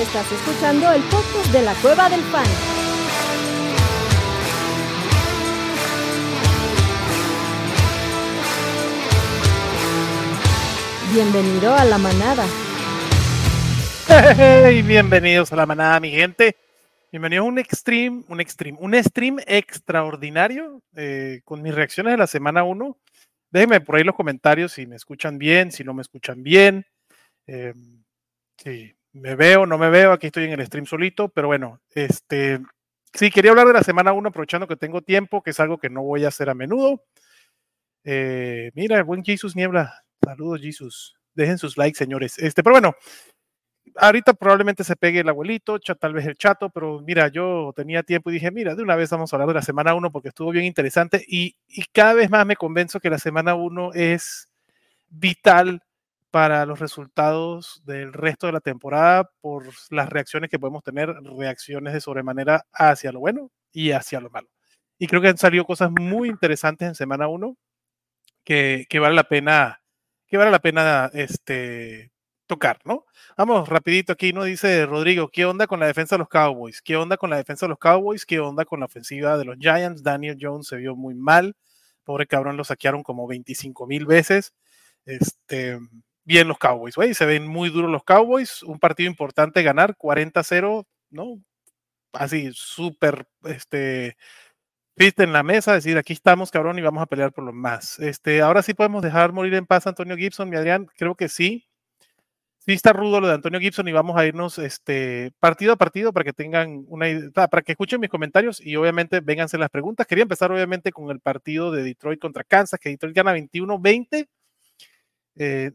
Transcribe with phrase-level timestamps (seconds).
[0.00, 2.46] Estás escuchando el podcast de la Cueva del Fan.
[11.12, 12.46] Bienvenido a la manada.
[14.08, 16.56] Hey, bienvenidos a la manada, mi gente.
[17.12, 22.26] Bienvenidos a un extreme, un extreme, un stream extraordinario eh, con mis reacciones de la
[22.26, 22.96] semana 1.
[23.50, 26.86] Déjenme por ahí los comentarios si me escuchan bien, si no me escuchan bien.
[27.46, 27.74] Eh,
[28.56, 32.60] si me veo, no me veo, aquí estoy en el stream solito, pero bueno, este,
[33.12, 35.90] sí, quería hablar de la semana 1 aprovechando que tengo tiempo, que es algo que
[35.90, 37.02] no voy a hacer a menudo.
[38.04, 42.38] Eh, mira, buen Jesus Niebla, saludos Jesus, dejen sus likes señores.
[42.38, 42.94] Este, pero bueno,
[43.96, 48.30] ahorita probablemente se pegue el abuelito, tal vez el chato, pero mira, yo tenía tiempo
[48.30, 50.50] y dije, mira, de una vez vamos a hablar de la semana 1 porque estuvo
[50.50, 54.48] bien interesante y, y cada vez más me convenzo que la semana 1 es
[55.08, 55.82] vital
[56.30, 61.92] para los resultados del resto de la temporada por las reacciones que podemos tener, reacciones
[61.92, 64.48] de sobremanera hacia lo bueno y hacia lo malo.
[64.98, 67.56] Y creo que han salido cosas muy interesantes en semana 1
[68.44, 69.82] que, que, vale la pena,
[70.26, 72.12] que vale la pena este,
[72.46, 73.06] tocar, ¿no?
[73.36, 74.44] Vamos rapidito aquí, ¿no?
[74.44, 76.82] Dice Rodrigo, ¿qué onda con la defensa de los Cowboys?
[76.82, 78.26] ¿Qué onda con la defensa de los Cowboys?
[78.26, 80.02] ¿Qué onda con la ofensiva de los Giants?
[80.02, 81.56] Daniel Jones se vio muy mal.
[82.04, 84.52] Pobre cabrón, lo saquearon como 25 mil veces.
[85.06, 85.78] Este,
[86.30, 87.12] bien los Cowboys, güey.
[87.12, 88.62] Se ven muy duros los Cowboys.
[88.62, 91.42] Un partido importante ganar, 40-0, ¿no?
[92.12, 94.16] Así, súper, este,
[94.96, 97.98] viste en la mesa, decir, aquí estamos, cabrón, y vamos a pelear por lo más.
[97.98, 101.28] Este, ahora sí podemos dejar morir en paz a Antonio Gibson, mi Adrián, creo que
[101.28, 101.66] sí.
[102.58, 106.12] Sí está rudo lo de Antonio Gibson y vamos a irnos este, partido a partido
[106.12, 110.06] para que tengan una para que escuchen mis comentarios y obviamente vénganse las preguntas.
[110.06, 114.28] Quería empezar obviamente con el partido de Detroit contra Kansas, que Detroit gana 21-20.
[115.36, 115.72] Eh,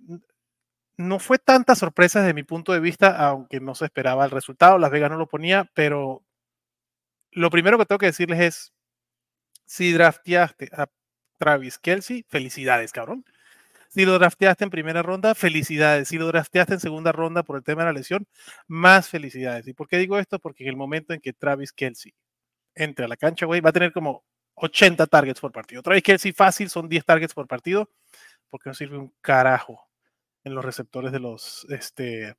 [0.98, 4.78] no fue tanta sorpresa desde mi punto de vista, aunque no se esperaba el resultado,
[4.78, 6.24] Las Vegas no lo ponía, pero
[7.32, 8.74] lo primero que tengo que decirles es,
[9.66, 10.88] si drafteaste a
[11.38, 13.26] Travis Kelsey, felicidades, cabrón.
[13.90, 16.10] Si lo drafteaste en primera ronda, felicidades.
[16.10, 18.28] Si lo drafteaste en segunda ronda por el tema de la lesión,
[18.68, 19.68] más felicidades.
[19.68, 20.40] ¿Y por qué digo esto?
[20.40, 22.14] Porque en el momento en que Travis Kelsey
[22.76, 25.82] entre a la cancha, güey, va a tener como 80 targets por partido.
[25.82, 27.90] Travis Kelsey fácil son 10 targets por partido,
[28.50, 29.85] porque no sirve un carajo
[30.46, 32.36] en los receptores de los, este,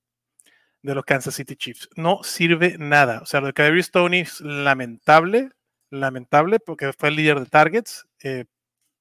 [0.82, 1.90] de los Kansas City Chiefs.
[1.96, 3.20] No sirve nada.
[3.20, 5.50] O sea, lo de Kyrie Stoney es lamentable,
[5.90, 8.06] lamentable, porque fue el líder de targets.
[8.22, 8.46] Eh,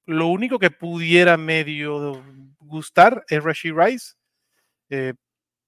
[0.06, 2.24] lo único que pudiera medio
[2.60, 4.16] gustar es Rashid Rice,
[4.90, 5.14] eh,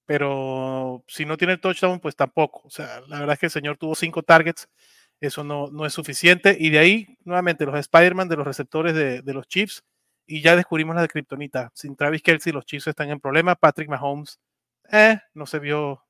[0.04, 2.62] pero si no tiene touchdown, pues tampoco.
[2.64, 4.68] O sea, la verdad es que el señor tuvo cinco targets,
[5.20, 6.56] eso no, no es suficiente.
[6.58, 9.84] Y de ahí, nuevamente, los Spider-Man de los receptores de, de los Chiefs
[10.28, 11.72] y ya descubrimos la de Kryptonita.
[11.74, 13.56] Sin Travis Kelsey, los Chiefs están en problema.
[13.56, 14.38] Patrick Mahomes,
[14.92, 16.04] eh, no se vio,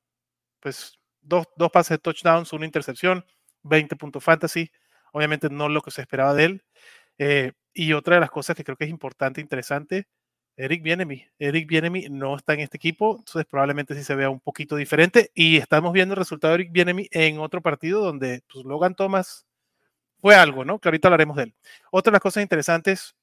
[0.59, 3.25] pues, dos, dos pases de touchdowns, una intercepción,
[3.63, 4.71] 20 puntos fantasy.
[5.13, 6.63] Obviamente no lo que se esperaba de él.
[7.17, 10.07] Eh, y otra de las cosas que creo que es importante, interesante,
[10.57, 11.25] Eric Bienemi.
[11.39, 15.31] Eric Bienemi no está en este equipo, entonces probablemente sí se vea un poquito diferente.
[15.33, 19.47] Y estamos viendo el resultado de Eric Bienemi en otro partido donde pues, Logan Thomas
[20.19, 20.79] fue algo, ¿no?
[20.79, 21.55] Que ahorita hablaremos de él.
[21.91, 23.15] Otra de las cosas interesantes,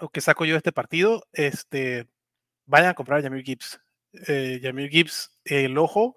[0.00, 2.08] o que saco yo de este partido, este,
[2.66, 3.80] vayan a comprar a Jamir Gibbs.
[4.26, 6.16] Eh, Jamir Gibbs, el ojo,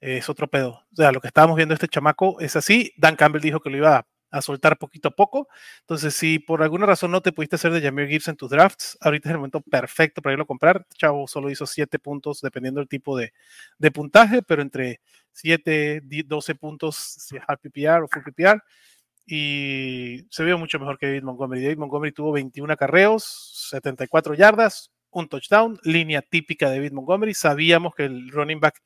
[0.00, 0.86] es otro pedo.
[0.92, 2.92] O sea, lo que estábamos viendo este chamaco es así.
[2.96, 5.48] Dan Campbell dijo que lo iba a, soltar poquito a poco.
[5.80, 8.98] Entonces, si por alguna razón no te pudiste hacer de Jamir Gibbs en tus drafts,
[9.00, 10.82] ahorita es el momento perfecto para irlo a comprar.
[10.82, 13.32] Este chavo solo hizo 7 puntos, dependiendo del tipo de,
[13.78, 15.00] de puntaje, pero entre
[15.32, 18.62] 7, 12 puntos, si es PPR o full PPR
[19.26, 21.62] y se vio mucho mejor que David Montgomery.
[21.62, 23.24] David Montgomery tuvo 21 acarreos,
[23.70, 27.34] 74 yardas, un touchdown, línea típica de David Montgomery.
[27.34, 28.80] Sabíamos que el running back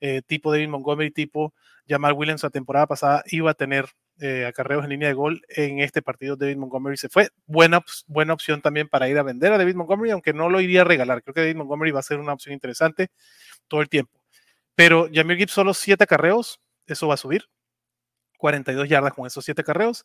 [0.00, 1.54] eh, tipo David Montgomery, tipo
[1.88, 3.86] Jamal Williams la temporada pasada iba a tener
[4.20, 5.40] eh, en línea de gol.
[5.48, 7.30] En este partido David Montgomery se fue.
[7.46, 10.82] Buena, buena opción también para ir a vender a David Montgomery, aunque no lo iría
[10.82, 11.22] a regalar.
[11.22, 13.08] Creo que David Montgomery va a ser una opción interesante
[13.66, 14.20] todo el tiempo.
[14.74, 17.48] Pero Jamir Gibbs solo 7 acarreos, eso va a subir
[18.36, 20.04] 42 yardas con esos 7 carreos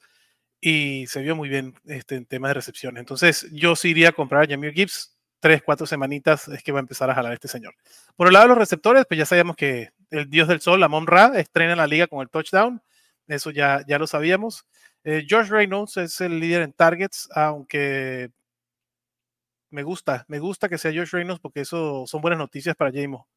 [0.62, 2.98] y se vio muy bien este, en tema de recepción.
[2.98, 5.18] Entonces, yo sí iría a comprar a Jamir Gibbs.
[5.40, 7.74] Tres, cuatro semanitas es que va a empezar a jalar este señor.
[8.16, 11.08] Por el lado de los receptores, pues ya sabíamos que el dios del sol, Amon
[11.08, 12.80] Ra, estrena la liga con el touchdown.
[13.28, 14.68] Eso ya, ya lo sabíamos.
[15.04, 18.30] Eh, Josh Reynolds es el líder en targets, aunque
[19.72, 23.28] me gusta, me gusta que sea Josh Reynolds porque eso son buenas noticias para Jamo.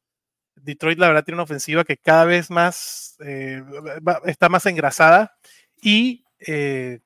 [0.55, 3.63] Detroit, la verdad, tiene una ofensiva que cada vez más eh,
[4.25, 5.35] está más engrasada
[5.81, 6.99] y eh,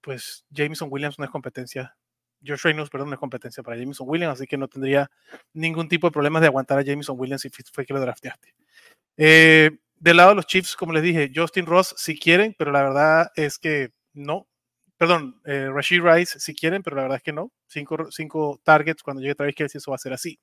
[0.00, 1.96] pues Jameson Williams no es competencia.
[2.44, 5.10] Josh Reynolds, perdón, no es competencia para Jameson Williams, así que no tendría
[5.52, 8.54] ningún tipo de problemas de aguantar a Jameson Williams si fue que lo drafteaste.
[9.16, 12.82] Eh, del lado de los Chiefs, como les dije, Justin Ross si quieren, pero la
[12.82, 14.48] verdad es que no.
[14.96, 17.52] Perdón, eh, Rashid Rice si quieren, pero la verdad es que no.
[17.66, 20.38] Cinco, cinco targets cuando llegue Travis Kelsey, eso va a ser así.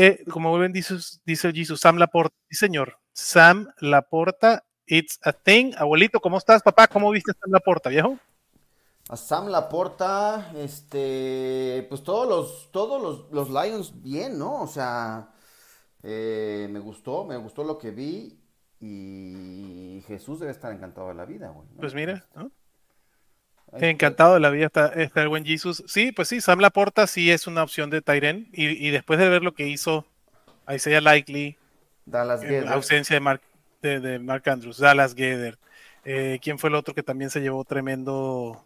[0.00, 0.94] Eh, como vuelven, dice,
[1.26, 2.36] dice Jesus, Sam Laporta.
[2.48, 3.00] Sí, señor.
[3.12, 5.72] Sam Laporta, it's a thing.
[5.76, 6.86] Abuelito, ¿cómo estás, papá?
[6.86, 8.16] ¿Cómo viste a Sam Laporta, viejo?
[9.08, 14.62] A Sam Laporta, este, pues todos los, todos los, los Lions bien, ¿no?
[14.62, 15.30] O sea,
[16.04, 18.40] eh, me gustó, me gustó lo que vi
[18.78, 21.66] y Jesús debe estar encantado de la vida, güey.
[21.76, 22.52] Pues mira, ¿no?
[23.72, 25.84] Encantado de la vida está, está, el buen Jesus.
[25.86, 28.48] Sí, pues sí, Sam Laporta sí es una opción de Tyren.
[28.52, 30.06] Y, y, después de ver lo que hizo
[30.68, 31.56] Isaiah Likely,
[32.06, 33.42] Dallas en ausencia de Mark,
[33.82, 35.58] de, de Mark Andrews, Dallas Geder.
[36.04, 38.64] Eh, ¿Quién fue el otro que también se llevó tremendo?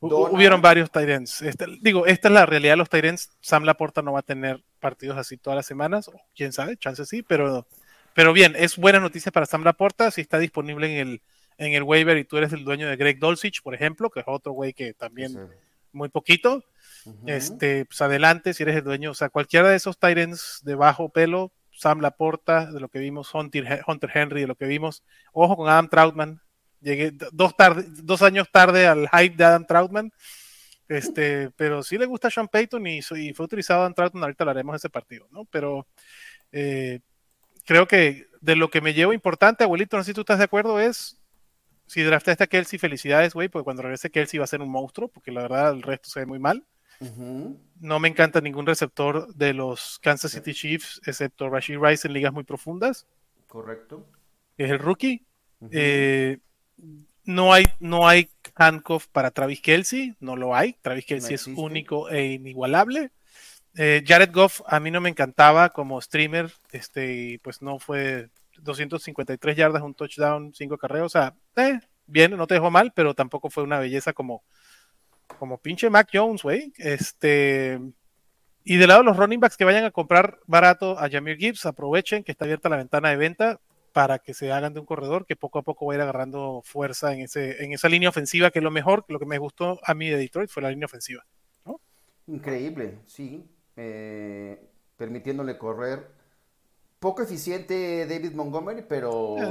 [0.00, 0.34] Donald.
[0.34, 1.42] Hubieron varios Tyrens.
[1.42, 3.30] Este, digo, esta es la realidad de los Tyrens.
[3.40, 6.10] Sam Laporta no va a tener partidos así todas las semanas.
[6.36, 7.66] Quién sabe, chance sí, pero,
[8.14, 11.22] pero bien, es buena noticia para Sam Laporta si está disponible en el
[11.58, 14.26] en el waiver y tú eres el dueño de Greg Dolcich, por ejemplo, que es
[14.28, 15.38] otro güey que también sí.
[15.92, 16.64] muy poquito,
[17.04, 17.30] uh -huh.
[17.30, 21.10] este, pues adelante, si eres el dueño, o sea, cualquiera de esos Tyrants de bajo
[21.10, 25.02] pelo, Sam Laporta, de lo que vimos, Hunter, Hunter Henry, de lo que vimos,
[25.32, 26.40] ojo con Adam Troutman,
[26.80, 30.12] llegué dos, tarde, dos años tarde al hype de Adam Troutman,
[30.88, 34.44] este, pero sí le gusta a Sean Payton y, y fue utilizado Adam Troutman, ahorita
[34.44, 35.44] hablaremos de ese partido, ¿no?
[35.46, 35.86] Pero
[36.52, 37.00] eh,
[37.64, 40.44] creo que de lo que me llevo importante, abuelito, no sé si tú estás de
[40.44, 41.18] acuerdo, es
[41.86, 45.08] si draftaste a Kelsey, felicidades, güey, porque cuando regrese Kelsey va a ser un monstruo,
[45.08, 46.64] porque la verdad el resto se ve muy mal.
[47.00, 47.56] Uh -huh.
[47.80, 52.32] No me encanta ningún receptor de los Kansas City Chiefs, excepto Rashid Rice en ligas
[52.32, 53.06] muy profundas.
[53.46, 54.06] Correcto.
[54.56, 55.22] Es el rookie.
[55.60, 55.70] Uh -huh.
[55.72, 56.38] eh,
[57.24, 60.74] no hay, no hay handcuff para Travis Kelsey, no lo hay.
[60.82, 63.10] Travis Kelsey no es único e inigualable.
[63.76, 68.30] Eh, Jared Goff a mí no me encantaba como streamer, este, pues no fue
[68.60, 73.14] 253 yardas, un touchdown, 5 carreras, o sea, eh, bien, no te dejó mal, pero
[73.14, 74.42] tampoco fue una belleza como,
[75.38, 76.72] como pinche Mac Jones, güey.
[76.78, 77.80] Este,
[78.64, 81.66] y del lado de los running backs que vayan a comprar barato a Jamir Gibbs,
[81.66, 83.60] aprovechen que está abierta la ventana de venta
[83.92, 86.62] para que se hagan de un corredor que poco a poco va a ir agarrando
[86.64, 89.78] fuerza en, ese, en esa línea ofensiva, que es lo mejor, lo que me gustó
[89.84, 91.24] a mí de Detroit fue la línea ofensiva.
[92.26, 93.44] Increíble, sí.
[93.76, 94.58] Eh,
[94.96, 96.08] permitiéndole correr
[97.04, 99.48] poco eficiente David Montgomery, pero yeah.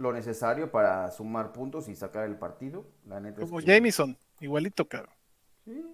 [0.00, 2.86] lo necesario para sumar puntos y sacar el partido.
[3.06, 3.72] La neta como es que...
[3.72, 5.08] Jameson, igualito, claro.
[5.64, 5.84] Sí.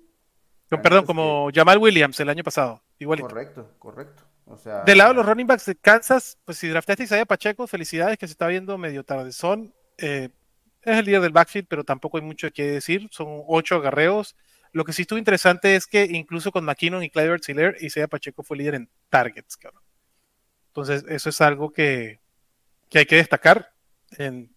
[0.70, 1.58] No, perdón, como que...
[1.58, 3.26] Jamal Williams el año pasado, igualito.
[3.26, 4.22] Correcto, correcto.
[4.44, 7.24] O sea, Del lado de los running backs de Kansas, pues si draftaste a Isaiah
[7.24, 9.72] Pacheco, felicidades que se está viendo medio tardezón.
[9.96, 10.28] Eh,
[10.82, 13.08] es el líder del backfield, pero tampoco hay mucho que decir.
[13.10, 14.36] Son ocho agarreos.
[14.72, 18.42] Lo que sí estuvo interesante es que incluso con McKinnon y Clyde Hiller, Isaiah Pacheco
[18.42, 19.82] fue líder en targets, cabrón.
[20.68, 22.20] Entonces, eso es algo que,
[22.88, 23.72] que hay que destacar.
[24.16, 24.54] En,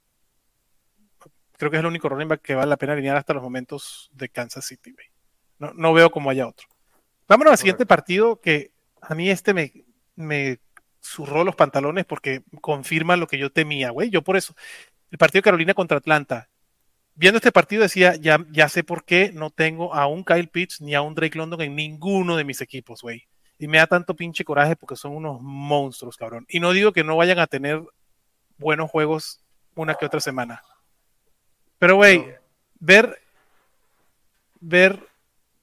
[1.57, 4.09] creo que es el único running back que vale la pena alinear hasta los momentos
[4.13, 4.95] de Kansas City.
[5.59, 6.67] No, no veo como haya otro.
[7.27, 8.71] Vámonos al siguiente partido que
[9.01, 9.71] a mí este me,
[10.15, 10.59] me
[11.01, 14.09] zurró los pantalones porque confirma lo que yo temía, güey.
[14.09, 14.55] Yo por eso,
[15.09, 16.49] el partido de Carolina contra Atlanta,
[17.15, 20.81] viendo este partido decía, ya, ya sé por qué no tengo a un Kyle Pitts
[20.81, 23.27] ni a un Drake London en ninguno de mis equipos, güey.
[23.61, 26.47] Y me da tanto pinche coraje porque son unos monstruos, cabrón.
[26.49, 27.79] Y no digo que no vayan a tener
[28.57, 29.39] buenos juegos
[29.75, 30.63] una que otra semana.
[31.77, 32.33] Pero, güey, no.
[32.79, 33.21] ver,
[34.61, 35.07] ver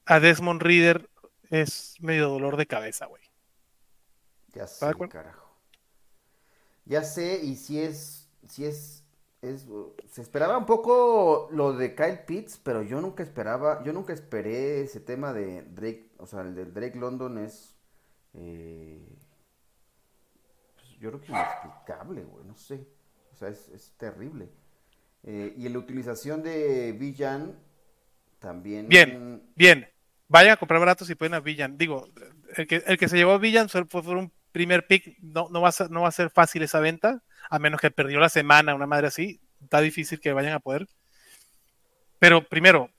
[0.05, 1.09] a Desmond Reader
[1.49, 3.21] es medio dolor de cabeza, güey.
[4.53, 5.53] Ya sé, carajo.
[6.85, 9.03] Ya sé, y si es, si es,
[9.41, 9.67] es,
[10.09, 14.83] se esperaba un poco lo de Kyle Pitts, pero yo nunca esperaba, yo nunca esperé
[14.83, 17.75] ese tema de Drake, o sea, el de Drake London es
[18.33, 19.07] eh,
[20.75, 22.85] pues yo creo que inexplicable, güey, no sé.
[23.33, 24.49] O sea, es, es terrible.
[25.23, 27.55] Eh, y en la utilización de Villan
[28.39, 28.87] también.
[28.87, 29.87] Bien, bien.
[30.27, 31.77] Vayan a comprar baratos si pueden a Villan.
[31.77, 32.07] Digo,
[32.55, 35.17] el que, el que se llevó a Villan fue por un primer pick.
[35.21, 37.91] No, no, va a ser, no va a ser fácil esa venta, a menos que
[37.91, 39.41] perdió la semana, una madre así.
[39.61, 40.87] Está difícil que vayan a poder.
[42.19, 42.89] Pero primero,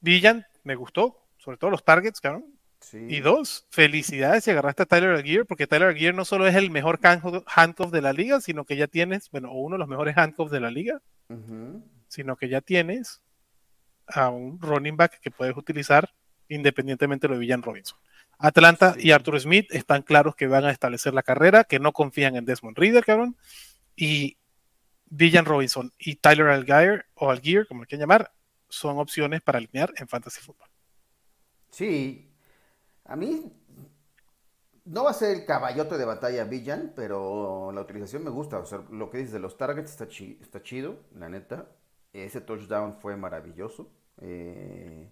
[0.00, 2.44] Villan me gustó, sobre todo los targets, cabrón.
[2.84, 2.98] Sí.
[3.08, 6.70] Y dos, felicidades si agarraste a Tyler Aguirre, porque Tyler Aguirre no solo es el
[6.70, 10.52] mejor handcuff de la liga, sino que ya tienes, bueno, uno de los mejores handcuffs
[10.52, 11.82] de la liga, uh -huh.
[12.08, 13.22] sino que ya tienes
[14.06, 16.10] a un running back que puedes utilizar
[16.48, 17.98] independientemente de lo de Villan Robinson.
[18.38, 19.08] Atlanta sí.
[19.08, 22.44] y Arthur Smith están claros que van a establecer la carrera, que no confían en
[22.44, 23.36] Desmond Reader, cabrón,
[23.96, 24.36] y
[25.06, 28.32] Villan Robinson y Tyler Algier, o Algier, como lo quieran llamar,
[28.68, 30.68] son opciones para alinear en Fantasy Football.
[31.70, 32.33] Sí,
[33.04, 33.52] a mí,
[34.84, 38.58] no va a ser el caballote de batalla Villan, pero la utilización me gusta.
[38.58, 41.68] O sea, lo que dices de los targets está, está chido, la neta.
[42.12, 43.90] Ese touchdown fue maravilloso.
[44.20, 45.10] Eh,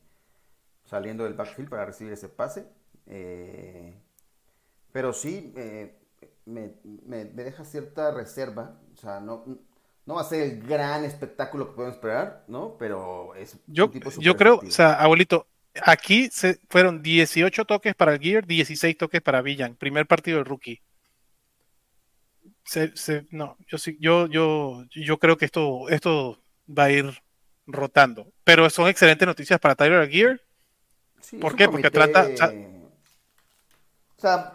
[0.84, 2.66] saliendo del backfield para recibir ese pase.
[3.06, 3.98] Eh,
[4.92, 5.54] pero sí,
[6.44, 6.74] me,
[7.24, 8.78] deja cierta reserva.
[8.92, 9.44] O sea, no,
[10.04, 12.76] no va a ser el gran espectáculo que podemos esperar, ¿no?
[12.78, 15.46] Pero es yo, un tipo Yo creo, o sea, abuelito,
[15.80, 19.76] aquí se fueron 18 toques para el Gear, 16 toques para Villan.
[19.76, 20.82] Primer partido del rookie.
[23.30, 27.22] no, yo sí, yo, yo, yo creo que esto, esto va a ir
[27.66, 28.32] rotando.
[28.44, 30.40] Pero son excelentes noticias para Tyler Gear.
[31.40, 31.68] ¿Por qué?
[31.68, 32.28] Porque trata.
[34.16, 34.52] O sea,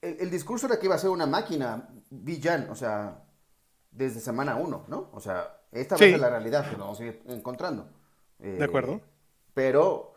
[0.00, 3.22] el, discurso era que iba a ser una máquina, Villan, o sea,
[3.90, 5.10] desde semana uno, ¿no?
[5.12, 7.88] O sea, esta va a ser la realidad que nos vamos a ir encontrando.
[8.38, 9.00] de acuerdo.
[9.56, 10.12] Pero,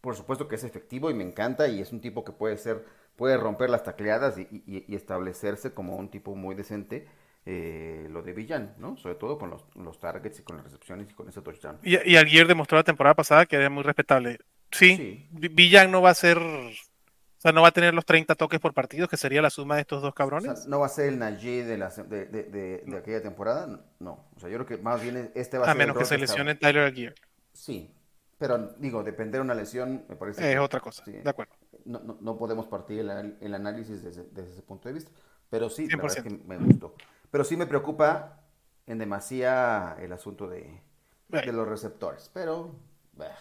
[0.00, 2.84] por supuesto que es efectivo y me encanta y es un tipo que puede ser,
[3.16, 7.08] puede romper las tacleadas y, establecerse como un tipo muy decente.
[7.44, 8.96] Eh, lo de Villan, ¿no?
[8.96, 11.80] Sobre todo con los, targets y con las recepciones y con ese touchdown.
[11.82, 14.38] Y, y Aguirre demostró la temporada pasada que era muy respetable.
[14.70, 18.60] Sí, Villan no va a ser o sea, no va a tener los 30 toques
[18.60, 20.66] por partido, que sería la suma de estos dos cabrones.
[20.66, 24.30] no va a ser el Najee de, de, aquella temporada, no.
[24.36, 25.72] O sea, yo creo que más bien este va a, ser.
[25.72, 27.16] A menos que se lesione Tyler Aguirre.
[27.52, 27.92] Sí,
[28.38, 30.52] pero digo, depender de una lesión, me parece.
[30.52, 31.54] Es otra cosa, de acuerdo.
[31.84, 35.10] No, podemos partir el, análisis desde, ese punto de vista.
[35.50, 36.94] Pero sí, la verdad es que me gustó.
[37.30, 38.40] Pero sí me preocupa
[38.86, 40.80] en demasía el asunto de,
[41.28, 42.30] los receptores.
[42.32, 42.74] Pero.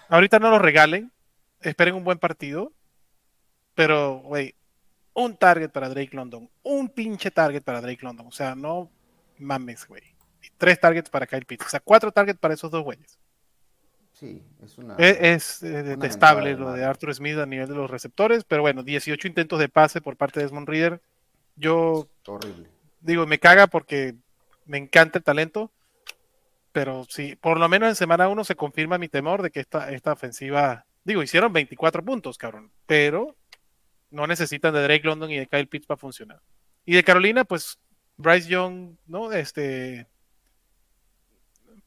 [0.10, 1.12] Ahorita no lo regalen.
[1.62, 2.74] Esperen un buen partido
[3.76, 4.56] pero, güey,
[5.14, 6.50] un target para Drake London.
[6.64, 8.28] Un pinche target para Drake London.
[8.28, 8.90] O sea, no
[9.38, 10.04] mames, güey.
[10.58, 11.66] tres targets para Kyle Pitts.
[11.66, 13.20] O sea, cuatro targets para esos dos güeyes.
[14.24, 14.96] Sí, es una.
[14.96, 19.27] Es, eh, detestable lo de Arthur Smith a nivel de los receptores, pero bueno, 18
[19.27, 21.01] intentos de pase por parte de Desmond Reader.
[21.58, 22.08] Yo.
[22.25, 22.70] Horrible.
[23.01, 24.15] Digo, me caga porque
[24.65, 25.74] me encanta el talento,
[26.72, 29.92] pero sí, por lo menos en semana uno se confirma mi temor de que esta,
[29.92, 30.86] esta ofensiva.
[31.03, 33.36] Digo, hicieron 24 puntos, cabrón, pero
[34.10, 36.39] no necesitan de Drake London y de Kyle Pitts para funcionar.
[36.86, 37.77] Y de Carolina, pues
[38.15, 39.34] Bryce Young, ¿no?
[39.34, 40.08] Este.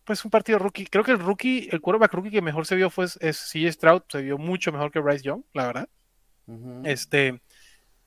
[0.07, 0.87] Pues un partido rookie.
[0.87, 4.03] Creo que el rookie, el quarterback rookie que mejor se vio fue es CJ Stroud.
[4.09, 5.89] Se vio mucho mejor que Bryce Young, la verdad.
[6.85, 7.41] Este.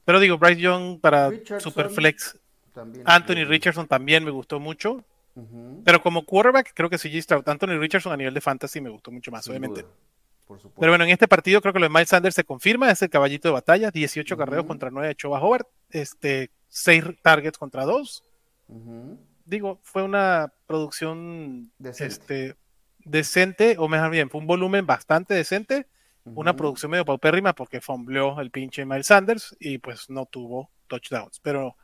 [0.06, 1.30] Pero digo, Bryce Young para
[1.60, 2.40] Superflex.
[3.04, 5.04] Anthony Richardson también me gustó mucho.
[5.84, 7.50] Pero como quarterback, creo que CJ Stroud.
[7.50, 9.86] Anthony Richardson a nivel de fantasy me gustó mucho más, obviamente.
[10.48, 13.10] Pero bueno, en este partido creo que lo de Miles Sanders se confirma, es el
[13.10, 18.24] caballito de batalla, 18 carreros contra 9 de Choba Howard, este, 6 targets contra 2.
[19.50, 22.14] Digo, fue una producción decente.
[22.14, 22.56] Este,
[23.04, 25.88] decente, o mejor bien, fue un volumen bastante decente,
[26.24, 31.40] una producción medio paupérrima porque fombleó el pinche Miles Sanders y pues no tuvo touchdowns,
[31.40, 31.76] pero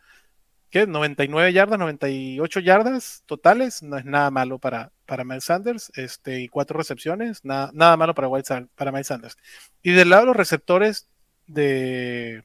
[0.69, 0.85] ¿qué?
[0.85, 6.47] 99 yardas, 98 yardas totales, no es nada malo para, para Miles Sanders, este, y
[6.47, 8.29] cuatro recepciones, nada, nada malo para,
[8.75, 9.37] para Miles Sanders.
[9.81, 11.09] Y del lado de los receptores
[11.47, 12.43] de,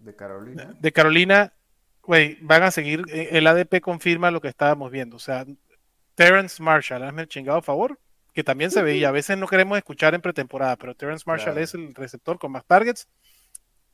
[0.00, 1.52] de Carolina, de Carolina,
[2.06, 5.44] güey, van a seguir, eh, el ADP confirma lo que estábamos viendo, o sea,
[6.14, 7.98] Terrence Marshall, hazme el chingado favor,
[8.32, 11.74] que también se veía, a veces no queremos escuchar en pretemporada, pero Terrence Marshall es
[11.74, 13.08] el receptor con más targets.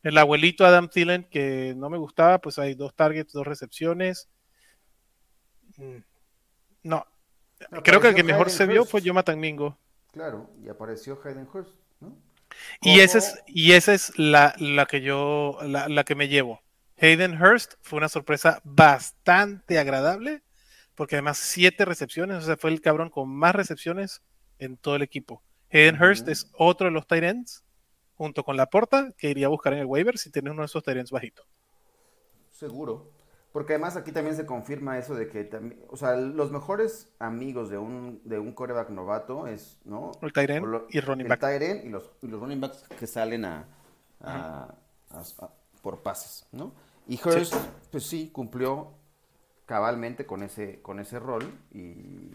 [0.03, 4.29] El abuelito Adam Thielen, que no me gustaba, pues hay dos targets, dos recepciones.
[5.77, 5.99] Mm,
[6.83, 7.07] no,
[7.83, 9.79] Creo que el que mejor se vio fue Jonathan Mingo.
[10.13, 12.17] Claro, y apareció Hayden Hurst, ¿no?
[12.83, 16.62] Y esa es, y esa es la, la que yo, la, la, que me llevo.
[17.03, 20.45] Hayden Hurst fue una sorpresa bastante agradable,
[20.95, 24.23] porque además siete recepciones, o sea, fue el cabrón con más recepciones
[24.61, 25.43] en todo el equipo.
[25.73, 27.65] Hayden Hurst es otro de los tight ends,
[28.15, 30.67] junto con la porta, que iría a buscar en el waiver si tiene uno de
[30.67, 31.43] esos tight ends bajito.
[32.53, 33.11] Seguro.
[33.53, 35.51] Porque además aquí también se confirma eso de que,
[35.89, 40.13] o sea, los mejores amigos de un, de un coreback novato es, ¿no?
[40.23, 41.43] El Tyren y el running back.
[41.43, 43.67] El y los, y los running backs que salen a,
[45.83, 46.73] por pases, ¿no?
[47.07, 47.55] Y Hurst,
[47.91, 48.95] pues sí, cumplió
[49.67, 52.31] cabalmente con ese, con ese rol y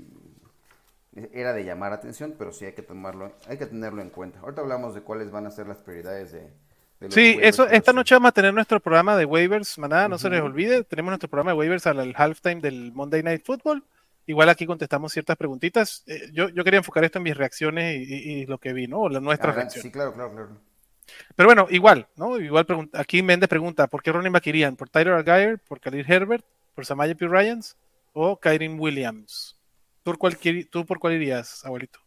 [1.34, 4.40] era de llamar atención, pero sí hay que tomarlo, hay que tenerlo en cuenta.
[4.40, 6.52] Ahorita hablamos de cuáles van a ser las prioridades de,
[7.10, 10.42] Sí, eso, esta noche vamos a tener nuestro programa de waivers, manada, no se les
[10.42, 13.84] olvide, tenemos nuestro programa de waivers al, halftime del Monday Night Football.
[14.26, 16.04] Igual aquí contestamos ciertas preguntitas.
[16.08, 19.08] Eh, yo, yo, quería enfocar esto en mis reacciones y, lo que vi, ¿no?
[19.10, 19.84] La nuestra reacción.
[19.84, 20.50] Sí, claro, claro, claro.
[21.36, 22.40] Pero bueno, igual, ¿no?
[22.40, 24.76] Igual aquí Méndez pregunta, ¿por qué Ronnie back irían?
[24.76, 25.60] ¿Por Tyler Algier?
[25.60, 26.46] ¿Por Khalil Herbert?
[26.76, 27.28] ¿Por Samaya P.
[27.28, 27.78] Ryans?
[28.14, 29.60] ¿O Kyrin Williams?
[30.04, 30.38] ¿Tú, cuál,
[30.70, 32.00] ¿Tú por cuál irías, abuelito?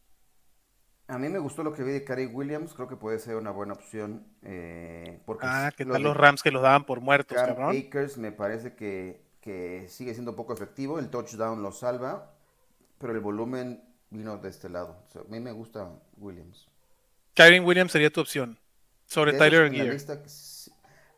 [1.09, 3.51] A mí me gustó lo que vi de Cary Williams, creo que puede ser una
[3.51, 4.25] buena opción.
[4.43, 8.31] Eh, porque ah, ¿qué tal los Rams que los daban por muertos, Cam Akers me
[8.31, 12.33] parece que, que, sigue siendo poco efectivo, el touchdown lo salva,
[12.99, 15.05] pero el volumen vino de este lado.
[15.17, 16.69] a mí me gusta Williams.
[17.35, 18.57] Kyrie Williams sería tu opción
[19.11, 19.97] sobre Tyler Algier.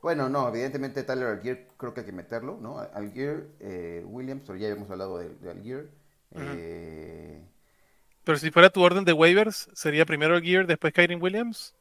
[0.01, 2.79] Bueno, no, evidentemente Tyler Algier creo que hay que meterlo, ¿no?
[2.79, 5.89] Algier, eh, Williams, pero ya habíamos hablado de, de Algier.
[6.35, 7.41] eh,
[8.25, 11.75] pero si fuera tu orden de waivers, ¿sería primero el Gear, después Kyrie Williams?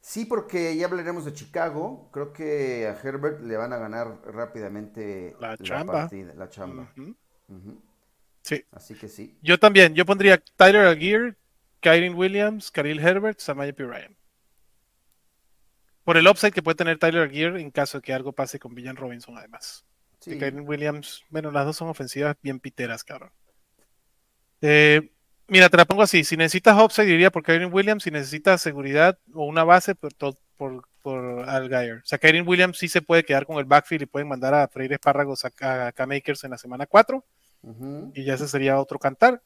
[0.00, 2.08] Sí, porque ya hablaremos de Chicago.
[2.12, 6.08] Creo que a Herbert le van a ganar rápidamente la, chamba.
[6.36, 6.88] la chamba.
[8.42, 8.64] Sí.
[8.72, 9.36] Así que sí.
[9.42, 9.94] Yo también.
[9.94, 11.36] Yo pondría Tyler Algier,
[11.80, 13.84] Kyrie Williams, Khalil Herbert, Samaya P.
[13.84, 14.16] Ryan.
[16.10, 18.74] Por el upside que puede tener Tyler Algier en caso de que algo pase con
[18.74, 19.84] Villan Robinson, además.
[20.18, 20.36] Sí.
[20.36, 23.30] Kyrie Williams, bueno, las dos son ofensivas bien piteras, cabrón.
[24.60, 25.12] Eh,
[25.46, 26.24] mira, te la pongo así.
[26.24, 28.02] Si necesitas upside, diría por Kyrie Williams.
[28.02, 30.12] Si necesitas seguridad o una base, por,
[30.56, 31.98] por, por Al Geyer.
[31.98, 34.66] O sea, Kyrie Williams sí se puede quedar con el backfield y pueden mandar a
[34.66, 37.24] Freire Espárragos a, a K-Makers en la semana 4.
[38.14, 39.44] Y ya ese sería otro cantar.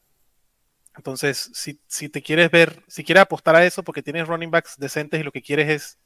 [0.97, 4.79] Entonces, si, si te quieres ver, si quieres apostar a eso porque tienes running backs
[4.79, 5.99] decentes y lo que quieres es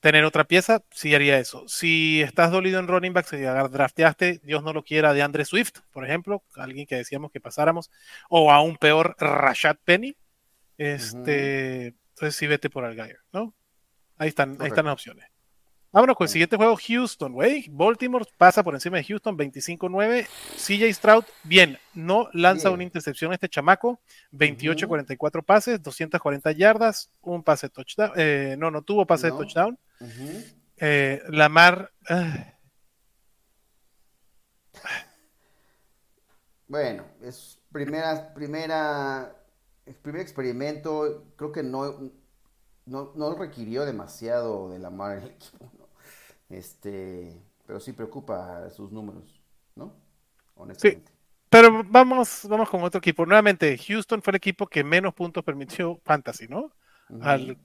[0.00, 1.64] tener otra pieza, sí haría eso.
[1.68, 5.80] Si estás dolido en running backs y drafteaste, Dios no lo quiera, de Andre Swift,
[5.92, 7.90] por ejemplo, alguien que decíamos que pasáramos,
[8.28, 10.16] o aún peor, Rashad Penny,
[10.78, 13.54] este, entonces sí vete por Algayer, ¿no?
[14.16, 15.29] Ahí están, ahí están las opciones.
[15.92, 17.66] Vámonos con el siguiente juego, Houston, güey.
[17.68, 20.26] Baltimore pasa por encima de Houston 25-9.
[20.56, 24.00] CJ Stroud, bien, no lanza una intercepción este chamaco.
[24.32, 28.12] 28-44 pases, 240 yardas, un pase touchdown.
[28.14, 29.76] Eh, no, no tuvo pase de touchdown.
[30.76, 31.90] Eh, Lamar.
[32.08, 32.54] Ah.
[36.68, 39.34] Bueno, es primera, primera,
[40.02, 41.24] primer experimento.
[41.34, 42.12] Creo que no,
[42.86, 45.79] no, requirió demasiado de Lamar el equipo.
[46.50, 49.40] Este, pero sí preocupa sus números,
[49.76, 49.94] ¿no?
[50.56, 51.12] Honestamente.
[51.12, 51.18] Sí.
[51.48, 53.26] Pero vamos, vamos con otro equipo.
[53.26, 56.72] Nuevamente, Houston fue el equipo que menos puntos permitió Fantasy, ¿no?
[57.22, 57.58] al,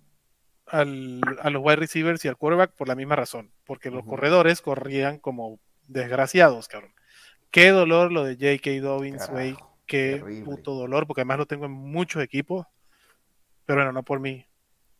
[0.65, 3.51] al, a los wide receivers y al quarterback por la misma razón.
[3.63, 6.93] Porque los corredores corrían como desgraciados, cabrón.
[7.51, 8.81] Qué dolor lo de J.K.
[8.81, 9.55] Dobbins, güey.
[9.85, 12.65] Qué puto dolor, porque además lo tengo en muchos equipos.
[13.65, 14.47] Pero bueno, no por mí.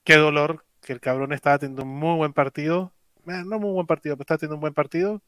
[0.04, 2.94] Qué dolor que el cabrón estaba teniendo un muy buen partido
[3.26, 5.22] no muy buen partido, pero está teniendo un buen partido,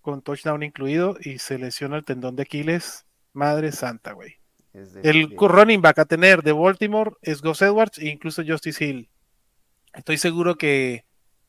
[0.00, 3.06] con touchdown incluido, y se lesiona el tendón de Aquiles.
[3.32, 4.36] Madre santa, güey.
[5.02, 9.08] El running back a tener de Baltimore es Gus Edwards e incluso Justice Hill.
[9.94, 11.04] Estoy seguro que,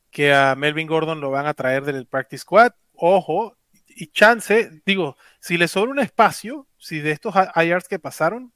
[0.09, 2.71] que a Melvin Gordon lo van a traer del practice squad.
[2.93, 8.53] Ojo, y chance, digo, si le sobra un espacio, si de estos IRs que pasaron,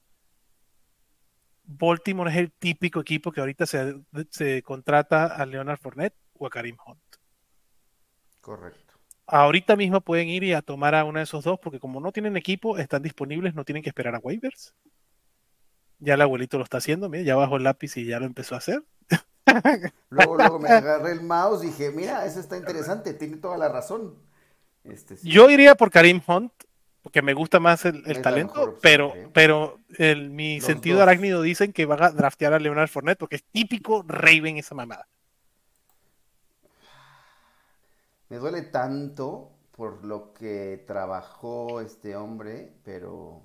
[1.66, 3.96] Baltimore es el típico equipo que ahorita se,
[4.30, 7.00] se contrata a Leonard Fournette o a Karim Hunt.
[8.42, 8.94] Correcto.
[9.26, 12.12] Ahorita mismo pueden ir y a tomar a uno de esos dos, porque como no
[12.12, 14.76] tienen equipo, están disponibles, no tienen que esperar a waivers.
[16.00, 18.56] Ya el abuelito lo está haciendo, mira, ya bajo el lápiz y ya lo empezó
[18.56, 18.84] a hacer.
[20.10, 23.70] Luego, luego me agarré el mouse y dije, mira, eso está interesante, tiene toda la
[23.70, 24.18] razón.
[24.84, 26.52] Este, Yo iría por Karim Hunt,
[27.02, 32.02] porque me gusta más el, talento, pero, pero el, mi sentido arácnido dicen que van
[32.02, 35.08] a draftear a Leonard Fournette, porque es típico Raven esa mamada.
[38.30, 43.42] Me duele tanto por lo que trabajó este hombre, pero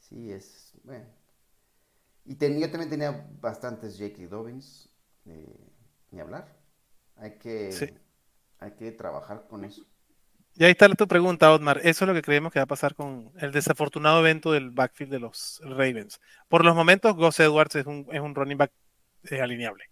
[0.00, 1.06] sí es, bueno.
[2.24, 4.28] Y tenía, también tenía bastantes J.K.
[4.28, 4.88] Dobbins,
[5.26, 5.70] eh,
[6.10, 6.56] ni hablar.
[7.16, 7.98] Hay que,
[8.58, 9.86] hay que trabajar con eso.
[10.54, 11.78] Y ahí está tu pregunta, Otmar.
[11.84, 15.12] Eso es lo que creemos que va a pasar con el desafortunado evento del backfield
[15.12, 16.20] de los Ravens.
[16.48, 18.72] Por los momentos, Gus Edwards es un, es un running back
[19.30, 19.84] eh, alineable.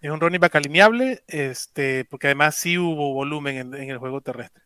[0.00, 4.62] Es un running back alineable, este, porque además sí hubo volumen en, el juego terrestre.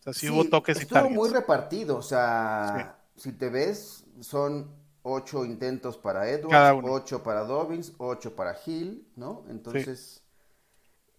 [0.00, 4.68] O sea, sí, hubo toques y Estuvo muy repartido, o sea, si te ves, son
[5.02, 9.44] ocho intentos para Edwards, ocho para Dobbins, ocho para Hill, ¿no?
[9.48, 10.22] Entonces,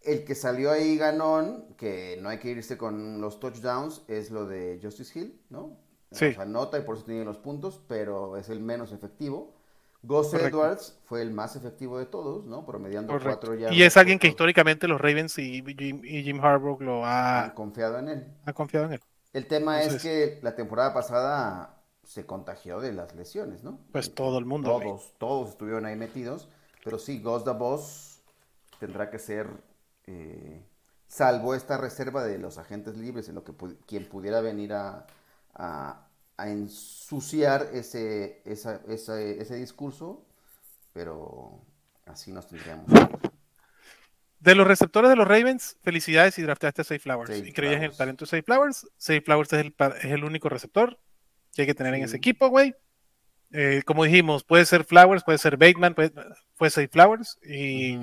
[0.01, 4.45] el que salió ahí ganón, que no hay que irse con los touchdowns, es lo
[4.45, 5.77] de Justice Hill, ¿no?
[6.11, 6.25] Sí.
[6.27, 9.54] O sea, nota y por eso tiene los puntos, pero es el menos efectivo.
[10.05, 12.65] Gus Edwards fue el más efectivo de todos, ¿no?
[12.65, 13.75] Promediando cuatro yardas.
[13.75, 17.45] Y es alguien que históricamente los Ravens y Jim, Harbaugh lo ha...
[17.45, 18.27] Han confiado en él.
[18.45, 19.01] Ha confiado en él.
[19.33, 23.79] El tema es que la temporada pasada se contagió de las lesiones, ¿no?
[23.91, 24.79] Pues todo el mundo.
[24.79, 26.47] Todos, todos estuvieron ahí metidos.
[26.83, 28.21] Pero sí, Gus the Boss
[28.79, 29.47] tendrá que ser,
[30.05, 30.63] eh,
[31.07, 33.53] salvo esta reserva de los agentes libres, en lo que
[33.87, 35.07] quien pudiera venir a,
[35.55, 36.04] a
[36.37, 40.25] ensuciar ese, ese discurso,
[40.93, 41.61] pero
[42.05, 42.85] así nos tendríamos.
[44.39, 47.35] De los receptores de los Ravens, felicidades y drafteaste a Safe Flowers.
[47.35, 48.87] y creías en el talento de Safe Flowers.
[48.97, 50.99] Safe Flowers es el, es el único receptor
[51.53, 52.75] que hay que tener en ese equipo, güey.
[53.51, 57.39] Eh, como dijimos, puede ser Flowers, puede ser Bateman, puede, ser Flowers.
[57.43, 57.97] Y,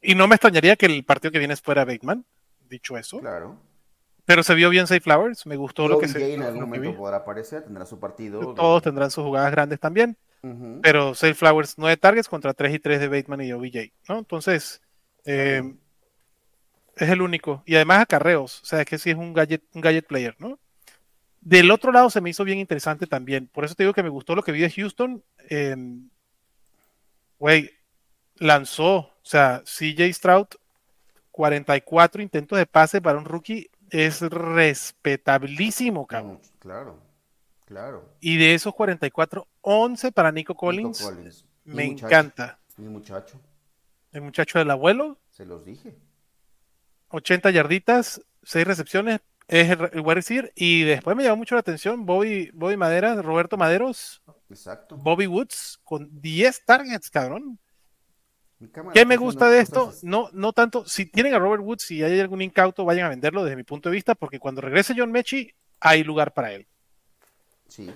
[0.00, 2.24] y no me extrañaría que el partido que viene fuera Bateman,
[2.68, 3.20] dicho eso.
[3.20, 3.60] Claro.
[4.26, 7.18] Pero se vio bien Safe Flowers, me gustó lo que se en algún momento podrá
[7.18, 8.54] aparecer, tendrá su partido.
[8.54, 10.16] Todos tendrán sus jugadas grandes también.
[10.82, 14.18] Pero Safe Flowers, 9 targets contra 3 y 3 de Bateman y OBJ, ¿no?
[14.18, 14.82] Entonces,
[15.24, 15.62] eh,
[16.96, 17.62] es el único.
[17.64, 18.60] Y además acarreos.
[18.62, 20.58] O sea, es que sí es un gadget, un gadget player, ¿no?
[21.40, 23.48] Del otro lado se me hizo bien interesante también.
[23.48, 25.22] Por eso te digo que me gustó lo que vi de Houston.
[25.48, 26.10] Em,
[27.38, 27.70] güey,
[28.36, 30.48] lanzó, o sea, CJ Stroud,
[31.30, 33.70] 44 intentos de pase para un rookie
[34.02, 36.40] es respetabilísimo, cabrón.
[36.58, 36.98] Claro,
[37.64, 38.08] claro.
[38.20, 41.44] Y de esos 44, 11 para Nico Collins.
[41.64, 42.58] Me encanta.
[42.76, 43.40] Mi muchacho
[44.14, 45.18] el muchacho del abuelo.
[45.30, 45.96] Se los dije.
[47.08, 52.50] 80 yarditas, 6 recepciones, es el, el Y después me llamó mucho la atención Bobby,
[52.54, 54.22] Bobby Madera, Roberto Maderos.
[54.48, 54.96] Exacto.
[54.96, 57.58] Bobby Woods con 10 targets, cabrón.
[58.92, 59.92] ¿Qué me gusta de esto?
[60.02, 60.84] No, no tanto.
[60.86, 63.88] Si tienen a Robert Woods y hay algún incauto, vayan a venderlo desde mi punto
[63.88, 66.66] de vista, porque cuando regrese John Mechi, hay lugar para él.
[67.68, 67.90] Sí.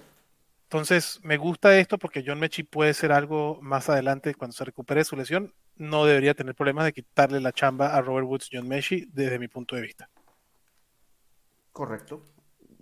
[0.65, 5.05] Entonces, me gusta esto porque John Mechi puede ser algo más adelante cuando se recupere
[5.05, 9.07] su lesión no debería tener problemas de quitarle la chamba a Robert Woods John Messi
[9.13, 10.11] desde mi punto de vista.
[11.73, 12.23] Correcto.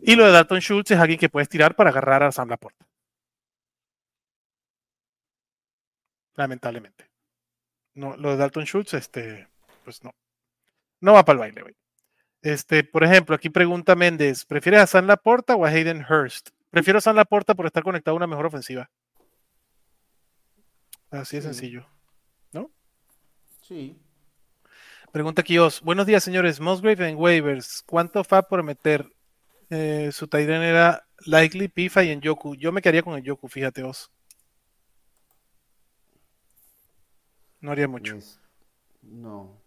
[0.03, 2.87] Y lo de Dalton Schultz es alguien que puedes tirar para agarrar a Sam Laporta.
[6.35, 7.09] Lamentablemente.
[7.97, 9.49] No, lo de Dalton Schultz, este,
[9.83, 10.15] pues no.
[11.01, 11.75] No va para el baile, güey.
[12.43, 16.51] Este, por ejemplo, aquí pregunta Méndez, ¿prefieres a Sam Laporta o a Hayden Hurst?
[16.71, 18.89] Prefiero a Sam Laporta por estar conectado a una mejor ofensiva.
[21.11, 21.87] Así de sencillo.
[23.67, 23.99] Sí.
[25.11, 25.81] Pregunta Kios.
[25.81, 26.61] Buenos días, señores.
[26.61, 27.83] Musgrave en waivers.
[27.85, 29.11] ¿Cuánto fa por meter?
[29.71, 32.55] Eh, su Tyrion era Likely, Pifa y en Yoku.
[32.55, 34.13] Yo me quedaría con el Yoku, fíjate vos.
[37.61, 38.19] No haría mucho.
[39.03, 39.61] No.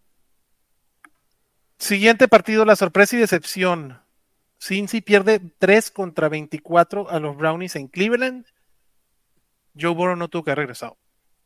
[1.78, 4.00] Siguiente partido, la sorpresa y decepción.
[4.60, 8.46] Cincy pierde 3 contra 24 a los Brownies en Cleveland.
[9.78, 10.98] Joe Burrow no tuvo que haber regresado.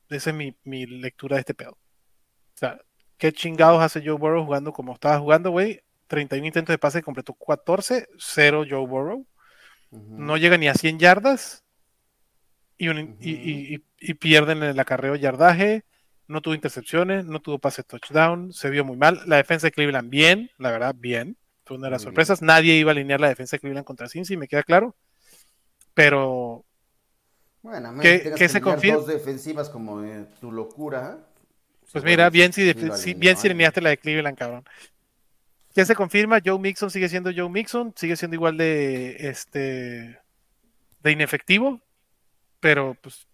[0.09, 1.73] Esa es mi, mi lectura de este pedo.
[1.73, 2.81] O sea,
[3.17, 5.81] ¿qué chingados hace Joe Burrow jugando como estaba jugando, güey?
[6.09, 9.27] 31 intentos de pase, completó 14, 0 Joe Burrow.
[9.91, 11.65] No llega ni a 100 yardas
[12.77, 15.85] y, y, pierden el acarreo yardaje.
[16.27, 19.21] No tuvo intercepciones, no tuvo pase touchdown, se vio muy mal.
[19.27, 21.37] La defensa de Cleveland, bien, la verdad, bien.
[21.65, 22.43] Fue una de las sorpresas.
[22.43, 24.95] Nadie iba a alinear la defensa de Cleveland contra Cincy, me queda claro.
[25.95, 26.65] Pero.
[27.63, 28.99] Bueno, ¿qué, se confirma?
[28.99, 30.03] Dos defensivas como
[30.41, 31.19] tu locura.
[31.93, 32.73] Pues mira, bien si,
[33.15, 34.65] bien si la de Cleveland, cabrón.
[35.75, 36.41] ¿Qué se confirma?
[36.45, 40.21] Joe Mixon sigue siendo Joe Mixon, sigue siendo igual de este
[41.03, 41.81] de inefectivo,
[42.61, 43.27] pero pues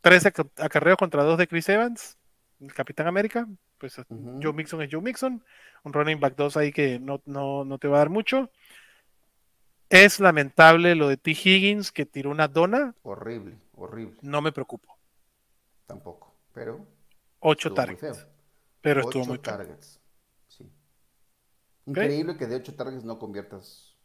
[0.00, 2.16] 13 acarreos contra 2 de Chris Evans,
[2.60, 3.46] el Capitán América,
[3.78, 3.96] pues
[4.42, 5.44] Joe Mixon es Joe Mixon,
[5.84, 8.50] un running back 2 ahí que no, no, te va a dar mucho.
[9.88, 11.30] Es lamentable lo de T.
[11.30, 12.94] Higgins que tiró una dona.
[13.02, 14.18] Horrible, horrible.
[14.20, 14.98] No me preocupo.
[15.86, 16.86] Tampoco, pero
[17.40, 18.26] 8 targets.
[18.82, 19.98] Pero estuvo muy targets.
[20.48, 20.70] Sí.
[21.86, 23.96] Increíble que de 8 targets no conviertas.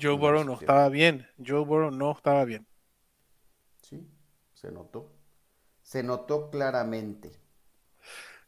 [0.00, 1.26] Joe Burrow no estaba bien.
[1.38, 2.66] Joe Burrow no estaba bien.
[4.62, 5.12] Se notó.
[5.82, 7.32] Se notó claramente.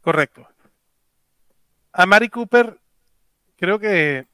[0.00, 0.48] Correcto.
[1.92, 2.80] A Mari Cooper,
[3.56, 4.26] creo que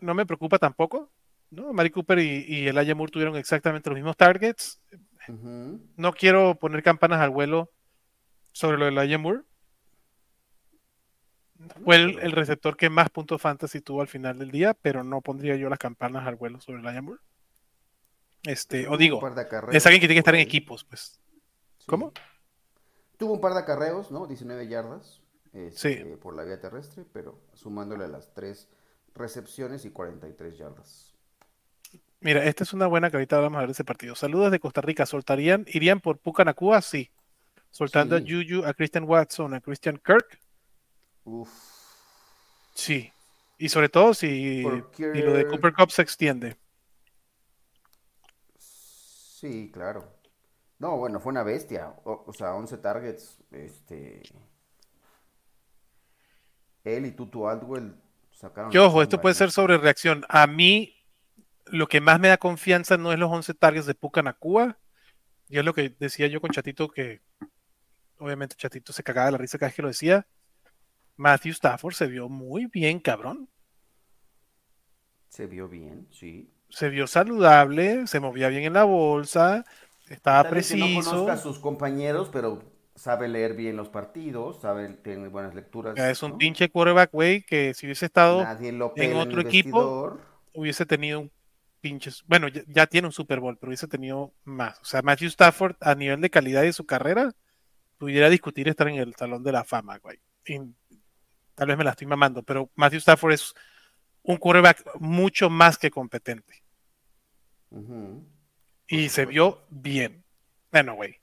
[0.00, 1.10] no me preocupa tampoco.
[1.50, 1.72] ¿no?
[1.72, 4.80] Mari Cooper y, y el Moore tuvieron exactamente los mismos targets.
[5.28, 7.70] No quiero poner campanas al vuelo
[8.52, 9.42] sobre lo de la Moore.
[11.84, 15.56] Fue el, receptor que más puntos fantasy tuvo al final del día, pero no pondría
[15.56, 17.20] yo las campanas al vuelo sobre la Moore.
[18.44, 19.20] Este, o digo,
[19.72, 21.20] es alguien que tiene que estar en equipos, pues.
[21.86, 22.12] ¿Cómo?
[23.16, 24.26] Tuvo un par de acarreos, ¿no?
[24.26, 25.20] 19 yardas
[25.52, 28.68] este, por la vía terrestre, pero sumándole las tres
[29.14, 31.14] recepciones y 43 yardas.
[32.20, 34.14] Mira, esta es una buena que ahorita vamos a ver ese partido.
[34.14, 35.06] Saludos de Costa Rica.
[35.06, 36.82] ¿Soltarían, irían por Pucanacua?
[36.82, 37.10] Sí.
[37.70, 40.38] Soltando a Juju, a Christian Watson, a Christian Kirk.
[41.24, 41.50] Uf.
[42.74, 43.12] Sí.
[43.58, 44.62] Y sobre todo si y
[45.02, 46.56] lo de Cooper Cup se extiende.
[49.38, 50.12] Sí, claro.
[50.80, 51.94] No, bueno, fue una bestia.
[52.02, 53.38] O, sea, 11 targets.
[53.52, 54.22] Este.
[56.82, 57.94] Él y Tutu Aldwell
[58.32, 58.72] sacaron.
[58.72, 60.24] Que ojo, esto puede ser sobre reacción.
[60.28, 60.96] A mí,
[61.66, 64.76] lo que más me da confianza no es los 11 targets de Pucanacua.
[65.48, 67.22] Y es lo que decía yo con Chatito, que
[68.18, 70.26] obviamente Chatito se cagaba de la risa cada vez que lo decía.
[71.14, 73.48] Matthew Stafford se vio muy bien, cabrón.
[75.28, 76.52] Se vio bien, sí.
[76.70, 79.64] Se vio saludable, se movía bien en la bolsa,
[80.08, 80.86] estaba preciso.
[80.86, 82.62] no conozca a sus compañeros, pero
[82.98, 85.96] sabe leer bien los partidos, sabe, tiene buenas lecturas.
[85.96, 90.18] es un pinche quarterback, güey, que si hubiese estado en otro equipo,
[90.52, 91.30] hubiese tenido un
[91.80, 92.10] pinche.
[92.26, 94.80] Bueno, ya, tiene un Super Bowl, pero hubiese tenido más.
[94.80, 97.32] O sea, Matthew Stafford, a nivel de calidad de su carrera,
[97.98, 100.18] pudiera discutir estar en el Salón de la Fama, güey.
[101.54, 103.54] tal vez me la estoy mamando, pero Matthew Stafford es
[104.22, 106.62] un quarterback mucho más que competente.
[108.86, 110.24] Y se vio bien.
[110.70, 111.20] Bueno, güey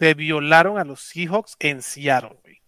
[0.00, 2.62] se violaron a los Seahawks en Seattle, güey.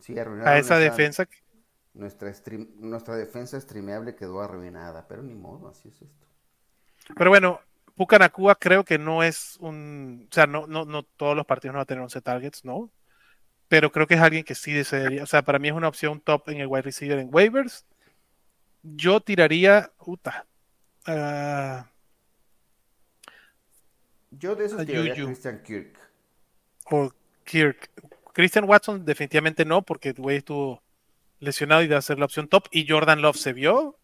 [0.00, 1.28] Sí, a esa defensa.
[1.92, 2.32] Nuestra,
[2.78, 6.26] nuestra defensa streameable quedó arruinada, pero ni modo, así es esto.
[7.14, 7.60] Pero bueno,
[7.94, 10.28] Pucanacua creo que no es un.
[10.30, 12.90] O sea, no, no, no todos los partidos no van a tener 11 targets, ¿no?
[13.68, 15.22] Pero creo que es alguien que sí desearía.
[15.22, 17.86] O sea, para mí es una opción top en el wide receiver en waivers.
[18.82, 19.92] Yo tiraría.
[19.98, 20.46] Uta.
[21.06, 21.84] Uh,
[24.30, 25.98] yo de esos tiraría Christian Kirk.
[26.90, 27.12] O
[27.44, 27.90] Kirk.
[28.32, 30.82] Christian Watson definitivamente no, porque el güey estuvo
[31.40, 32.68] lesionado y de hacer la opción top.
[32.70, 33.98] Y Jordan Love se vio.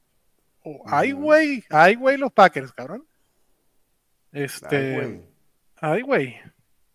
[0.62, 1.64] Oh, ay, güey.
[1.70, 3.07] Ay, güey, los Packers, cabrón.
[4.33, 5.22] Este.
[5.77, 6.37] Ay, güey.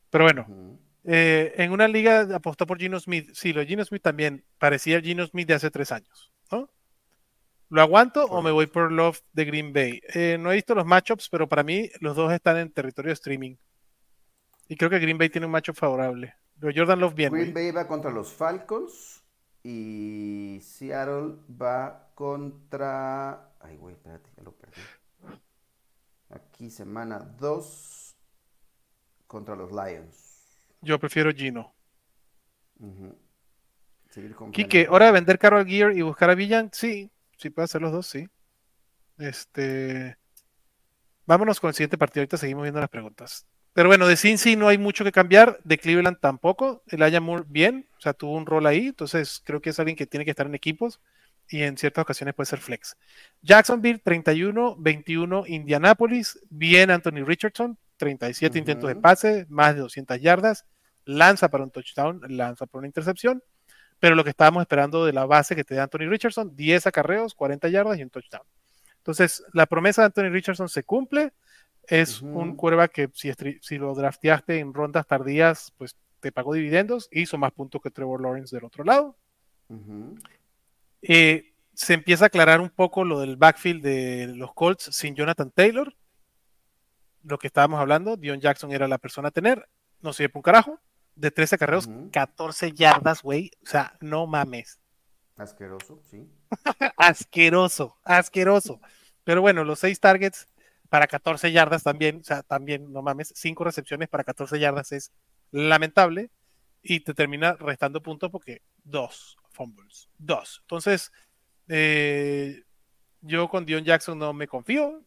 [0.09, 0.79] Pero bueno.
[1.05, 3.29] Eh, en una liga apostó por Gino Smith.
[3.33, 6.31] Sí, lo Gino Smith también parecía Gino Smith de hace tres años.
[6.51, 6.69] ¿no?
[7.69, 10.01] ¿Lo aguanto o me voy por Love de Green Bay?
[10.13, 13.13] Eh, no he visto los matchups, pero para mí los dos están en territorio de
[13.13, 13.55] streaming.
[14.67, 16.35] Y creo que Green Bay tiene un matchup favorable.
[16.59, 17.31] Pero Jordan Love bien.
[17.31, 19.23] Green Bay va contra los Falcons
[19.63, 23.53] y Seattle va contra.
[23.59, 24.81] Ay, güey, espérate, ya lo perdí.
[26.29, 28.15] Aquí semana 2
[29.25, 30.28] contra los Lions.
[30.81, 31.73] Yo prefiero Gino.
[32.79, 33.13] Uh
[34.51, 36.69] Quique, ¿hora de vender Carol Gear y buscar a Villan?
[36.73, 38.27] Sí, sí puede hacer los dos, sí.
[39.17, 40.17] Este.
[41.25, 42.21] Vámonos con el siguiente partido.
[42.21, 43.45] Ahorita seguimos viendo las preguntas.
[43.73, 45.59] Pero bueno, de Cincy no hay mucho que cambiar.
[45.63, 46.83] De Cleveland tampoco.
[46.87, 47.87] El Ayamur bien.
[47.97, 48.87] O sea, tuvo un rol ahí.
[48.87, 50.99] Entonces creo que es alguien que tiene que estar en equipos.
[51.47, 52.97] Y en ciertas ocasiones puede ser flex.
[53.43, 56.39] Jacksonville 31, 21 Indianapolis.
[56.49, 57.77] Bien Anthony Richardson.
[57.99, 59.45] 37 intentos de pase.
[59.49, 60.65] Más de 200 yardas.
[61.05, 62.21] Lanza para un touchdown.
[62.27, 63.43] Lanza para una intercepción
[63.99, 67.35] pero lo que estábamos esperando de la base que te da Anthony Richardson, 10 acarreos,
[67.35, 68.43] 40 yardas y un touchdown.
[68.97, 71.33] Entonces, la promesa de Anthony Richardson se cumple.
[71.87, 73.31] Es un cuerva que si,
[73.61, 78.21] si, lo drafteaste en rondas tardías, pues te pagó dividendos, hizo más puntos que Trevor
[78.21, 79.17] Lawrence del otro lado.
[81.01, 85.51] Eh, se empieza a aclarar un poco lo del backfield de los Colts sin Jonathan
[85.51, 85.95] Taylor.
[87.23, 89.67] Lo que estábamos hablando, Dion Jackson era la persona a tener,
[90.01, 90.79] no sirve para un carajo
[91.15, 93.51] de 13 carreros, 14 yardas, güey.
[93.63, 94.79] O sea, no mames.
[95.37, 96.29] Asqueroso, sí.
[96.97, 98.79] asqueroso, asqueroso.
[99.23, 100.47] Pero bueno, los 6 targets
[100.89, 105.11] para 14 yardas también, o sea, también, no mames, 5 recepciones para 14 yardas es
[105.51, 106.31] lamentable
[106.81, 110.59] y te termina restando puntos porque dos fumbles, dos.
[110.61, 111.11] Entonces,
[111.67, 112.63] eh,
[113.21, 115.03] yo con Dion Jackson no me confío.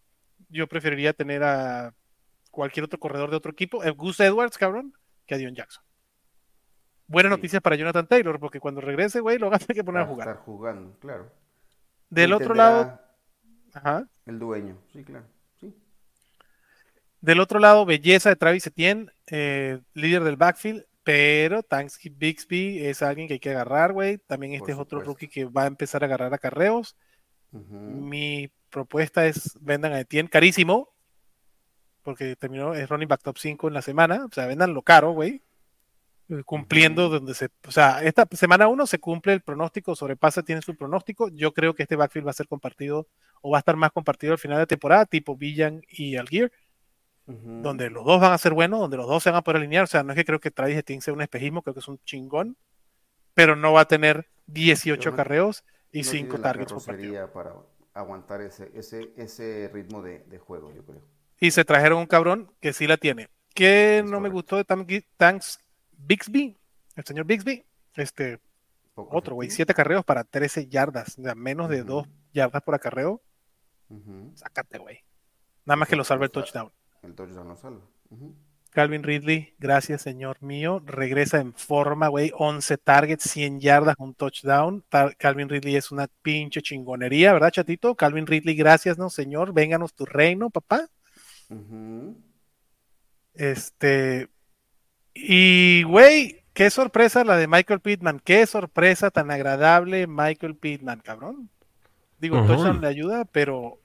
[0.49, 1.95] Yo preferiría tener a
[2.53, 4.93] cualquier otro corredor de otro equipo, el Gus Edwards, cabrón,
[5.27, 5.83] que a Dion Jackson.
[7.09, 10.03] Buenas noticias para Jonathan Taylor, porque cuando regrese, güey, lo va a tener que poner
[10.03, 10.29] a jugar.
[10.29, 11.33] Estar jugando, claro.
[12.09, 13.01] Del otro lado.
[13.73, 14.07] Ajá.
[14.27, 15.27] El dueño, sí, claro.
[15.59, 15.75] Sí.
[17.21, 23.03] Del otro lado, belleza de Travis Etienne, eh, líder del backfield, pero Tanksy Bixby es
[23.03, 24.19] alguien que hay que agarrar, güey.
[24.19, 26.97] También este es otro rookie que va a empezar a agarrar acarreos.
[27.51, 30.89] Mi propuesta es vendan a Etienne carísimo,
[32.03, 34.25] porque terminó, es running back top 5 en la semana.
[34.25, 35.43] O sea, vendan lo caro, güey
[36.47, 40.77] cumpliendo donde se, o sea, esta semana uno se cumple el pronóstico, sobrepasa, tiene su
[40.77, 41.29] pronóstico.
[41.29, 43.07] Yo creo que este backfield va a ser compartido
[43.43, 46.53] o va a estar más compartido al final de temporada, tipo Villan y Algier,
[47.27, 49.85] donde los dos van a ser buenos, donde los dos se van a poder alinear.
[49.85, 51.89] O sea, no es que creo que Travis Etienne sea un espejismo, creo que es
[51.89, 52.57] un chingón,
[53.35, 56.73] pero no va a tener 18 carreos y 5 targets
[57.33, 57.55] para
[57.95, 61.03] aguantar ese, ese, ese ritmo de, juego, yo creo.
[61.43, 63.29] Y se trajeron un cabrón que sí la tiene.
[63.53, 65.59] Que no me gustó de Tanks
[65.91, 66.57] Bixby,
[66.95, 67.65] el señor Bixby,
[67.97, 68.39] este,
[68.95, 73.21] otro, güey, siete carreos para 13 yardas, o sea, menos de dos yardas por acarreo.
[74.37, 75.01] Sácate, güey.
[75.65, 76.71] Nada más que lo salva el touchdown.
[77.03, 77.83] El touchdown lo salva.
[78.71, 80.81] Calvin Ridley, gracias, señor mío.
[80.87, 82.31] Regresa en forma, güey.
[82.39, 84.85] 11 targets, 100 yardas, un touchdown.
[85.19, 87.97] Calvin Ridley es una pinche chingonería, ¿verdad, chatito?
[87.97, 89.53] Calvin Ridley, gracias, ¿no, señor?
[89.53, 90.87] Vénganos tu reino, papá.
[93.35, 94.29] Este.
[95.15, 98.21] Y, güey, qué sorpresa la de Michael Pittman.
[98.25, 101.51] Qué sorpresa tan agradable, Michael Pittman, cabrón.
[102.19, 103.79] Digo, touchdown le ayuda, pero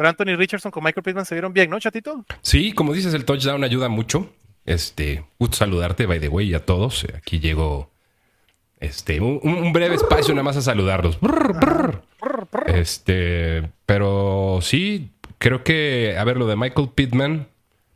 [0.00, 2.24] pero Anthony Richardson con Michael Pittman se vieron bien, ¿no, chatito?
[2.40, 4.32] Sí, como dices, el touchdown ayuda mucho.
[4.64, 7.06] Este, gusto saludarte, by the way, a todos.
[7.14, 7.90] Aquí llego
[8.78, 11.18] este, un, breve espacio nada más a saludarlos.
[12.66, 17.48] Este, pero sí, creo que, a ver, lo de Michael Pittman,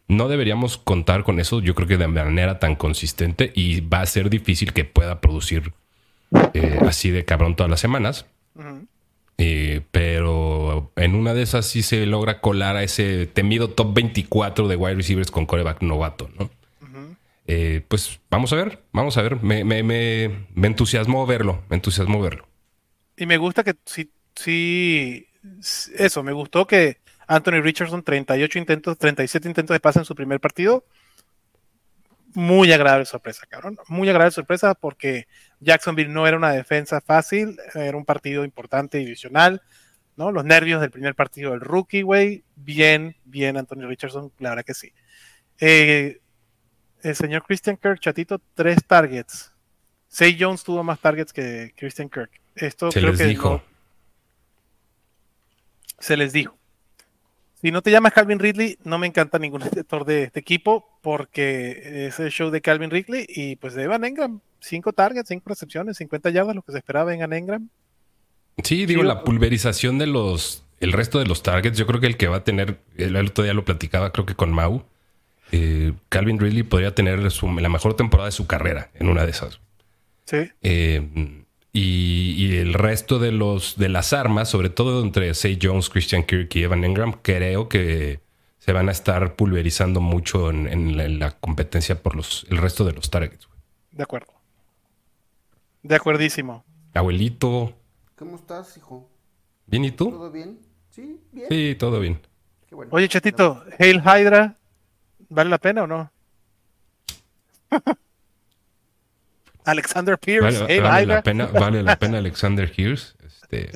[0.09, 4.07] no deberíamos contar con eso, yo creo que de manera tan consistente y va a
[4.07, 5.73] ser difícil que pueda producir
[6.55, 8.27] eh, así de cabrón todas las semanas.
[9.37, 14.67] Eh, pero en una de esas sí se logra colar a ese temido top 24
[14.67, 16.51] de wide receivers con coreback novato, ¿no?
[17.47, 19.43] Eh, pues vamos a ver, vamos a ver.
[19.43, 22.47] Me, me, me, me, entusiasmó verlo, me entusiasmó verlo.
[23.19, 25.27] Y me gusta que sí, sí,
[25.99, 30.41] eso, me gustó que Anthony Richardson, 38 intentos, 37 intentos de pase en su primer
[30.41, 30.85] partido.
[32.35, 33.79] Muy agradable sorpresa, cabrón.
[33.89, 35.29] Muy agradable sorpresa porque
[35.61, 39.63] Jacksonville no era una defensa fácil, era un partido importante divisional,
[40.17, 40.33] ¿no?
[40.33, 42.45] Los nervios del primer partido del rookie, güey.
[42.57, 44.93] Bien, bien, Anthony Richardson, la verdad que sí.
[45.61, 46.21] Eh,
[47.03, 49.53] el señor Christian Kirk, chatito, tres targets.
[50.09, 52.31] Say Jones tuvo más targets que Christian Kirk.
[52.55, 53.63] Esto se creo les que dijo.
[55.99, 56.57] se les dijo.
[57.65, 62.09] Si no te llamas Calvin Ridley, no me encanta ningún sector de este equipo porque
[62.09, 64.41] es el show de Calvin Ridley y pues de Evan Engram.
[64.61, 67.69] Cinco targets, cinco recepciones, 50 yardas, lo que se esperaba en Evan Engram.
[68.63, 72.19] Sí, digo, la pulverización de los, el resto de los targets, yo creo que el
[72.19, 74.85] que va a tener, el otro día lo platicaba, creo que con Mau,
[75.51, 79.59] eh, Calvin Ridley podría tener la mejor temporada de su carrera en una de esas.
[80.27, 80.51] Sí.
[80.61, 81.44] Eh,
[81.77, 86.55] y, el resto de los de las armas, sobre todo entre Say Jones, Christian Kirk
[86.55, 88.21] y Evan Engram, creo que
[88.59, 93.11] se van a estar pulverizando mucho en, la, competencia por los el resto de los
[93.11, 93.49] targets.
[93.91, 94.33] De acuerdo.
[95.83, 96.65] De acuerdísimo.
[96.95, 97.75] Abuelito.
[98.15, 99.11] ¿Cómo estás, hijo?
[99.67, 100.11] ¿Bien y tú?
[100.11, 100.61] ¿Todo bien?
[100.91, 101.49] Sí, bien.
[101.49, 102.21] Sí, todo bien.
[102.91, 104.57] Oye, Chatito, Hail Hydra,
[105.29, 106.13] ¿vale la pena o no?
[109.65, 110.81] Alexander Pierce.
[110.81, 113.15] Vale, la, pena, vale la pena Alexander Pierce.
[113.25, 113.71] Este...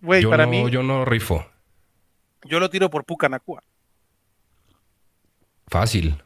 [0.00, 0.68] Güey, para mí.
[0.70, 1.46] Yo no rifo.
[2.44, 3.62] Yo lo tiro por Pucanacua.
[5.68, 6.22] Fácil.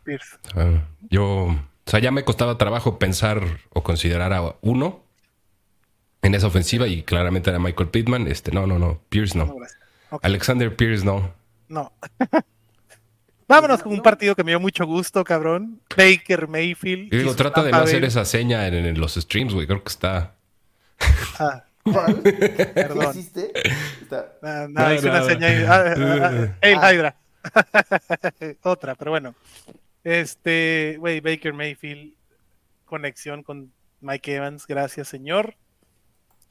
[1.08, 1.24] yo.
[1.26, 5.04] O sea, ya me costaba trabajo pensar o considerar a uno
[6.22, 8.26] en esa ofensiva y claramente era Michael Pittman.
[8.26, 9.00] Este, no, no, no.
[9.08, 9.54] Pierce no.
[10.22, 11.32] Alexander Pierce no.
[11.68, 11.92] No.
[13.48, 15.80] Vámonos con un partido que me dio mucho gusto, cabrón.
[15.96, 17.12] Baker Mayfield.
[17.12, 19.66] Y digo, trata de no hacer esa seña en, los streams, güey.
[19.66, 20.34] Creo que está.
[21.38, 21.64] Ah.
[21.84, 22.16] ¿Cuál?
[22.74, 23.12] Perdón.
[23.12, 23.52] ¿Qué hiciste?
[24.42, 25.48] No, no, hice una seña.
[25.68, 27.16] Ah, ah, ah Hydra.
[28.62, 29.34] Otra, pero bueno.
[30.02, 32.14] Este, güey, Baker Mayfield,
[32.84, 35.56] conexión con Mike Evans, gracias, señor.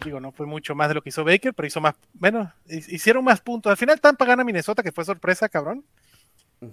[0.04, 3.24] Digo, no fue mucho más de lo que hizo Baker, pero hizo más, bueno, hicieron
[3.24, 3.70] más puntos.
[3.70, 5.86] Al final Tampa gana Minnesota, que fue sorpresa, cabrón.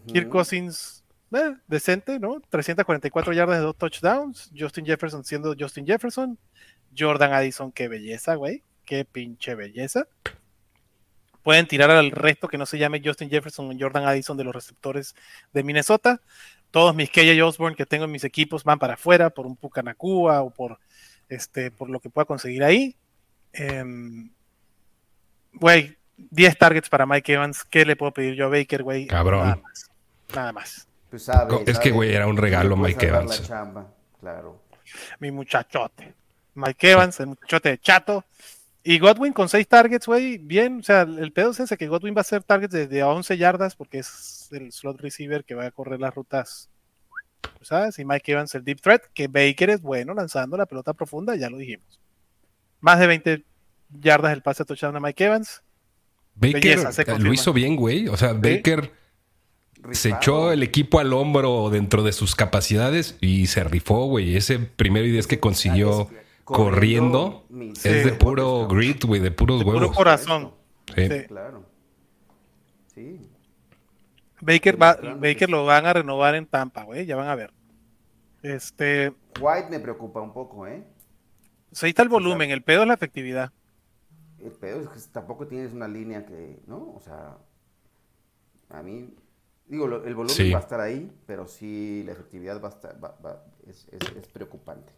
[0.07, 2.41] Kirk Cousins, eh, decente, ¿no?
[2.49, 4.51] 344 yardas de dos touchdowns.
[4.57, 6.39] Justin Jefferson siendo Justin Jefferson.
[6.97, 8.63] Jordan Addison, qué belleza, güey.
[8.85, 10.07] Qué pinche belleza.
[11.43, 14.55] Pueden tirar al resto que no se llame Justin Jefferson o Jordan Addison de los
[14.55, 15.15] receptores
[15.53, 16.21] de Minnesota.
[16.71, 20.43] Todos mis KJ Osborne que tengo en mis equipos van para afuera por un Pucanacua
[20.43, 20.79] o por,
[21.29, 22.97] este, por lo que pueda conseguir ahí.
[23.53, 24.31] Em,
[25.53, 25.97] güey,
[26.31, 27.65] 10 targets para Mike Evans.
[27.65, 29.07] ¿Qué le puedo pedir yo a Baker, güey?
[29.07, 29.63] Cabrón.
[30.35, 30.87] Nada más.
[31.11, 31.29] Pues
[31.67, 33.43] es que, güey, era un regalo Mike Evans.
[34.21, 34.63] Claro.
[35.21, 36.15] Mi muchachote.
[36.55, 38.25] Mike Evans, el muchachote chato.
[38.85, 40.81] Y Godwin con 6 targets, güey, bien.
[40.81, 43.77] O sea, el pedo es ese que Godwin va a hacer targets desde 11 yardas
[43.77, 46.69] porque es el slot receiver que va a correr las rutas.
[47.61, 47.99] ¿Sabes?
[47.99, 51.49] Y Mike Evans el deep threat, que Baker es bueno lanzando la pelota profunda, ya
[51.49, 52.01] lo dijimos.
[52.81, 53.45] Más de 20
[54.01, 55.63] yardas el pase a touchdown a Mike Evans.
[56.35, 56.79] Baker
[57.19, 58.09] lo hizo bien, güey.
[58.09, 58.93] O sea, Baker
[59.91, 64.37] se echó el equipo al hombro dentro de sus capacidades y se rifó, güey.
[64.37, 66.09] Ese primer es que consiguió
[66.45, 67.47] corriendo,
[67.85, 69.83] es de puro grit, güey, de puros huevos.
[69.83, 70.55] Puro corazón.
[70.95, 71.09] Sí.
[71.29, 71.65] Claro.
[72.95, 73.21] Sí.
[74.41, 77.07] Baker, va, Baker lo van a renovar en Tampa, güey.
[77.07, 77.53] Ya van a ver.
[78.43, 79.13] Este.
[79.41, 80.83] White me preocupa un poco, ¿eh?
[81.81, 83.53] ahí está el volumen, el pedo es la efectividad
[84.45, 86.95] el peor es que tampoco tienes una línea que, ¿no?
[86.95, 87.39] O sea,
[88.71, 89.15] a mí
[89.67, 92.97] Digo, el volumen va a estar ahí, pero sí la efectividad va a estar,
[93.67, 94.93] es, preocupante.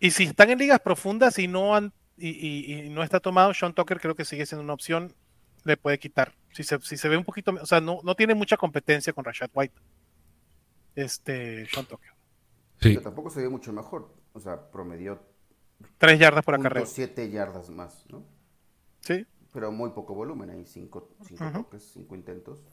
[0.00, 4.00] Y si están en ligas profundas y no han y, no está tomado, Sean Tucker
[4.00, 5.14] creo que sigue siendo una opción,
[5.62, 6.34] le puede quitar.
[6.52, 9.24] Si se, si se ve un poquito, o sea, no, no tiene mucha competencia con
[9.24, 9.74] Rashad White.
[10.96, 12.10] Este, Sean Tucker.
[12.80, 12.88] Sí.
[12.88, 14.12] Pero tampoco se ve mucho mejor.
[14.32, 15.22] O sea, promedió.
[15.98, 16.86] Tres yardas por acarreo.
[16.86, 18.24] Siete yardas más, ¿no?
[19.02, 19.26] Sí.
[19.52, 22.64] Pero muy poco volumen, hay cinco, cinco toques, cinco intentos.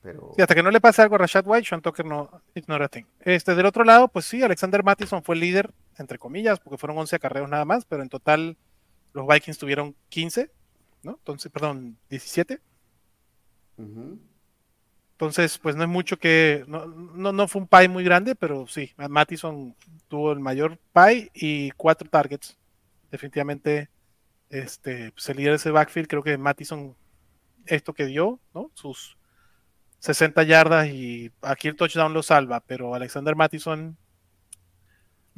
[0.00, 0.32] Pero...
[0.36, 3.04] hasta que no le pase algo a Rashad White, Sean Tucker no ignora thing.
[3.20, 6.98] Este, del otro lado, pues sí, Alexander Mattison fue el líder, entre comillas, porque fueron
[6.98, 8.56] 11 acarreos nada más, pero en total
[9.12, 10.50] los Vikings tuvieron 15,
[11.04, 11.12] ¿no?
[11.12, 12.60] Entonces, perdón, 17.
[15.12, 18.92] Entonces, pues no es mucho que, no, no, fue un pie muy grande, pero sí,
[18.96, 19.74] Mattison
[20.08, 22.58] tuvo el mayor pie y cuatro targets.
[23.10, 23.88] Definitivamente,
[24.52, 26.94] este, pues el líder de ese backfield, creo que Mattison,
[27.64, 28.70] esto que dio, ¿no?
[28.74, 29.16] Sus
[29.98, 33.96] 60 yardas y aquí el touchdown lo salva, pero Alexander Mattison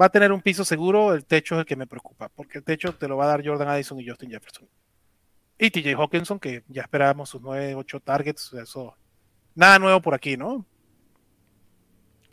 [0.00, 2.64] va a tener un piso seguro, el techo es el que me preocupa, porque el
[2.64, 4.68] techo te lo va a dar Jordan Addison y Justin Jefferson.
[5.58, 8.96] Y TJ Hawkinson, que ya esperábamos sus 9, 8 targets, eso,
[9.54, 10.66] nada nuevo por aquí, ¿no?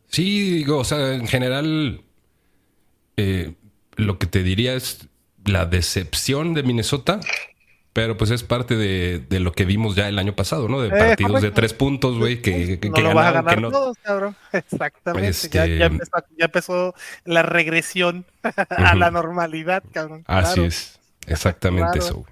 [0.07, 2.03] Sí, digo, o sea, en general,
[3.17, 3.53] eh,
[3.97, 5.10] lo que te diría es
[5.45, 7.19] la decepción de Minnesota
[7.93, 10.81] pero pues es parte de, lo que vimos ya el año pasado, ¿no?
[10.81, 14.35] De eh, partidos de tres puntos, güey, que, que, no a ganar todos, cabrón.
[14.53, 15.29] Exactamente.
[15.29, 15.91] Este, ya,
[16.37, 18.25] empezó, la regresión
[18.69, 20.23] a la normalidad, cabrón.
[20.27, 20.99] Así es.
[21.27, 22.25] Exactamente eso,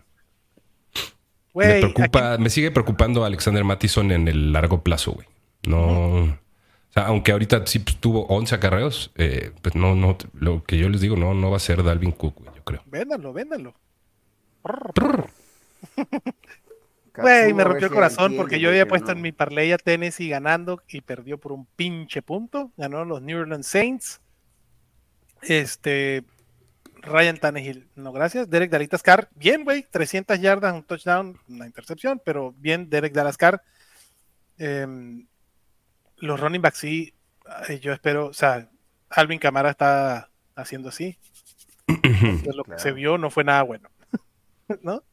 [1.54, 1.68] güey.
[1.68, 5.28] me, preocupa, me sigue preocupando Alexander Mattison en el largo plazo, güey.
[5.64, 6.24] No.
[6.24, 10.78] O sea, aunque ahorita sí pues, tuvo 11 acarreos, eh, pues no, no, lo que
[10.78, 12.84] yo les digo, no, no va a ser Dalvin Cook, güey, creo.
[12.86, 13.76] Véndalo, véndalo.
[17.16, 20.82] Güey, me rompió el corazón porque yo había puesto en mi parlay a Tennessee ganando
[20.88, 22.72] y perdió por un pinche punto.
[22.78, 24.22] Ganó los New Orleans Saints.
[25.42, 26.24] Este.
[27.02, 28.50] Ryan Tannehill, no gracias.
[28.50, 33.62] Derek Dalascar, bien, güey, 300 yardas, un touchdown, una intercepción, pero bien, Derek Dalascar.
[34.58, 35.26] Em,
[36.18, 37.14] los running backs sí,
[37.82, 38.70] yo espero, o sea,
[39.10, 41.18] Alvin Camara está haciendo así.
[42.54, 43.90] Lo que se vio no fue nada bueno.
[44.82, 45.04] ¿no?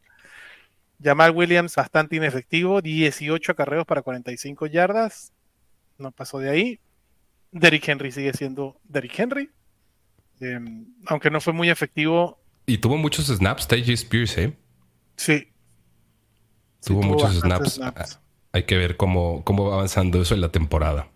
[1.03, 5.33] Jamal Williams bastante inefectivo, 18 acarreos para 45 yardas,
[5.99, 6.81] no pasó de ahí.
[7.53, 9.51] Derrick Henry sigue siendo Derrick Henry,
[10.41, 12.39] em, aunque no fue muy efectivo.
[12.67, 14.57] Y tuvo muchos snaps, TJ Spears, ¿eh?
[15.17, 15.49] Sí.
[16.85, 17.81] Tuvo, muchos snaps.
[18.53, 21.09] Hay que ver cómo, cómo va avanzando eso en la temporada.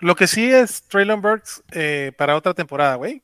[0.00, 3.22] Lo que sí es Traylon Burks eh, para otra temporada, güey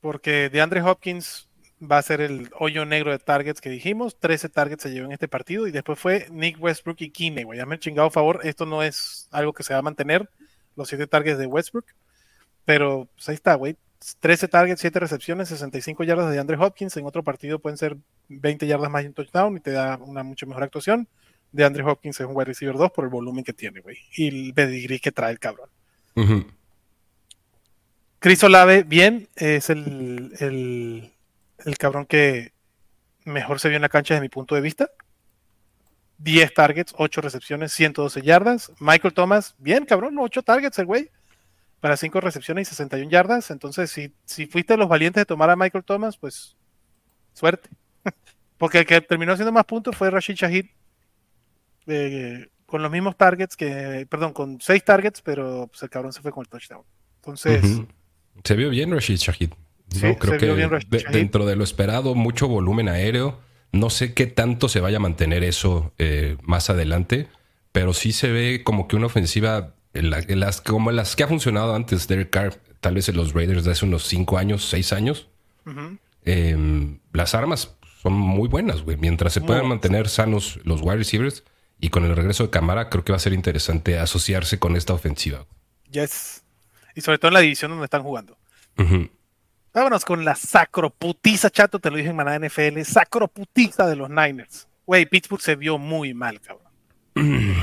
[0.00, 1.48] porque DeAndre Hopkins
[1.80, 4.18] va a ser el hoyo negro de targets que dijimos.
[4.18, 7.46] 13 targets se llevó en este partido y después fue Nick Westbrook y Kine.
[7.54, 8.40] Ya me he chingado a favor.
[8.44, 10.28] Esto no es algo que se va a mantener,
[10.74, 11.86] los 7 targets de Westbrook.
[12.64, 13.76] Pero pues ahí está, güey.
[14.20, 16.96] 13 targets, 7 recepciones, 65 yardas de DeAndre Hopkins.
[16.96, 17.96] En otro partido pueden ser
[18.28, 21.08] 20 yardas más en touchdown y te da una mucho mejor actuación.
[21.52, 23.98] DeAndre Hopkins es un wide receiver 2 por el volumen que tiene, güey.
[24.16, 25.70] Y el pedigree que trae el cabrón.
[28.18, 32.52] Chris Olave, bien, es el, el, cabrón que
[33.24, 34.90] mejor se vio en la cancha desde mi punto de vista.
[36.18, 38.72] 10 targets, 8 recepciones, 112 yardas.
[38.80, 41.10] Michael Thomas, bien, cabrón, 8 targets el güey.
[41.80, 43.50] Para 5 recepciones y 61 yardas.
[43.50, 46.56] Entonces, si, si fuiste los valientes de tomar a Michael Thomas, pues
[47.34, 47.68] suerte.
[48.58, 50.66] Porque el que terminó haciendo más puntos fue Rashid Shahid.
[51.86, 56.22] Eh, con los mismos targets que, perdón, con 6 targets, pero pues, el cabrón se
[56.22, 56.82] fue con el touchdown.
[57.16, 57.82] Entonces,
[58.44, 59.50] se vio bien Rashid Shahid.
[60.18, 60.68] creo que
[61.10, 63.40] dentro de lo esperado, mucho volumen aéreo.
[63.72, 67.28] No sé qué tanto se vaya a mantener eso eh, más adelante,
[67.72, 71.74] pero sí se ve como que una ofensiva en las, como las que ha funcionado
[71.74, 75.28] antes Derek Carr, tal vez en los Raiders de hace unos 5 años, 6 años.
[76.24, 78.96] Em, las armas son muy buenas, güey.
[78.96, 81.44] Mientras se puedan mantener sanos los wide receivers
[81.80, 84.92] y con el regreso de cámara, creo que va a ser interesante asociarse con esta
[84.92, 85.46] ofensiva.
[85.90, 86.42] Yes.
[86.96, 88.36] Y sobre todo en la división donde están jugando.
[89.72, 94.66] Vámonos con la sacroputiza, chato, te lo dije en Manada NFL, sacroputiza de los Niners.
[94.86, 96.66] Güey, Pittsburgh se vio muy mal, cabrón.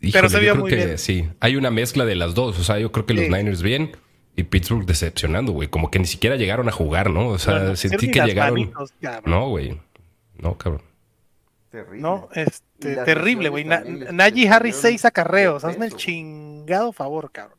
[0.00, 0.96] Pero se vio muy bien.
[0.96, 2.58] Sí, hay una mezcla de las dos.
[2.58, 3.94] O sea, yo creo que los Niners bien
[4.34, 5.68] y Pittsburgh decepcionando, güey.
[5.68, 7.28] Como que ni siquiera llegaron a jugar, ¿no?
[7.28, 8.72] O sea, sentí que llegaron.
[9.26, 9.78] no, güey.
[10.38, 10.82] No, cabrón.
[11.70, 12.00] Terrible.
[12.00, 13.64] No, este, terrible, güey.
[13.64, 15.64] Najee Harris, seis acarreos.
[15.64, 17.55] Hazme el chingado favor, cabrón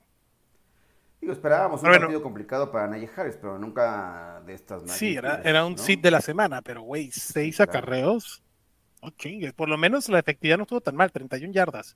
[1.32, 5.78] esperábamos un partido complicado para Najee Harris, pero nunca de estas Sí, era, era un
[5.78, 8.43] sit de la semana, pero güey, seis acarreos.
[9.01, 11.95] No chingues, por lo menos la efectividad no estuvo tan mal, 31 yardas.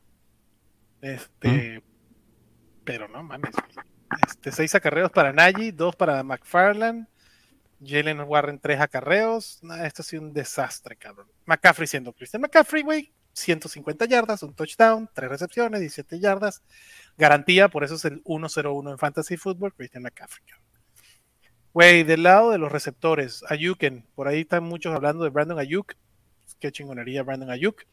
[1.02, 1.82] Este,
[2.84, 3.56] pero no mames.
[4.28, 7.08] Este, seis acarreos para Nagy, dos para McFarland,
[7.84, 9.62] Jalen Warren tres acarreos.
[9.84, 11.28] esto ha sido un desastre, cabrón.
[11.46, 13.12] McCaffrey siendo Christian McCaffrey, güey.
[13.34, 16.62] 150 yardas, un touchdown, tres recepciones, 17 yardas.
[17.18, 20.46] Garantía, por eso es el 1-0-1 en Fantasy Football, Christian McCaffrey.
[21.74, 25.94] Güey, del lado de los receptores, Ayuken, por ahí están muchos hablando de Brandon Ayuk.
[26.60, 27.84] Qué chingonería Brandon Ayuk.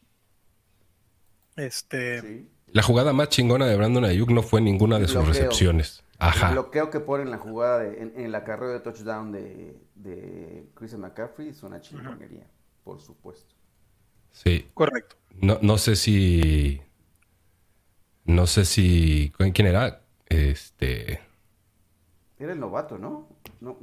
[1.55, 2.47] Este.
[2.67, 6.03] La jugada más chingona de Brandon Ayuk no fue ninguna de sus recepciones.
[6.19, 6.49] Ajá.
[6.49, 11.01] El bloqueo que pone en la jugada, en, la carrera de touchdown de, de Christian
[11.01, 12.45] McCaffrey es una chingonería,
[12.83, 13.55] por supuesto.
[14.31, 14.67] Sí.
[14.73, 15.15] Correcto.
[15.41, 16.81] No, no sé si.
[18.25, 19.31] No sé si.
[19.53, 20.01] ¿Quién era?
[20.27, 21.21] Este.
[22.37, 23.27] Era el novato, ¿no?
[23.59, 23.77] no,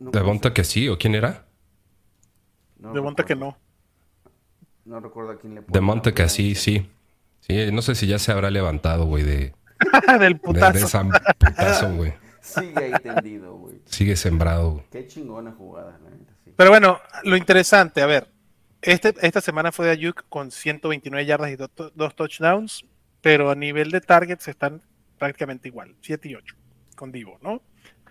[0.00, 0.88] ¿De que sí?
[0.88, 1.46] ¿O quién era?
[2.76, 3.56] de Monta que no.
[4.84, 6.90] No recuerdo a quién le De Monta que sí, sí.
[7.40, 9.54] Sí, no sé si ya se habrá levantado, güey, de.
[10.20, 10.72] Del putazo.
[10.72, 11.04] De, esa
[11.38, 12.12] putazo, güey.
[12.40, 13.80] Sigue ahí tendido, güey.
[13.84, 14.84] Sigue sembrado.
[14.90, 15.98] Qué chingona jugada,
[16.56, 18.31] Pero bueno, lo interesante, a ver,
[18.82, 22.84] este, esta semana fue de Ayuk con 129 yardas y dos touchdowns,
[23.20, 24.82] pero a nivel de targets están
[25.18, 26.56] prácticamente igual, 7 y 8
[26.96, 27.62] con Divo, ¿no?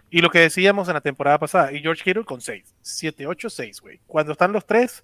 [0.09, 3.49] Y lo que decíamos en la temporada pasada, y George Kittle con 6, 7, 8,
[3.49, 3.99] 6, güey.
[4.07, 5.03] Cuando están los tres,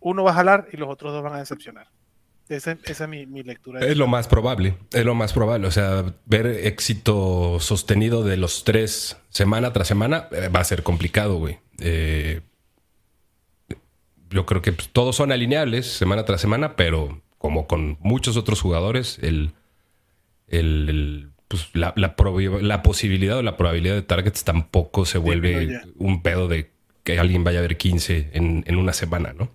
[0.00, 1.88] uno va a jalar y los otros dos van a decepcionar.
[2.48, 3.80] Esa, es mi, lectura.
[3.80, 5.66] Es lo más probable, es lo más probable.
[5.66, 10.84] O sea, ver éxito sostenido de los tres semana tras semana eh, va a ser
[10.84, 11.58] complicado, güey.
[11.80, 12.42] Eh,
[14.30, 18.60] yo creo que pues, todos son alineables semana tras semana, pero como con muchos otros
[18.60, 19.52] jugadores, el,
[20.48, 26.48] el, pues, la, la, posibilidad o la probabilidad de targets tampoco se vuelve un pedo
[26.48, 26.70] de
[27.04, 29.48] que alguien vaya a ver 15 en, una semana, ¿no?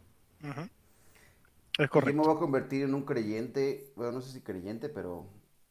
[1.77, 2.11] Es correcto.
[2.11, 5.27] Yo me voy a convertir en un creyente, bueno, no sé si creyente, pero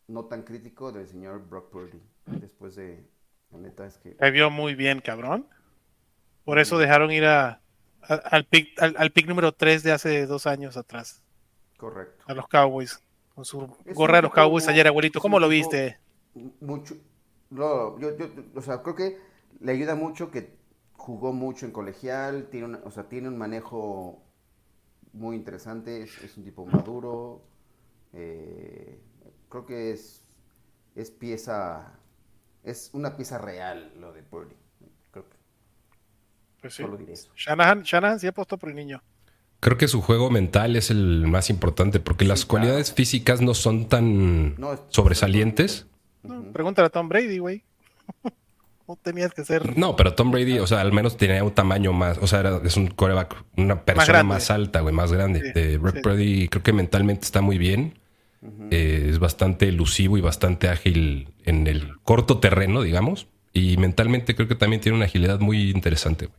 [0.09, 2.01] no tan crítico del señor Brock Purdy.
[2.27, 3.03] Después de,
[3.53, 4.17] la neta es que...
[4.19, 5.47] Se vio muy bien, cabrón.
[6.45, 7.60] Por eso dejaron ir a,
[8.03, 11.23] al, pick, al, pick número 3 de hace dos años atrás.
[11.77, 12.25] Correcto.
[12.27, 13.01] A los Cowboys.
[13.35, 15.21] Con su gorra de los Cowboys ayer, abuelito.
[15.21, 15.99] ¿Cómo lo viste?
[16.61, 16.97] Mucho.
[17.51, 19.19] No, yo, yo, o sea, creo que
[19.61, 20.57] le ayuda mucho que
[20.93, 24.23] jugó mucho en colegial, tiene, o sea, tiene un manejo
[25.13, 27.43] muy interesante, es, un tipo maduro.
[28.13, 29.01] Eh,
[29.49, 30.23] creo que es,
[30.95, 31.99] es pieza,
[32.63, 34.60] es una pieza real lo de Purdy.
[36.61, 36.85] Pues sí.
[37.37, 39.03] Shanahan, Shanahan sí apostó por el niño.
[39.61, 43.89] Creo que su juego mental es el más importante porque las cualidades físicas no son
[43.89, 44.57] tan
[44.89, 45.87] sobresalientes.
[46.53, 47.63] pregúntale a Tom Brady, güey.
[48.89, 49.77] no tenías que ser.
[49.79, 52.19] No, pero Tom Brady, o sea, al menos tenía un tamaño más.
[52.19, 55.53] O sea, es un coreback, una persona más, alta, güey, más grande.
[55.55, 57.99] Eh, Brady creo que mentalmente está muy bien.
[58.71, 63.29] Eh, es bastante elusivo y bastante ágil en el corto terreno, digamos.
[63.53, 66.39] Y mentalmente creo que también tiene una agilidad muy interesante, güey.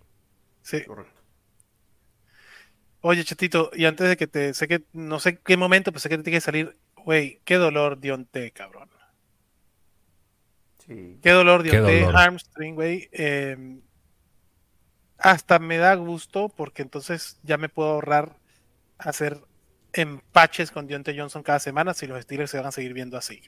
[0.71, 0.85] Sí.
[0.85, 1.21] Correcto.
[3.01, 4.53] Oye, Chetito, y antes de que te.
[4.53, 4.83] Sé que.
[4.93, 6.77] No sé qué momento, pero sé que te tiene que salir.
[6.95, 8.89] Güey, qué dolor Dionte, cabrón.
[10.85, 11.19] Sí.
[11.21, 13.09] Qué dolor Dionte, Armstring, güey.
[13.11, 13.81] Em,
[15.17, 18.37] hasta me da gusto porque entonces ya me puedo ahorrar
[18.97, 19.41] hacer
[19.93, 23.41] empaches con Dionte Johnson cada semana si los Steelers se van a seguir viendo así.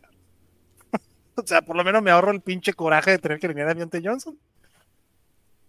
[1.36, 3.74] o sea, por lo menos me ahorro el pinche coraje de tener que venir a
[3.74, 4.38] Dionte Johnson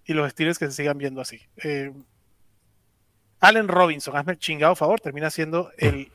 [0.06, 1.40] y los estilos que se sigan viendo así.
[1.62, 1.92] Eh,
[3.40, 6.10] Allen Robinson, hazme el chingado favor, termina siendo el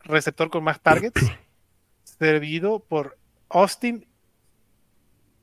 [0.00, 1.20] receptor con más targets,
[2.04, 4.06] servido por Austin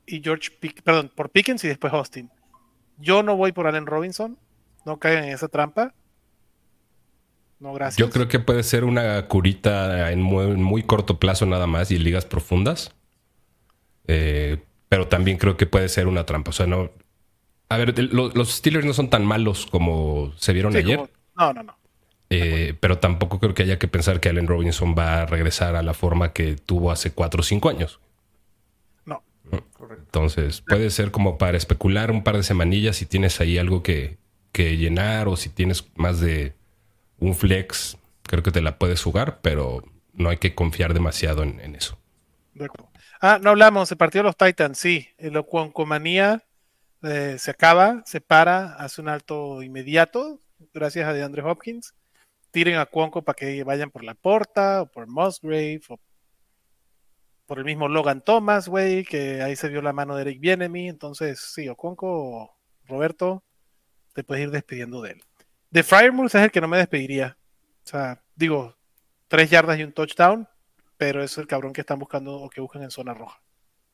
[0.06, 2.30] y George Pick, perdón, por Pickens y después Austin.
[2.98, 4.38] Yo no voy por Allen Robinson,
[4.84, 5.94] no caigan en esa trampa.
[7.58, 7.98] No, gracias.
[7.98, 12.24] Yo creo que puede ser una curita en muy, corto plazo nada más y ligas
[12.24, 12.94] profundas.
[14.06, 16.50] Eh, pero también creo que puede ser una trampa.
[16.50, 16.90] O sea, no,
[17.68, 21.00] a ver, los Steelers no son tan malos como se vieron ayer.
[21.36, 21.76] No, no, no.
[22.28, 25.82] Eh, pero tampoco creo que haya que pensar que Allen Robinson va a regresar a
[25.82, 28.00] la forma que tuvo hace cuatro o cinco años.
[29.04, 29.22] No.
[29.90, 34.18] Entonces, puede ser como para especular un par de semanillas si tienes ahí algo que,
[34.52, 36.54] llenar o si tienes más de
[37.18, 41.74] un flex, creo que te la puedes jugar, pero no hay que confiar demasiado en,
[41.76, 41.98] eso.
[43.20, 45.08] Ah, no hablamos, se partió los Titans, sí.
[45.18, 46.42] El Ocuancomanía
[47.02, 50.40] eh, se acaba, se para, hace un alto inmediato,
[50.72, 51.94] gracias a DeAndre Hopkins.
[52.50, 56.00] Tiren a Cuonco para que vayan por la porta, o por Musgrave, o
[57.46, 60.88] por el mismo Logan Thomas, güey, que ahí se vio la mano de Eric Bienemy.
[60.88, 63.44] Entonces, sí, o Cuonco, Roberto,
[64.14, 65.22] te puedes ir despidiendo de él.
[65.70, 67.36] De Firemools es el que no me despediría.
[67.84, 68.76] O sea, digo,
[69.28, 70.48] tres yardas y un touchdown,
[70.96, 73.40] pero es el cabrón que están buscando o que buscan en zona roja.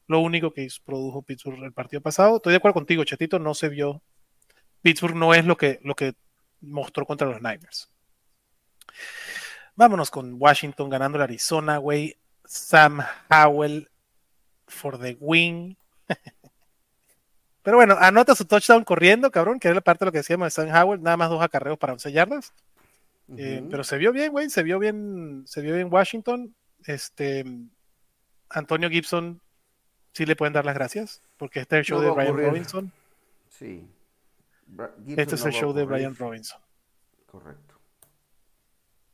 [0.07, 2.37] Lo único que produjo Pittsburgh el partido pasado.
[2.37, 4.03] Estoy de acuerdo contigo, Chetito, no se vio.
[4.83, 6.15] Pittsburgh no es lo que, lo que
[6.61, 7.91] mostró contra los Niners.
[9.75, 12.17] Vámonos con Washington ganando la Arizona, güey.
[12.45, 13.01] Sam
[13.31, 13.89] Howell
[14.67, 15.77] for the win.
[17.63, 20.47] Pero bueno, anota su touchdown corriendo, cabrón, que era la parte de lo que decíamos
[20.47, 22.53] de Sam Howell, nada más dos acarreos para 11 yardas.
[23.39, 26.55] Eh, pero se vio bien, güey, se vio bien, se vio bien Washington.
[26.85, 27.45] Este
[28.51, 29.41] Antonio Gibson
[30.13, 32.93] sí le pueden dar las gracias, porque este es el show de Brian Robinson.
[33.49, 33.87] Sí.
[35.09, 36.61] este es el show de Brian Robinson.
[37.27, 37.75] Correcto.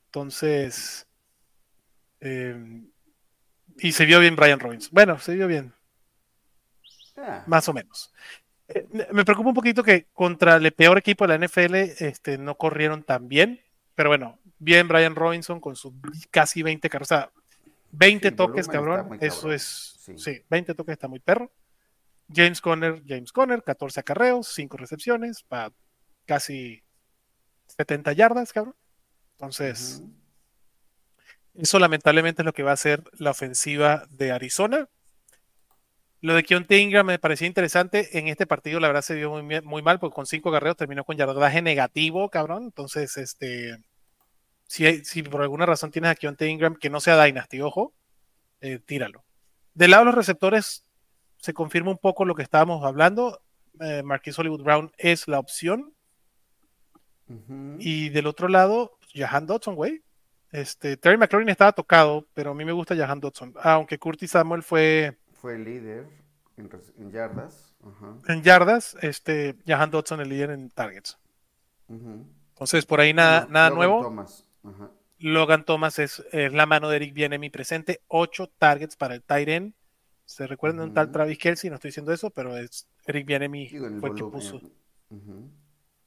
[0.07, 1.07] Entonces,
[2.21, 2.83] eh,
[3.79, 4.91] y se vio bien Brian Robinson.
[4.93, 5.73] Bueno, se vio bien.
[7.17, 7.45] Ah.
[7.47, 8.13] Más o menos.
[8.69, 12.57] Eh, me preocupa un poquito que contra el peor equipo de la NFL este, no
[12.57, 13.61] corrieron tan bien.
[13.95, 15.93] Pero bueno, bien Brian Robinson con sus
[16.31, 17.09] casi 20 carros.
[17.09, 17.31] O sea,
[17.93, 19.19] 20 toques, cabrón.
[19.21, 19.97] Eso es.
[20.17, 20.43] Sí.
[20.49, 21.53] 20 toques está muy perro.
[22.33, 25.73] James Conner, James Conner, 14 acarreos, 5 recepciones, para
[26.27, 26.83] casi
[27.69, 28.75] 70 yardas, cabrón.
[29.33, 30.03] Entonces,
[31.55, 34.89] eso lamentablemente es lo que va a ser la ofensiva de Arizona.
[36.21, 38.19] Lo de Keontae Ingram me parecía interesante.
[38.19, 41.05] En este partido, la verdad, se vio muy, muy mal porque con cinco acarreos terminó
[41.05, 42.65] con yardaje negativo, cabrón.
[42.65, 43.79] Entonces, este,
[44.69, 47.95] si, si por alguna razón tienes a Keontae Ingram que no sea Dynasty, ojo,
[48.61, 49.25] eh, tíralo.
[49.75, 50.85] Del lado de los receptores,
[51.39, 53.41] se confirma un poco lo que estábamos hablando.
[53.81, 55.95] Eh, Marquis Hollywood Brown es la opción.
[57.79, 60.03] Y del otro lado, Jahan Dodson, güey.
[60.51, 63.53] Este, Terry McLaurin estaba tocado, pero a mí me gusta Jahan Dodson.
[63.63, 65.19] Aunque Curtis Samuel fue.
[65.35, 66.09] Fue el líder
[66.57, 67.75] en, yardas.
[68.27, 71.19] En yardas, este, Jahan Dodson el líder en targets.
[71.89, 74.03] Entonces, por ahí nada, nada nuevo.
[74.03, 74.48] Thomas.
[75.19, 78.01] Logan Thomas es, la mano de Eric mi presente.
[78.09, 79.75] Ocho targets para el Tyren.
[80.25, 84.11] Se recuerdan un tal Travis Kelsey, no estoy diciendo eso, pero es Eric Bienemi fue
[84.11, 84.61] el que puso.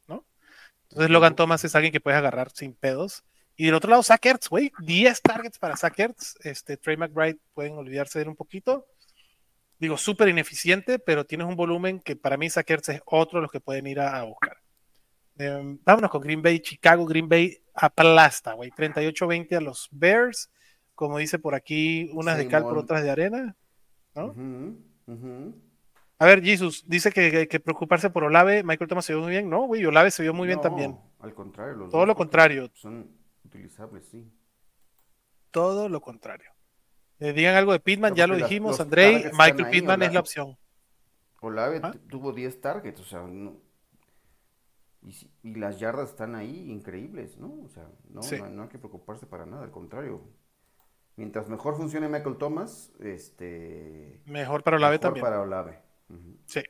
[0.07, 0.25] ¿No?
[0.89, 3.23] Entonces Logan Thomas es alguien que puedes agarrar sin pedos.
[3.55, 6.37] Y del otro lado, Sackers, güey, 10 targets para Sackers.
[6.43, 8.87] Este, Trey McBride pueden olvidarse de él un poquito.
[9.77, 13.51] Digo, súper ineficiente, pero tienes un volumen que para mí Sackers es otro de los
[13.51, 14.57] que pueden ir a, buscar.
[15.41, 17.05] Em, vámonos con Green Bay, Chicago.
[17.05, 18.69] Green Bay aplasta, güey.
[18.69, 20.51] 38-20 a los Bears.
[20.93, 23.55] Como dice por aquí, unas de cal por otras de arena.
[24.13, 24.35] ¿no?
[26.19, 29.49] A ver, Jesus, dice que, que, preocuparse por Olave, Michael Thomas se vio muy bien.
[29.49, 30.95] No, güey, Olave se vio muy bien también.
[31.19, 32.69] Al contrario, todo lo contrario.
[32.75, 33.09] Son
[33.43, 34.31] utilizables, sí.
[35.49, 36.51] Todo lo contrario.
[37.19, 39.25] Eh, digan algo de Pitman, ya lo dijimos, Andrei.
[39.33, 40.55] Michael Pitman es la opción.
[41.39, 41.95] Olave ¿Ah?
[42.07, 43.23] tuvo 10 targets, o sea,
[45.03, 47.61] y, las yardas están ahí increíbles, ¿no?
[47.63, 50.21] O sea, no, no, hay que preocuparse para nada, al contrario.
[51.15, 54.21] Mientras mejor funcione Michael Thomas, este...
[54.25, 55.23] Mejor para Olave también.
[55.23, 55.79] para Olave.
[56.45, 56.61] Sí.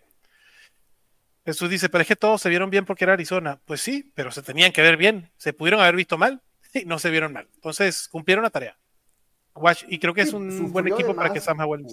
[1.46, 3.60] Jesús dice, pero es que todos se vieron bien porque era Arizona.
[3.66, 5.30] Pues sí, pero se tenían que ver bien.
[5.38, 6.42] Se pudieron haber visto mal
[6.74, 7.50] y no se vieron mal.
[7.56, 8.78] Entonces, cumplieron la tarea.
[9.88, 11.86] y creo que es un buen equipo para que Sam Howell...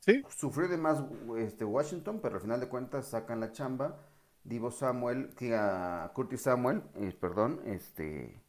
[0.00, 0.22] ¿Sí?
[0.36, 1.02] Sufrió de más
[1.38, 3.98] este, Washington, pero al final de cuentas sacan la chamba
[4.44, 8.40] Divo Samuel, que a Curtis Samuel, eh, perdón, este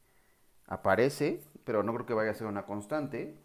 [0.67, 3.37] aparece, pero no creo que vaya a ser una constante.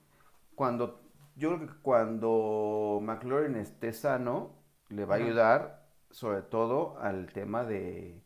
[0.54, 1.00] Cuando
[1.36, 4.54] yo creo que cuando McLaurin esté sano,
[4.88, 8.20] le va a ayudar sobre todo al tema de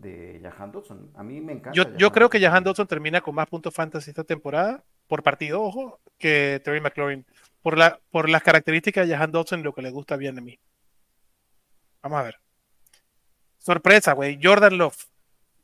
[0.00, 1.10] de Jahan Dodson.
[1.14, 1.72] A mí me encanta.
[1.72, 5.62] Yo, yo creo que Jahan Dodson termina con más puntos fantasy esta temporada por partido,
[5.62, 7.26] ojo, que Terry McLaurin.
[7.62, 10.58] Por, la, por las características de Jahan Dodson, lo que le gusta bien a mí.
[12.02, 12.36] Vamos a ver.
[13.60, 14.38] Sorpresa, güey.
[14.42, 14.96] Jordan Love.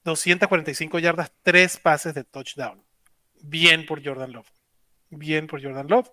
[0.05, 2.80] 245 yardas, tres pases de touchdown.
[3.42, 4.49] Bien por Jordan Love.
[5.11, 6.09] Bien por Jordan Love.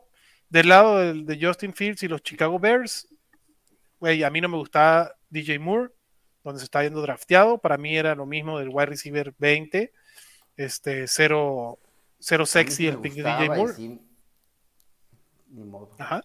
[0.49, 3.07] Del lado de, Justin Fields y los Chicago Bears,
[3.99, 5.91] güey, a mí no me gustaba DJ Moore,
[6.43, 7.59] donde se está viendo drafteado.
[7.59, 9.93] Para mí era lo mismo del wide receiver 20.
[10.57, 11.79] Este, cero,
[12.19, 13.73] cero sexy el pick de DJ Moore.
[15.49, 15.95] Ni modo.
[15.99, 16.23] Ajá.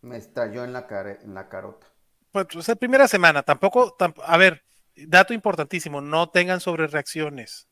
[0.00, 1.86] Me estalló en la, cara, en la carota.
[2.30, 3.42] Pues, pues es primera semana.
[3.42, 4.65] Tampoco, a ver,
[4.96, 7.68] dato importantísimo, no tengan sobre reacciones.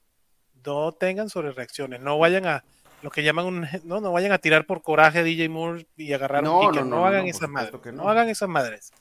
[0.64, 2.01] No tengan sobre reacciones.
[2.01, 2.64] No vayan a
[3.03, 6.12] lo que llaman un, no, no vayan a tirar por coraje a DJ Moore y
[6.12, 6.87] agarrar un kicker.
[6.87, 7.93] No, hagan esas madres.
[7.93, 8.09] No.
[8.09, 8.93] hagan esas madres.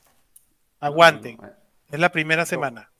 [0.79, 1.39] Aguanten.
[1.91, 2.91] Es la primera semana.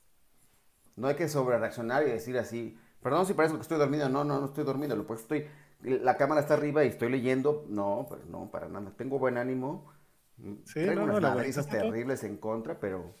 [0.96, 4.08] No hay que sobre reaccionar y decir así, perdón si parece que estoy dormido.
[4.08, 5.02] No, no, no estoy dormido.
[5.06, 5.46] Pues estoy,
[5.82, 7.66] la cámara está arriba y estoy leyendo.
[7.68, 8.92] No, pero no, para nada.
[8.96, 9.92] Tengo buen ánimo.
[10.64, 13.14] Sí, Tengo unas terribles en contra, pero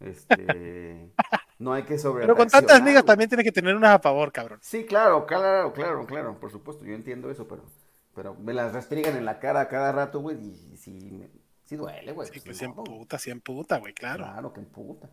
[0.00, 1.12] este
[1.62, 2.22] no hay que sobre.
[2.22, 4.58] Pero con tantas ligas también tienes que tener unas a favor, cabrón.
[4.62, 7.62] Sí, claro, claro, claro, claro, por supuesto, yo entiendo eso, pero,
[8.14, 11.28] pero me las restrigan en la cara cada rato, güey, y, sí,
[11.64, 12.28] sí duele, güey.
[12.32, 14.24] Sí, pues sí puta, sí puta, güey, claro.
[14.24, 15.08] Claro que puta.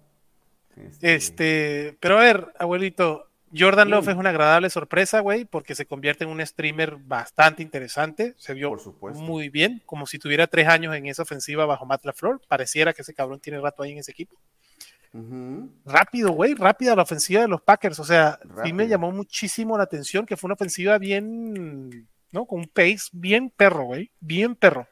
[0.76, 1.16] Este...
[1.16, 6.24] este, pero a ver, abuelito, Jordan Love es una agradable sorpresa, güey, porque se convierte
[6.24, 8.34] en un streamer bastante interesante.
[8.38, 8.76] Se vio
[9.16, 12.42] muy bien, como si tuviera tres años en esa ofensiva bajo Matt LaFleur.
[12.48, 14.36] Pareciera que ese cabrón tiene rato ahí en ese equipo.
[15.86, 18.00] Rápido, güey, rápida la ofensiva de los Packers.
[18.00, 22.46] O sea, sí me llamó muchísimo la atención que fue una ofensiva bien, ¿no?
[22.46, 24.88] Con un pace bien perro, güey, bien perro.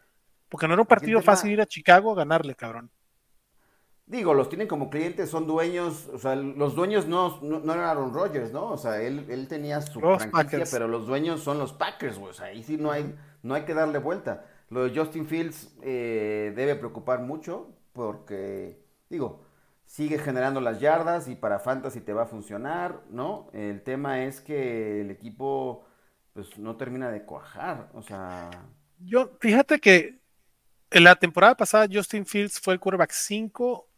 [0.50, 2.90] Porque no era un partido fácil ir a Chicago a ganarle, cabrón.
[4.06, 8.14] Digo, los tienen como clientes, son dueños, o sea, los dueños no, no, eran Aaron
[8.14, 8.72] Rodgers, ¿no?
[8.72, 12.32] O sea, él, él tenía su franquicia, pero los dueños son los Packers, güey.
[12.32, 13.14] O sea, ahí sí no hay,
[13.44, 14.46] no hay que darle vuelta.
[14.70, 19.42] Lo de Justin Fields eh, debe preocupar mucho porque, digo,
[19.88, 23.50] sigue generando las yardas y para Fantasy te va a funcionar, ¿no?
[23.54, 25.86] El tema es que el equipo,
[26.34, 28.52] pues, no termina de cuajar, o sea...
[29.00, 30.20] Yo, fíjate que
[30.92, 33.90] en la temporada pasada Justin Fields fue el quarterback 5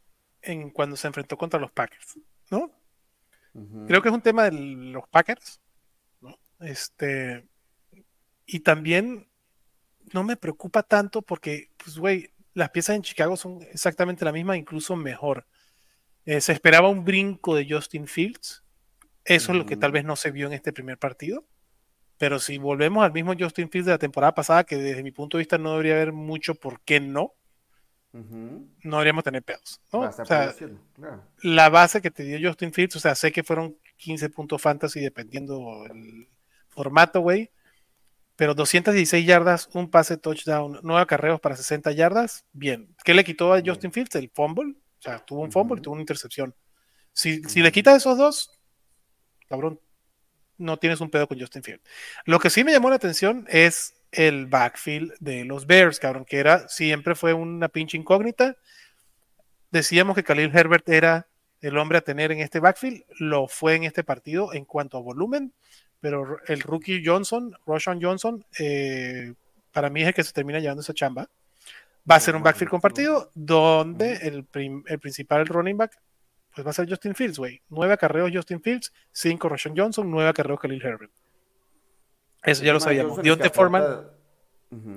[0.43, 2.19] en cuando se enfrentó contra los Packers,
[2.49, 2.71] ¿no?
[3.87, 5.59] Creo que es un tema de los Packers,
[6.21, 6.37] ¿no?
[6.59, 7.45] Este,
[8.45, 9.27] y también
[10.13, 14.55] no me preocupa tanto porque, pues, güey, las piezas en Chicago son exactamente la misma,
[14.55, 15.45] incluso mejor.
[16.29, 18.63] Eh, se esperaba un brinco de Justin Fields.
[19.25, 21.43] Eso es lo que tal vez no se vio en este primer partido.
[22.19, 25.37] Pero si volvemos al mismo Justin Fields de la temporada pasada, que desde mi punto
[25.37, 27.33] de vista no debería haber mucho por qué no,
[28.13, 29.81] no deberíamos tener pedos.
[31.41, 34.99] La base que te dio Justin Fields, o sea, sé que fueron 15 puntos fantasy
[34.99, 36.27] dependiendo el
[36.67, 37.49] formato, güey.
[38.35, 42.95] Pero 216 yardas, un pase touchdown, nueve acarreos para 60 yardas, bien.
[43.03, 44.13] ¿Qué le quitó a Justin Fields?
[44.13, 44.75] El fumble.
[44.99, 46.53] O sea, tuvo un fumble y tuvo una intercepción.
[47.13, 48.59] Si, si le quitas esos dos,
[49.47, 49.79] cabrón,
[50.57, 51.83] no tienes un pedo con Justin Fields.
[52.25, 56.37] Lo que sí me llamó la atención es el backfield de los Bears, cabrón, que
[56.37, 58.57] era, siempre fue una pinche incógnita.
[59.71, 61.27] Decíamos que Khalil Herbert era
[61.61, 65.01] el hombre a tener en este backfield, lo fue en este partido en cuanto a
[65.01, 65.53] volumen,
[65.99, 69.33] pero el rookie Johnson, Roshan Johnson, eh,
[69.71, 71.29] para mí es el que se termina llevando esa chamba.
[72.09, 74.47] Va a ser un backfield compartido donde el,
[74.87, 75.99] el principal running back
[76.53, 77.61] pues va a ser Justin Fields, güey.
[77.69, 81.11] Nueve acarreos Justin Fields, cinco Roshan Johnson, nueve acarreos Khalil Herbert.
[82.43, 83.21] Eso ya lo sabíamos.
[83.21, 84.07] Dionte Foreman.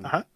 [0.02, 0.26] Ajá.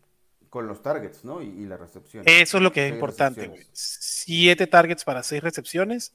[0.48, 1.42] Con los targets, ¿no?
[1.42, 2.22] Y, la recepción.
[2.26, 3.66] Eso es lo que es importante, güey.
[3.72, 6.14] Siete targets para seis recepciones.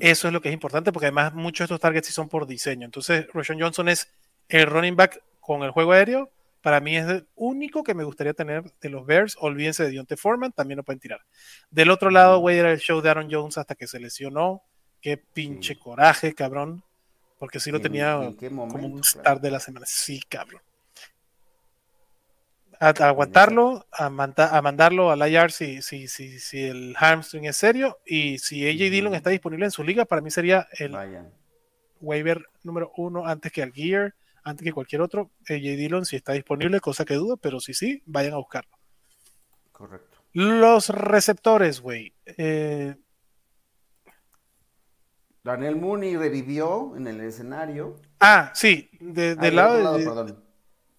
[0.00, 2.46] Eso es lo que es importante porque además muchos de estos targets sí son por
[2.46, 2.84] diseño.
[2.84, 4.08] Entonces, Roshan Johnson es
[4.48, 6.30] el running back con el juego aéreo.
[6.64, 9.36] Para mí es el único que me gustaría tener de los Bears.
[9.38, 11.20] Olvídense de Dionte Foreman, también lo pueden tirar.
[11.70, 14.62] Del otro lado, güey, era el show de Aaron Jones hasta que se lesionó.
[15.02, 16.82] Qué pinche coraje, cabrón.
[17.38, 19.84] Porque sí lo tenía como un start de la semana.
[19.86, 20.62] Sí, cabrón.
[22.80, 27.98] A, aguantarlo, a, a, mandarlo al IR si, si, si, si, el hamstring es serio
[28.06, 30.96] y si AJ Dillon está disponible en su liga, para mí sería el
[32.00, 35.30] waiver número uno antes que al Gear, antes que cualquier otro.
[35.48, 38.76] AJ Dillon si está disponible, cosa que dudo, pero si sí, vayan a buscarlo.
[39.72, 40.18] Correcto.
[40.32, 42.12] Los receptores, güey.
[42.26, 42.94] Eh,
[45.42, 47.96] Daniel Mooney revivió en el escenario.
[48.20, 50.34] Ah, sí, de, del lado, de,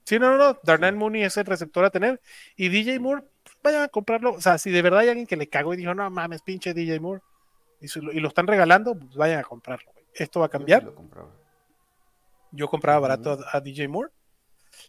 [0.06, 0.60] Sí, no, no, no.
[0.64, 2.22] Darnell Mooney es el receptor a tener.
[2.56, 4.34] Y DJ Moore, pues, vayan a comprarlo.
[4.34, 6.76] O sea, si de verdad hay alguien que le cagó y dijo, no mames, pinche
[6.76, 7.22] DJ Moore,
[7.82, 9.92] y, lo están regalando, pues vayan a comprarlo.
[10.14, 10.84] Esto va a cambiar.
[10.84, 10.96] Yo,
[12.70, 14.12] compraba barato a, DJ Moore.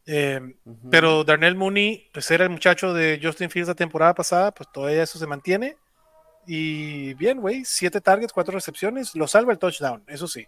[0.05, 0.41] Eh,
[0.91, 5.03] pero Darnell Mooney, pues era el muchacho de Justin Fields la temporada pasada, pues todavía
[5.03, 5.77] eso se mantiene.
[6.47, 10.47] Y bien, güey, siete targets, cuatro recepciones, lo salva el touchdown, eso sí.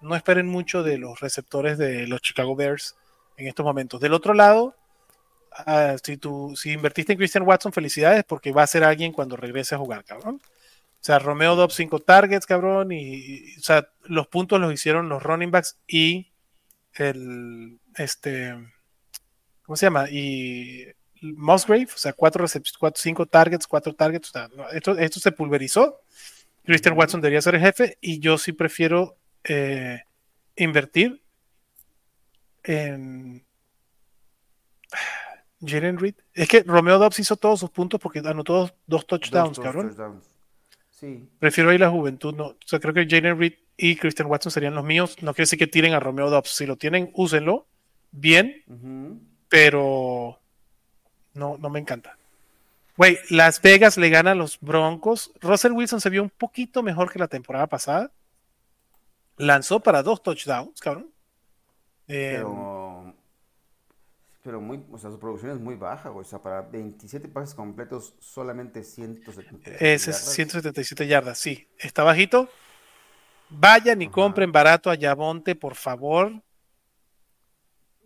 [0.00, 2.96] No esperen mucho de los receptores de los Chicago Bears
[3.36, 4.00] en estos momentos.
[4.00, 4.74] Del otro lado,
[5.52, 9.36] ah, si, tú, si invertiste en Christian Watson, felicidades porque va a ser alguien cuando
[9.36, 10.40] regrese a jugar, cabrón.
[11.00, 15.22] O sea, Romeo Dobbs cinco targets, cabrón, y, o sea, los puntos los hicieron los
[15.22, 16.32] running backs y
[16.98, 18.54] el, este,
[19.62, 20.08] ¿cómo se llama?
[20.10, 20.86] Y
[21.22, 22.44] Musgrave, o sea, cuatro,
[22.78, 26.00] cuatro cinco targets, cuatro targets, o sea, esto, esto se pulverizó.
[26.64, 30.02] Christian Watson debería ser el jefe y yo sí prefiero eh,
[30.56, 31.22] invertir
[32.64, 33.44] en
[35.60, 36.16] Jalen Reed.
[36.34, 40.22] Es que Romeo Dobbs hizo todos sus puntos porque anotó dos, touchdowns, cabrón.
[40.90, 41.28] Sí.
[41.38, 42.46] Prefiero ahí la juventud, no.
[42.46, 45.16] O sea, creo que Jalen Reed y Christian Watson serían los míos.
[45.22, 46.50] No quiere decir que tiren a Romeo Dobbs.
[46.50, 47.66] Si lo tienen, úsenlo.
[48.10, 48.62] Bien.
[49.48, 50.40] Pero
[51.34, 52.16] no, no me encanta.
[52.96, 55.32] Güey, Las Vegas le gana a los Broncos.
[55.40, 58.10] Russell Wilson se vio un poquito mejor que la temporada pasada.
[59.36, 61.10] lanzó para dos touchdowns, cabrón.
[62.06, 63.14] Pero,
[64.42, 66.24] pero muy, o sea, su producción es muy baja, güey.
[66.24, 71.68] O sea, para 27 pases completos, solamente 177 Ese es 177 yardas, sí.
[71.78, 72.48] Está bajito.
[73.48, 76.42] Vayan y compren barato a Yabonte, por favor.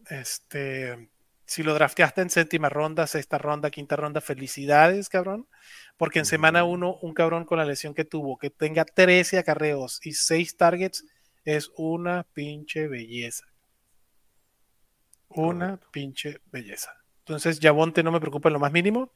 [0.09, 1.09] Este,
[1.47, 5.49] si lo drafteaste en séptima ronda, sexta ronda, quinta ronda, felicidades, cabrón.
[5.97, 10.01] Porque en semana uno, un cabrón con la lesión que tuvo, que tenga 13 acarreos
[10.05, 11.05] y 6 targets,
[11.45, 13.47] es una pinche belleza.
[15.28, 16.95] Una pinche belleza.
[17.20, 19.12] Entonces, Yabonte no me preocupa en lo más mínimo.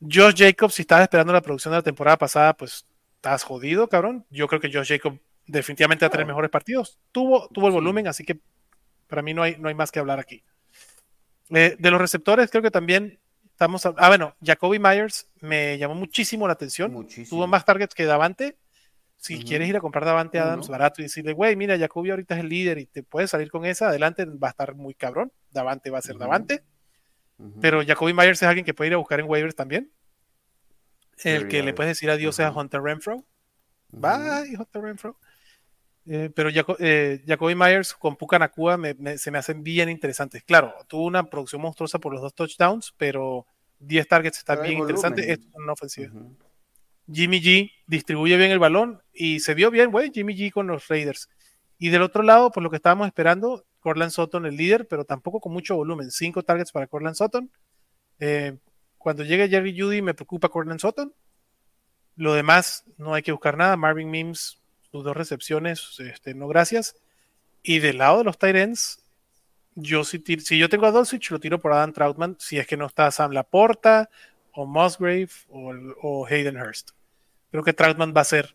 [0.00, 2.86] Josh Jacobs, si estabas esperando la producción de la temporada pasada, pues
[3.16, 4.26] estás jodido, cabrón.
[4.30, 5.20] Yo creo que Josh Jacobs
[5.52, 6.98] definitivamente va a tener mejores partidos.
[7.12, 8.40] Tuvo, tuvo el volumen, así que
[9.06, 10.42] para mí no hay, no hay más que hablar aquí.
[11.50, 13.84] Eh, de los receptores, creo que también estamos.
[13.84, 17.06] ah, bueno, Jacoby Myers me llamó muchísimo la atención.
[17.28, 18.56] Tuvo más targets que Davante.
[19.18, 22.40] Si quieres ir a comprar Davante Adams barato y decirle, güey, mira, Jacoby ahorita es
[22.40, 25.30] el líder y te puedes salir con esa, adelante va a estar muy cabrón.
[25.52, 26.64] Davante va a ser Davante.
[27.60, 29.92] Pero Jacoby Myers es alguien que puede ir a buscar en waivers también.
[31.22, 33.24] El que le puedes decir adiós es a Hunter Renfro.
[33.90, 35.16] Bye, Hunter Renfro.
[36.06, 36.50] Eh, pero
[36.80, 38.78] eh, Jacoby Myers con Puka Nakua
[39.16, 40.42] se me hacen bien interesantes.
[40.42, 43.46] Claro, tuvo una producción monstruosa por los dos touchdowns, pero
[43.78, 45.30] 10 targets está bien interesante.
[45.30, 46.12] Esto es una ofensiva.
[47.10, 50.88] Jimmy G distribuye bien el balón y se vio bien, güey, Jimmy G con los
[50.88, 51.28] Raiders.
[51.78, 55.40] Y del otro lado, por lo que estábamos esperando, Corland Sutton el líder, pero tampoco
[55.40, 56.10] con mucho volumen.
[56.10, 57.50] 5 targets para Corland Sutton.
[58.20, 58.56] Eh,
[58.98, 61.12] cuando llegue Jerry Judy me preocupa Corland Sutton.
[62.14, 63.76] Lo demás no hay que buscar nada.
[63.76, 64.61] Marvin Mims
[64.92, 66.94] sus dos recepciones, este, no gracias.
[67.62, 69.02] Y del lado de los Tyrants,
[69.74, 72.76] yo si, si yo tengo a Dulcich, lo tiro por Adam Troutman, si es que
[72.76, 74.10] no está Sam Laporta,
[74.52, 76.90] o Musgrave, o, Hayden Hurst.
[77.50, 78.54] Creo que Troutman va a ser,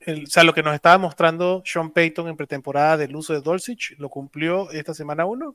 [0.00, 3.40] el, o sea, lo que nos estaba mostrando Sean Payton en pretemporada del uso de
[3.40, 5.54] Dulcich, lo cumplió esta semana uno.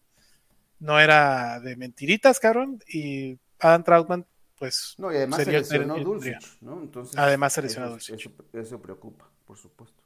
[0.80, 4.26] No era de mentiritas, cabrón, y Adam Troutman
[4.58, 6.82] pues no, y además seleccionó Dulcich, ¿no?
[6.82, 8.32] Entonces, además seleccionó Dulcich.
[8.54, 10.04] eso, preocupa por supuesto.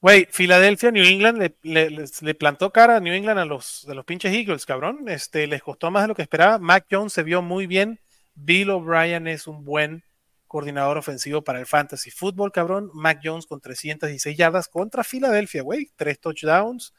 [0.00, 4.32] Güey, Filadelfia, New England le, plantó cara a New England a los, de los pinches
[4.32, 5.06] Eagles, cabrón.
[5.08, 6.58] Este, les costó más de lo que esperaba.
[6.58, 8.00] Mac Jones se vio muy bien.
[8.34, 10.02] Bill O'Brien es un buen
[10.46, 12.90] coordinador ofensivo para el fantasy fútbol, cabrón.
[12.94, 15.90] Mac Jones con 316 yardas contra Filadelfia, güey.
[15.96, 16.94] Tres touchdowns.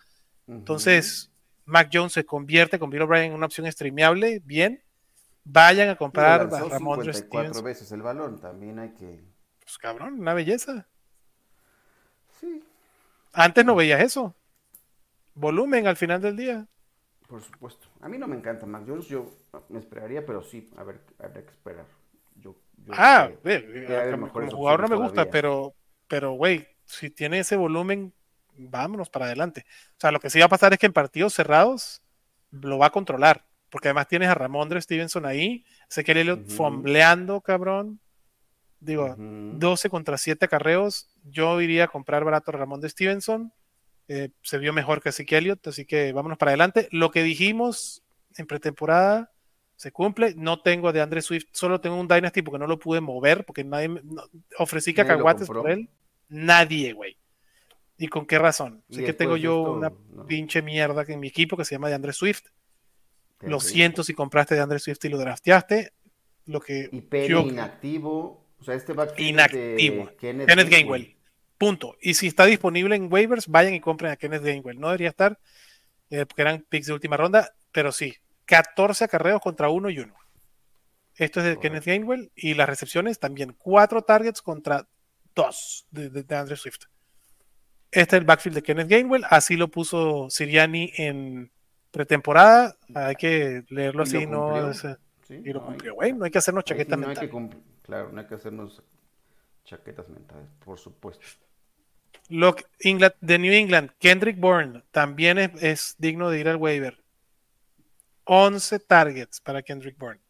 [0.47, 1.31] Entonces,
[1.65, 4.43] Mac Jones se convierte con Bill O'Brien en una opción streameable.
[4.45, 4.83] Bien.
[5.43, 9.23] Vayan a comprar a Ramón cuatro veces el balón, también hay que.
[9.59, 10.87] Pues cabrón, una belleza.
[13.33, 14.35] Antes no veías eso.
[15.33, 16.67] Volumen al final del día.
[17.27, 17.87] Por supuesto.
[18.01, 19.07] A mí no me encanta Mac Jones.
[19.07, 19.31] Yo
[19.69, 21.85] me esperaría, pero sí, a ver, habría que esperar.
[22.35, 22.55] Yo,
[22.89, 23.29] ah,
[24.11, 25.73] como, jugador no me gusta, pero,
[26.07, 28.13] pero, güey, si tiene ese volumen,
[28.57, 29.65] vámonos para adelante.
[29.91, 32.01] O sea, lo que sí va a pasar es que en partidos cerrados
[32.51, 33.45] lo va a controlar.
[33.69, 35.63] Porque además tienes a Ramondre Stevenson ahí.
[35.87, 38.01] Sé que Elliot fombleando, cabrón.
[38.81, 41.09] Digo, 12 contra 7 carreos.
[41.23, 43.53] Yo iría a comprar barato a Ramón de Stevenson.
[44.07, 46.87] Eh, se vio mejor que Ezequiel Elliott, así que vámonos para adelante.
[46.91, 48.03] Lo que dijimos
[48.35, 49.31] en pretemporada
[49.75, 50.33] se cumple.
[50.35, 53.63] No tengo de Andre Swift, solo tengo un Dynasty porque no lo pude mover, porque
[53.63, 53.89] nadie
[54.57, 55.89] ofrecí cacahuates por él.
[56.29, 57.17] Nadie, güey.
[57.97, 58.83] ¿Y con qué razón?
[58.89, 59.91] Así que tengo yo una
[60.27, 62.45] pinche mierda en mi equipo que se llama de Andre Swift.
[63.41, 65.93] Lo siento si compraste de Andre Swift y lo drafteaste.
[66.45, 68.45] Lo que y Penny inactivo.
[68.61, 70.11] O sea, este inactivo.
[70.17, 71.17] Kenneth, Gainwell.
[71.57, 71.97] Punto.
[71.99, 74.79] Y si está disponible en waivers, vayan y compren a Kenneth Gainwell.
[74.79, 75.39] No debería estar,
[76.11, 78.15] eh, porque eran picks de última ronda, pero sí.
[78.45, 80.13] 14 acarreos contra uno y uno.
[81.15, 82.31] Esto es de Kenneth Gainwell.
[82.35, 83.55] Y las recepciones también.
[83.57, 84.87] Cuatro targets contra
[85.33, 86.85] dos de, Andrew Swift.
[87.89, 89.25] Este es el backfield de Kenneth Gainwell.
[89.29, 91.51] Así lo puso Siriani en
[91.91, 92.75] pretemporada.
[92.93, 94.71] Hay que leerlo así, no.
[95.29, 96.13] y lo cumplió, güey.
[96.13, 97.31] No hay que hacernos chaquetas mentales.
[97.83, 98.81] Claro, no hay que hacernos
[99.65, 101.25] chaquetas mentales, por supuesto.
[102.79, 106.97] England, de New England, Kendrick Bourne también es, digno de ir al waiver.
[108.25, 110.21] 11 targets para Kendrick Bourne.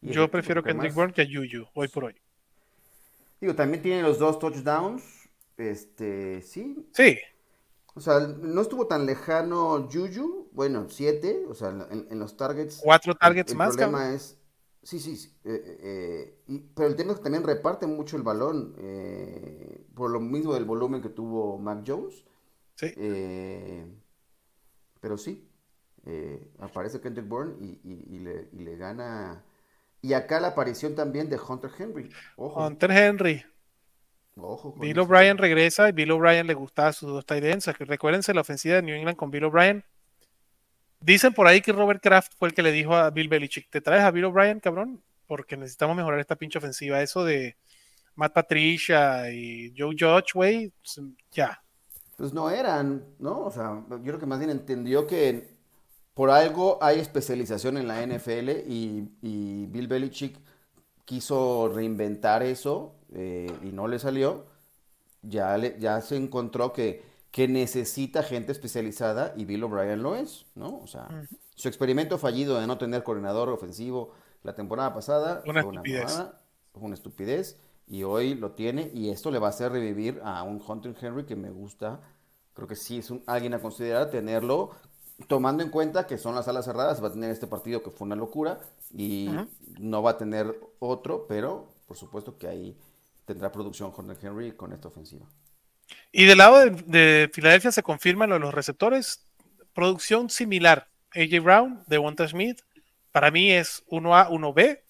[0.00, 2.14] Yo prefiero Kendrick Bourne que a Yuyu, hoy por hoy.
[3.40, 5.02] Digo, también tiene los dos touchdowns.
[5.56, 6.88] Este, sí.
[6.92, 7.18] Sí.
[7.96, 12.80] O sea, no estuvo tan lejano Juju, bueno, siete, o sea, en, los targets.
[12.82, 13.70] Cuatro targets más.
[13.70, 14.36] El problema es,
[14.82, 18.74] sí, sí, sí eh, eh, pero el tema es que también reparte mucho el balón,
[18.78, 22.24] eh, por lo mismo del volumen que tuvo Mac Jones.
[22.74, 22.92] Sí.
[25.00, 25.48] pero sí,
[26.58, 29.44] aparece Kendrick Bourne y, le, gana
[30.02, 32.10] Y acá la aparición también de Hunter Henry.
[32.36, 33.44] Hunter Henry.
[34.36, 37.66] Ojo Bill O'Brien regresa y Bill O'Brien le gustaba sus dos tight ends.
[37.78, 39.84] Recuérdense la ofensiva de New England con Bill O'Brien.
[41.00, 43.80] Dicen por ahí que Robert Kraft fue el que le dijo a Bill Belichick, ¿te
[43.80, 45.02] traes a Bill O'Brien, cabrón?
[45.26, 47.00] Porque necesitamos mejorar esta pinche ofensiva.
[47.02, 47.56] Eso de
[48.14, 50.72] Matt Patricia y Joe Judge, güey,
[51.30, 51.62] ya.
[52.16, 53.40] Pues no eran, ¿no?
[53.40, 55.54] O sea, yo creo que más bien entendió que
[56.14, 60.38] por algo hay especialización en la NFL y, y Bill Belichick
[61.04, 64.44] quiso reinventar eso eh, y no le salió,
[65.22, 70.46] ya, le, ya se encontró que, que necesita gente especializada y Bill O'Brien lo es,
[70.54, 70.78] ¿no?
[70.78, 71.08] O sea,
[71.54, 74.12] su experimento fallido de no tener coordinador ofensivo
[74.42, 76.14] la temporada pasada una fue estupidez.
[76.14, 76.32] Una,
[76.74, 80.62] una estupidez y hoy lo tiene y esto le va a hacer revivir a un
[80.66, 82.00] Hunter Henry que me gusta.
[82.52, 84.70] Creo que sí es un, alguien a considerar tenerlo
[85.28, 88.06] tomando en cuenta que son las alas cerradas, va a tener este partido que fue
[88.06, 88.60] una locura
[88.92, 89.30] y
[89.78, 92.76] no va a tener otro, pero por supuesto que ahí
[93.24, 95.26] tendrá producción Hunter Henry con esta ofensiva.
[96.12, 99.26] Y del lado de, Filadelfia se confirma lo de los receptores,
[99.72, 100.88] producción similar.
[101.14, 102.62] AJ Brown, de Wanta Smith,
[103.12, 104.80] para mí es 1A, 1B,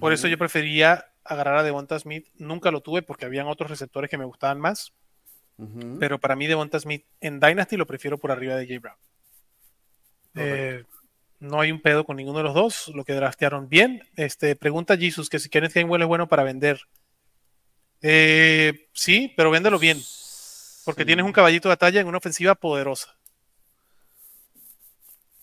[0.00, 2.28] por eso yo prefería agarrar a Devonta Smith.
[2.36, 4.92] Nunca lo tuve porque habían otros receptores que me gustaban más.
[5.98, 8.98] Pero para mí Devonta Smith en Dynasty lo prefiero por arriba de AJ Brown.
[10.34, 10.84] Eh,
[11.40, 12.88] no hay un pedo con ninguno de los dos.
[12.88, 14.02] Lo que draftearon bien.
[14.16, 16.80] Este, pregunta Jesus que si Kenneth Gainwell es bueno para vender.
[18.02, 20.00] Eh, sí, pero véndelo bien.
[20.84, 23.16] Porque tienes un caballito de batalla en una ofensiva poderosa.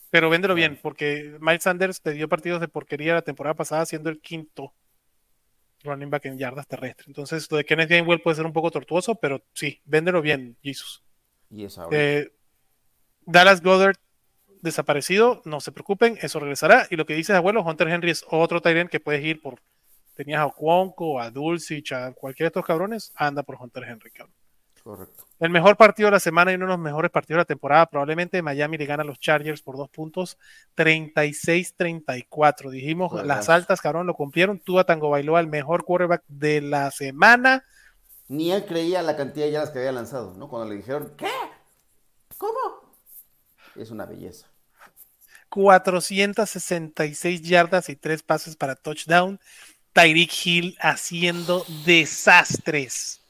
[0.09, 4.09] Pero véndelo bien, porque Miles Sanders te dio partidos de porquería la temporada pasada siendo
[4.09, 4.73] el quinto
[5.83, 7.07] running back en yardas terrestres.
[7.07, 11.03] Entonces, lo de Kenneth Gainwell puede ser un poco tortuoso, pero sí, véndelo bien, Jesus.
[11.49, 12.31] Y eh,
[13.25, 13.97] Dallas Goddard
[14.61, 16.87] desaparecido, no se preocupen, eso regresará.
[16.89, 19.61] Y lo que dices, abuelo, Hunter Henry es otro Tyrant que puedes ir por.
[20.13, 24.35] Tenías a Cuonco, a Dulcich, a cualquiera de estos cabrones, anda por Hunter Henry, cabrón.
[24.83, 25.23] Correcto.
[25.39, 27.85] El mejor partido de la semana y uno de los mejores partidos de la temporada.
[27.85, 30.37] Probablemente Miami le gana a los Chargers por dos puntos,
[30.75, 32.69] 36-34.
[32.69, 34.59] Dijimos, las altas, cabrón, lo cumplieron.
[34.59, 37.63] Tua Tango bailó al mejor quarterback de la semana.
[38.27, 40.49] Ni él creía la cantidad de yardas que había lanzado, ¿no?
[40.49, 41.31] Cuando le dijeron, ¿qué?
[42.37, 42.93] ¿Cómo?
[43.75, 44.47] Es una belleza.
[45.49, 49.39] 466 yardas y tres pases para touchdown.
[49.93, 53.21] Tyreek Hill haciendo desastres.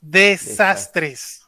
[0.00, 1.46] Desastres.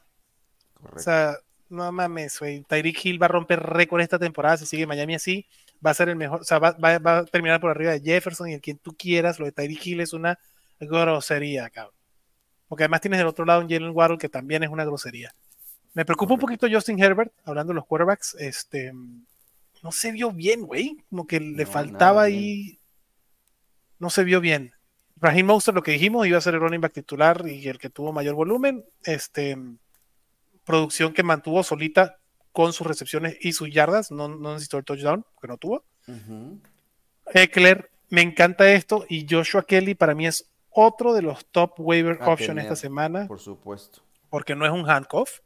[0.95, 1.37] O sea,
[1.69, 2.63] no mames, güey.
[2.63, 4.57] Tyreek Hill va a romper récord esta temporada.
[4.57, 5.47] Si sigue Miami así,
[5.85, 6.41] va a ser el mejor.
[6.41, 9.39] O sea, va, a terminar por arriba de Jefferson y el quien tú quieras.
[9.39, 10.39] Lo de Tyreek Hill es una
[10.81, 11.95] grosería, cabrón.
[12.69, 15.35] Porque además tienes del otro lado un Jalen Waddle que también es una grosería.
[15.93, 18.35] Me preocupa un poquito Justin Herbert, hablando de los quarterbacks.
[18.39, 18.93] Este,
[19.83, 20.97] no se vio bien, güey.
[21.11, 22.79] Como que le faltaba ahí.
[23.99, 24.73] No se vio bien.
[25.17, 27.91] Raheem Monster, lo que dijimos, iba a ser el running back titular y el que
[27.91, 28.85] tuvo mayor volumen.
[29.05, 29.57] Este,
[30.65, 32.19] producción que mantuvo solita
[32.53, 34.11] con sus recepciones y sus yardas.
[34.11, 35.85] No, necesitó el touchdown, que no tuvo.
[37.33, 39.07] Eckler, me encanta esto.
[39.09, 43.27] Y Joshua Kelly para mí es otro de los top waiver options esta semana.
[43.27, 44.03] Por supuesto.
[44.31, 45.41] Porque no es un handcuff.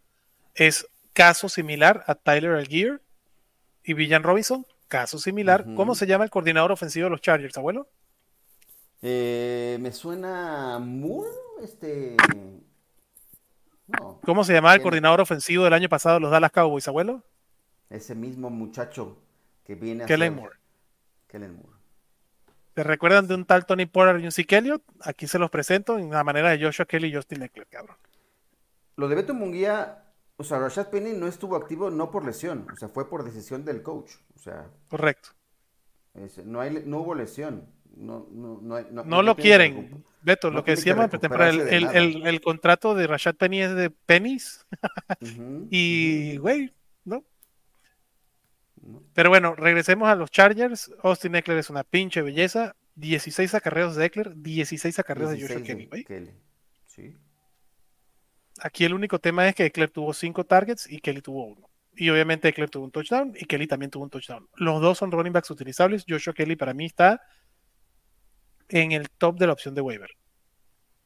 [0.54, 3.00] Es caso similar a Tyler Algier
[3.84, 5.66] y Villan Robinson, caso similar.
[5.76, 7.88] ¿Cómo se llama el coordinador ofensivo de los Chargers, abuelo?
[9.02, 11.30] Eh, me suena Moore,
[11.62, 12.16] este...
[14.22, 17.22] ¿Cómo se llamaba el coordinador ofensivo del año pasado de los Dallas Cowboys, abuelo?
[17.88, 19.18] Ese mismo muchacho
[19.64, 20.56] que viene a Kellen Moore.
[21.26, 21.78] Kellen Moore.
[22.74, 24.82] ¿Te recuerdan de un tal Tony Pollard y un Elliott?
[25.00, 27.96] Aquí se los presento en la manera de Joshua Kelly y Justin Eckler, cabrón.
[28.96, 30.04] Lo de Beto Munguía
[30.40, 33.64] o sea, Rashad Penny no estuvo activo no por lesión, o sea, fue por decisión
[33.64, 34.12] del coach.
[34.36, 35.30] O sea, correcto.
[36.44, 37.68] no, hay, no hubo lesión.
[37.98, 40.04] No, no, no, no, lo quieren.
[40.22, 44.66] Beto, lo que decíamos el, el, el, contrato de Rashad Penny es de pennies.
[45.70, 46.72] y, güey,
[47.04, 47.24] ¿no?
[49.14, 50.92] Pero bueno, regresemos a los Chargers.
[51.02, 52.76] Austin Eckler es una pinche belleza.
[52.94, 55.88] 16 acarreos de Eckler, 16 acarreos de Joshua Kelly.
[56.86, 57.16] Sí.
[58.60, 61.68] Aquí el único tema es que Eckler tuvo cinco targets y Kelly tuvo uno.
[61.96, 64.48] Y obviamente Eckler tuvo un touchdown y Kelly también tuvo un touchdown.
[64.54, 66.04] Los dos son running backs utilizables.
[66.08, 67.20] Joshua Kelly para mí está
[68.68, 70.10] en el top de la opción de waiver.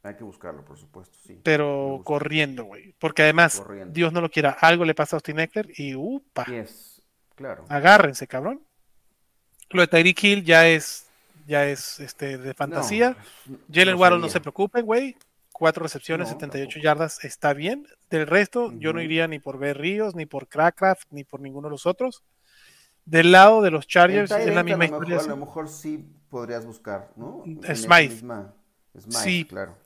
[0.03, 1.41] Hay que buscarlo, por supuesto, sí.
[1.43, 2.95] Pero corriendo, güey.
[2.99, 6.45] Porque además, Dios no lo quiera, algo le pasa a Austin Eckler y upa.
[7.37, 7.65] claro.
[7.69, 8.63] Agárrense, cabrón.
[9.71, 11.07] Lo de Tyreek Hill ya es,
[11.47, 13.17] ya es este, de fantasía.
[13.73, 15.17] Jalen Waddle, no se preocupen, güey
[15.63, 17.87] cuatro recepciones, 78 yardas, está bien.
[18.11, 19.75] Del resto, yo no iría ni por B.
[19.75, 22.25] Ríos, ni por Crackcraft, ni por ninguno de los otros.
[23.05, 25.21] Del lado de los Chargers, es la misma historia.
[25.21, 27.45] a lo mejor sí podrías buscar, ¿no?
[27.75, 28.23] Smythe.
[29.11, 29.77] sí, claro.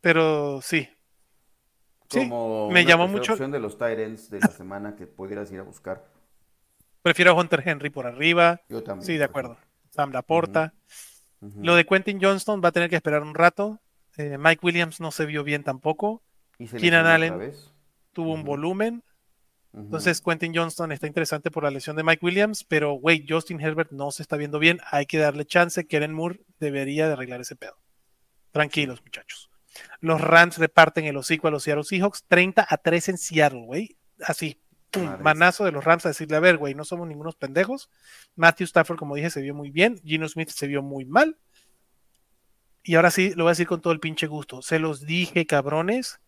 [0.00, 0.88] Pero sí.
[2.08, 3.32] Como sí, me llamó mucho.
[3.32, 6.06] opción de los Tyrants de la semana que pudieras ir a buscar.
[7.02, 8.60] Prefiero a Hunter Henry por arriba.
[8.68, 9.04] Yo también.
[9.04, 9.58] Sí, de acuerdo.
[9.90, 10.74] Sam Laporta.
[11.40, 13.80] Lo de Quentin Johnston va a tener que esperar un rato.
[14.16, 16.22] Eh, Mike Williams no se vio bien tampoco.
[16.78, 17.52] Keenan Allen
[18.12, 19.02] tuvo un volumen.
[19.72, 23.92] Entonces, Quentin Johnston está interesante por la lesión de Mike Williams, pero, güey, Justin Herbert
[23.92, 24.80] no se está viendo bien.
[24.90, 25.86] Hay que darle chance.
[25.86, 27.78] Keren Moore debería de arreglar ese pedo.
[28.50, 29.48] Tranquilos, muchachos.
[30.00, 33.96] Los Rams reparten el hocico a los Seattle Seahawks 30 a 3 en Seattle, güey.
[34.22, 34.60] Así,
[35.20, 37.90] manazo de los Rams a decirle, a ver, güey, no somos ningunos pendejos.
[38.34, 40.00] Matthew Stafford, como dije, se vio muy bien.
[40.04, 41.38] Gino Smith se vio muy mal.
[42.82, 44.62] Y ahora sí, lo voy a decir con todo el pinche gusto.
[44.62, 46.18] Se los dije, cabrones.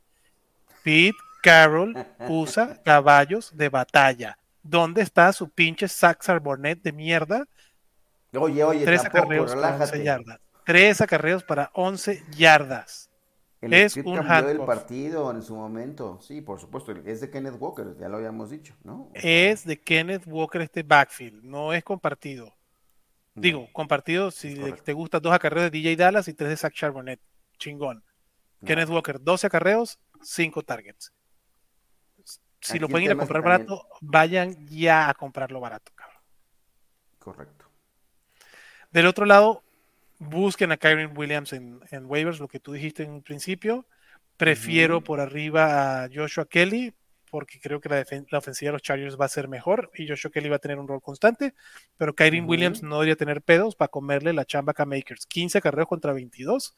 [0.84, 1.94] Pete Carroll
[2.28, 4.38] usa caballos de batalla.
[4.62, 7.46] ¿Dónde está su pinche Saxar Bonnet de mierda?
[8.34, 10.40] Oye, oye, Tres acarreos para 11 yardas.
[10.64, 13.10] Tres acarreos para 11 yardas.
[13.60, 16.18] es un del partido en su momento.
[16.22, 16.92] Sí, por supuesto.
[17.04, 19.10] Es de Kenneth Walker, ya lo habíamos dicho, ¿no?
[19.14, 22.54] es de Kenneth Walker este backfield, no es compartido.
[23.34, 27.20] Digo, compartido si te gustan dos acarreos de DJ Dallas y tres de Zach Charbonnet.
[27.58, 28.04] Chingón.
[28.64, 31.12] Kenneth Walker, 12 acarreos, 5 targets.
[32.62, 36.22] Si lo pueden ir a comprar barato, vayan ya a comprarlo barato, cabrón.
[37.18, 37.66] Correcto.
[38.92, 39.64] Del otro lado,
[40.18, 43.86] busquen a Kyron Williams en, waivers, lo que tú dijiste en un principio.
[44.36, 46.94] Prefiero por arriba a Joshua Kelly,
[47.30, 50.48] porque creo que la, ofensiva de los Chargers va a ser mejor y Joshua Kelly
[50.48, 51.54] va a tener un rol constante,
[51.96, 55.26] pero Kyron Williams no debería tener pedos para comerle la chamba a Makers.
[55.26, 56.76] 15 carreras contra 22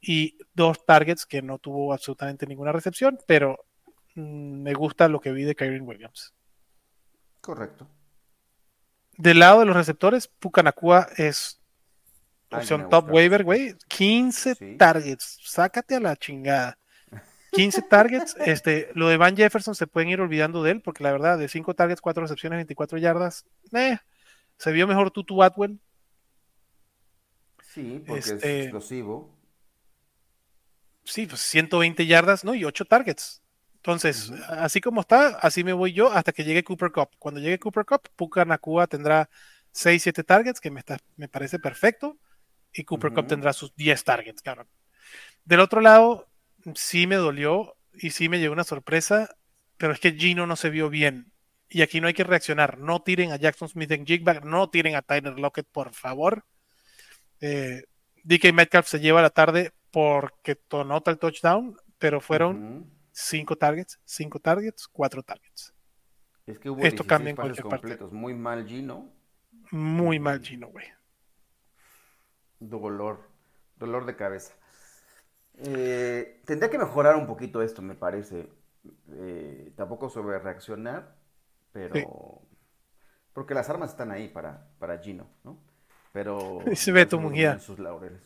[0.00, 3.66] y dos targets que no tuvo absolutamente ninguna recepción, pero
[4.20, 6.34] me gusta lo que vi de Kyron Williams.
[7.40, 7.88] Correcto.
[9.16, 11.60] Del lado de los receptores, Pucanacua es
[12.50, 13.74] opción top waiver, güey.
[13.88, 15.38] 15 targets.
[15.42, 16.78] Sácate a la chingada.
[17.52, 18.36] 15 targets.
[18.46, 21.48] Este, lo de Van Jefferson se pueden ir olvidando de él, porque la verdad, de
[21.48, 23.98] 5 targets, 4 recepciones, 24 yardas, eh,
[24.56, 25.80] se vio mejor Tutu Atwell.
[27.62, 29.40] Sí, porque es este, explosivo
[31.10, 32.54] sí, pues 120 yardas, ¿no?
[32.54, 33.42] Y 8 targets.
[33.80, 37.08] Entonces, así como está, así me voy yo hasta que llegue Cooper Cup.
[37.18, 39.30] Cuando llegue Cooper Cup, Puka Nakua tendrá
[39.72, 42.18] 6, 7 targets, que me, está, me parece perfecto.
[42.74, 44.68] Y Cooper Cup tendrá sus 10 targets, cabrón.
[45.46, 46.28] Del otro lado,
[46.74, 49.34] sí me dolió y sí me llegó una sorpresa,
[49.78, 51.32] pero es que Gino no se vio bien.
[51.70, 52.76] Y aquí no hay que reaccionar.
[52.76, 56.44] No tiren a Jackson Smith en Jigback, no tiren a Tyler Lockett, por favor.
[57.40, 57.84] Eh,
[58.24, 64.38] DK Metcalf se lleva la tarde porque tonota el touchdown, pero fueron cinco targets, cinco
[64.40, 65.74] targets, cuatro targets.
[66.46, 68.12] Es que hubo Esto cambia en cualquier completos.
[68.12, 69.12] Muy mal Gino.
[69.70, 70.86] Muy mal Gino, güey.
[72.58, 73.28] Dolor,
[73.76, 74.54] dolor de cabeza.
[75.58, 78.48] Eh, tendría que mejorar un poquito esto, me parece.
[79.12, 81.14] Eh, tampoco sobre reaccionar,
[81.72, 82.42] pero
[83.32, 85.58] porque las armas están ahí para, para Gino, ¿no?
[86.12, 87.20] Pero se ve tu
[87.60, 88.20] sus laureles.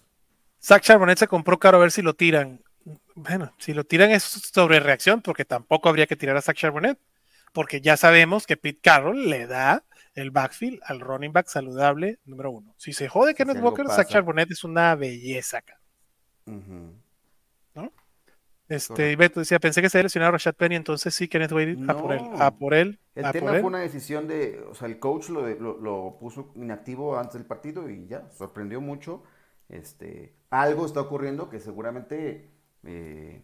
[0.62, 2.62] Zach Charbonnet se compró caro a ver si lo tiran.
[3.14, 6.98] Bueno, si lo tiran es sobre reacción, porque tampoco habría que tirar a Zach Charbonnet,
[7.52, 9.84] porque ya sabemos que Pete Carroll le da
[10.14, 12.74] el backfield al running back saludable número uno.
[12.76, 15.78] Si se jode Kenneth Walker, Zach Charbonnet es una belleza acá.
[16.46, 17.92] ¿No?
[18.68, 21.76] Este, Beto decía, pensé que se había lesionado a Rashad Penny, entonces sí, Kenneth Wade,
[21.86, 22.98] a por él, a por él.
[23.14, 27.34] El tema fue una decisión de, o sea, el coach lo, lo, puso inactivo antes
[27.34, 29.22] del partido y ya, sorprendió mucho.
[29.68, 32.51] Este, algo está ocurriendo que seguramente,
[32.86, 33.43] eh,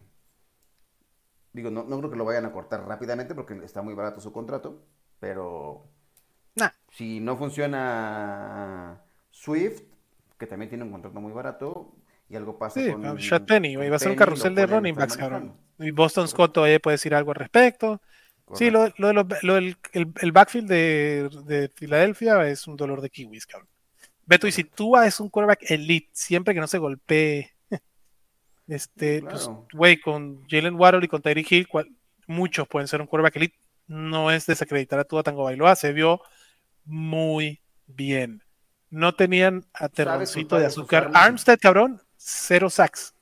[1.53, 4.31] digo, no, no, creo que lo vayan a cortar rápidamente porque está muy barato su
[4.31, 4.83] contrato,
[5.19, 5.87] pero
[6.89, 9.81] si no funciona Swift,
[10.37, 11.93] que también tiene un contrato muy barato,
[12.29, 13.17] y algo pasa sí, con...
[13.17, 15.53] Shot Penny, va a ser un carrusel de running backs, cabrón.
[15.79, 18.01] Y Boston Scott todavía puede decir algo al respecto.
[18.53, 23.45] Sí, lo, lo, lo, el, el, backfield de, de Filadelfia es un dolor de kiwis,
[23.45, 23.69] cabrón.
[24.25, 27.53] Beto, y si Tua es un quarterback elite, siempre que no se golpee,
[28.71, 31.67] este, pues, güey, con Jalen Waddle y con Tyreek Hill,
[32.25, 33.57] muchos pueden ser un quarterback elite.
[33.87, 36.21] No es desacreditar a Tua Tango Bailoa, se vio
[36.85, 38.41] muy bien.
[38.89, 41.11] No tenían aterroncito de azúcar.
[41.13, 43.13] Armstead, cabrón, cero sacks.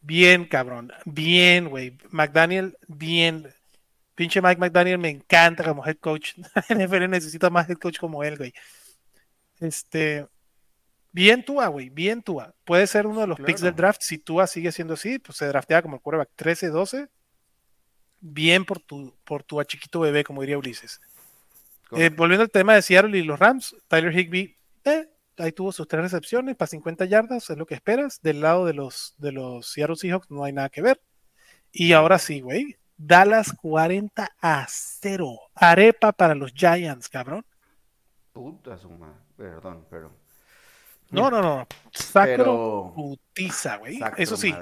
[0.00, 0.92] Bien, cabrón.
[1.04, 1.98] Bien, güey.
[2.10, 3.48] McDaniel, bien.
[4.14, 6.34] Pinche Mike McDaniel me encanta como head coach.
[6.68, 8.54] NFL necesita más head coach como él, güey.
[9.58, 10.28] Este.
[11.12, 12.54] Bien Tua, güey, bien Tua.
[12.64, 14.00] Puede ser uno de los picks del draft.
[14.02, 17.08] Si Tua sigue siendo así, pues se draftea como el quarterback 13-12.
[18.20, 21.00] Bien por tu, por tu chiquito bebé, como diría Ulises.
[21.92, 25.08] Eh, volviendo al tema de Seattle y los Rams, Tyler Higby, eh,
[25.38, 28.20] ahí tuvo sus tres recepciones para 50 yardas, es lo que esperas.
[28.22, 31.00] Del lado de los, de los Seattle Seahawks no hay nada que ver.
[31.72, 32.76] Y ahora sí, güey.
[32.96, 35.38] Dallas 40 a 0.
[35.54, 37.44] Arepa para los Giants, cabrón.
[38.32, 39.24] Puta suma.
[39.36, 40.19] Perdón, pero.
[41.10, 41.66] No, no, no.
[41.92, 43.98] Sacro putiza, güey.
[44.16, 44.54] Eso sí.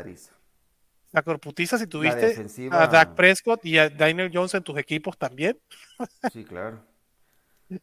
[1.13, 5.59] Sacro putiza si tuviste a Dak Prescott y a Daniel Jones en tus equipos también.
[6.33, 6.85] Sí, claro.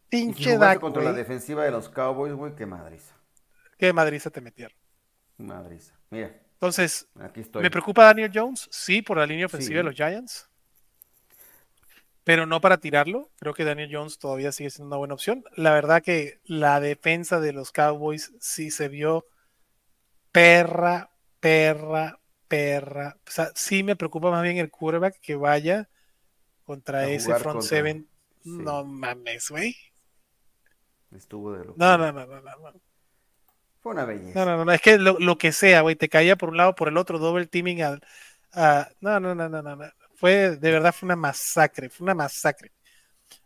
[0.09, 0.79] Pinche Dak.
[0.79, 3.15] contra la defensiva de los Cowboys, güey, qué madriza.
[3.77, 4.75] Qué madriza te metieron.
[5.37, 5.93] Madriza.
[6.09, 6.33] Mira.
[6.53, 7.07] Entonces,
[7.55, 8.67] ¿me preocupa Daniel Jones?
[8.71, 10.49] Sí, por la línea ofensiva de los Giants.
[12.25, 13.29] Pero no para tirarlo.
[13.37, 15.45] Creo que Daniel Jones todavía sigue siendo una buena opción.
[15.55, 19.25] La verdad que la defensa de los Cowboys sí se vio
[20.31, 23.17] perra, perra, perra.
[23.27, 25.87] O sea, sí me preocupa más bien el quarterback que vaya
[26.65, 28.09] contra ese front seven.
[28.43, 29.75] No mames, güey.
[31.15, 32.81] Estuvo de lo no, no, no, no, no.
[33.81, 34.43] Fue una belleza.
[34.43, 36.87] No, no, no, es que lo, que sea, güey, te caía por un lado, por
[36.87, 38.01] el otro, doble teaming al,
[38.99, 39.85] no, no, no, no, no, no.
[40.25, 42.71] Fue, de verdad, fue una masacre, fue una masacre.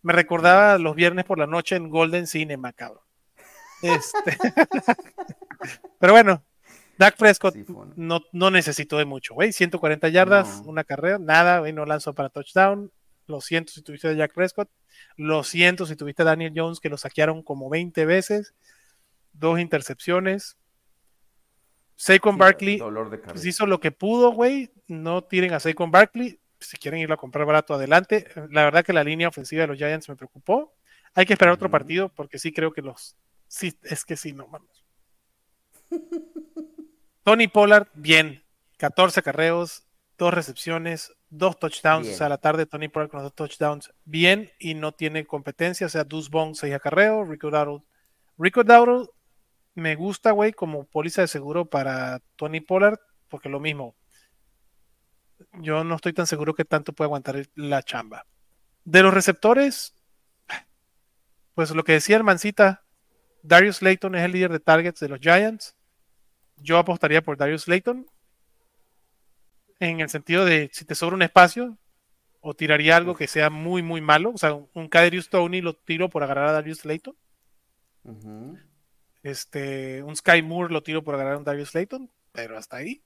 [0.01, 3.03] Me recordaba los viernes por la noche en Golden Cinema, cabrón.
[3.81, 4.37] Este.
[5.99, 6.41] Pero bueno,
[6.97, 7.53] Dak Prescott
[7.97, 9.51] no, no necesitó de mucho, güey.
[9.51, 12.89] 140 yardas, una carrera, nada, güey, no lanzó para touchdown.
[13.27, 14.69] Lo siento si tuviste a Jack Prescott.
[15.17, 18.53] Lo siento si tuviste a Daniel Jones, que lo saquearon como 20 veces
[19.33, 20.57] dos intercepciones.
[21.99, 22.81] Saquon Barkley
[23.25, 24.71] pues, hizo lo que pudo, güey.
[24.87, 26.38] No tiren a Saquon Barkley.
[26.59, 28.27] Si quieren irlo a comprar barato, adelante.
[28.51, 30.75] La verdad que la línea ofensiva de los Giants me preocupó.
[31.13, 33.15] Hay que esperar otro partido porque sí creo que los.
[33.47, 34.85] Sí, es que sí, no vamos.
[37.23, 38.43] Tony Pollard, bien.
[38.77, 39.87] 14 carreos,
[40.17, 42.07] dos recepciones, dos touchdowns.
[42.07, 44.51] O sea, la tarde Tony Pollard con dos touchdowns, bien.
[44.59, 45.87] Y no tiene competencia.
[45.87, 47.27] O sea, Deuce Bong, 6 acarreos.
[47.27, 47.83] Rico Dowdle.
[48.37, 49.07] Rico Dowdle
[49.75, 52.99] me gusta, güey, como póliza de seguro para Tony Pollard,
[53.29, 53.95] porque lo mismo.
[55.53, 58.25] Yo no estoy tan seguro que tanto puede aguantar la chamba.
[58.83, 59.93] De los receptores,
[61.53, 62.83] pues lo que decía el Mancita,
[63.43, 65.75] Darius Layton es el líder de targets de los Giants.
[66.57, 68.05] Yo apostaría por Darius Layton.
[69.79, 71.77] En el sentido de si te sobra un espacio,
[72.41, 74.31] o tiraría algo que sea muy, muy malo.
[74.31, 77.15] O sea, un Kaderius Tony lo tiro por agarrar a Darius Layton.
[79.23, 83.01] Este, un Sky Moore lo tiro por agarrar un Darius Layton, pero hasta ahí.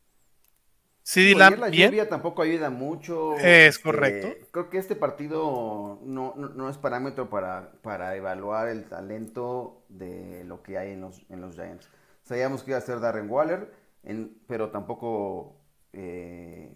[1.04, 3.36] CD Lamb, la lluvia tampoco ayuda mucho.
[3.36, 4.48] Es este, correcto.
[4.52, 10.64] Creo que este partido no, no, es parámetro para, para, evaluar el talento de lo
[10.64, 11.90] que hay en los, en los Giants.
[12.24, 13.74] Sabíamos que iba a ser Darren Waller,
[14.04, 15.58] en, pero tampoco
[15.92, 16.72] eh,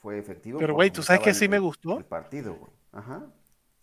[0.00, 0.58] fue efectivo.
[0.58, 1.98] Pero, güey, tú sabes que sí me gustó.
[1.98, 2.72] El partido, güey.
[2.92, 3.26] Ajá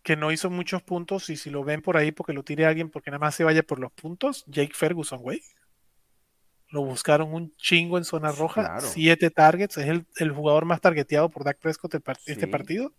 [0.06, 2.92] que no hizo muchos puntos y si lo ven por ahí porque lo tire alguien
[2.92, 5.42] porque nada más se vaya por los puntos, Jake Ferguson, güey.
[6.76, 11.46] Lo buscaron un chingo en zona roja, siete targets, es el, jugador más targeteado por
[11.46, 11.96] Dak Prescott
[12.26, 12.92] este partido.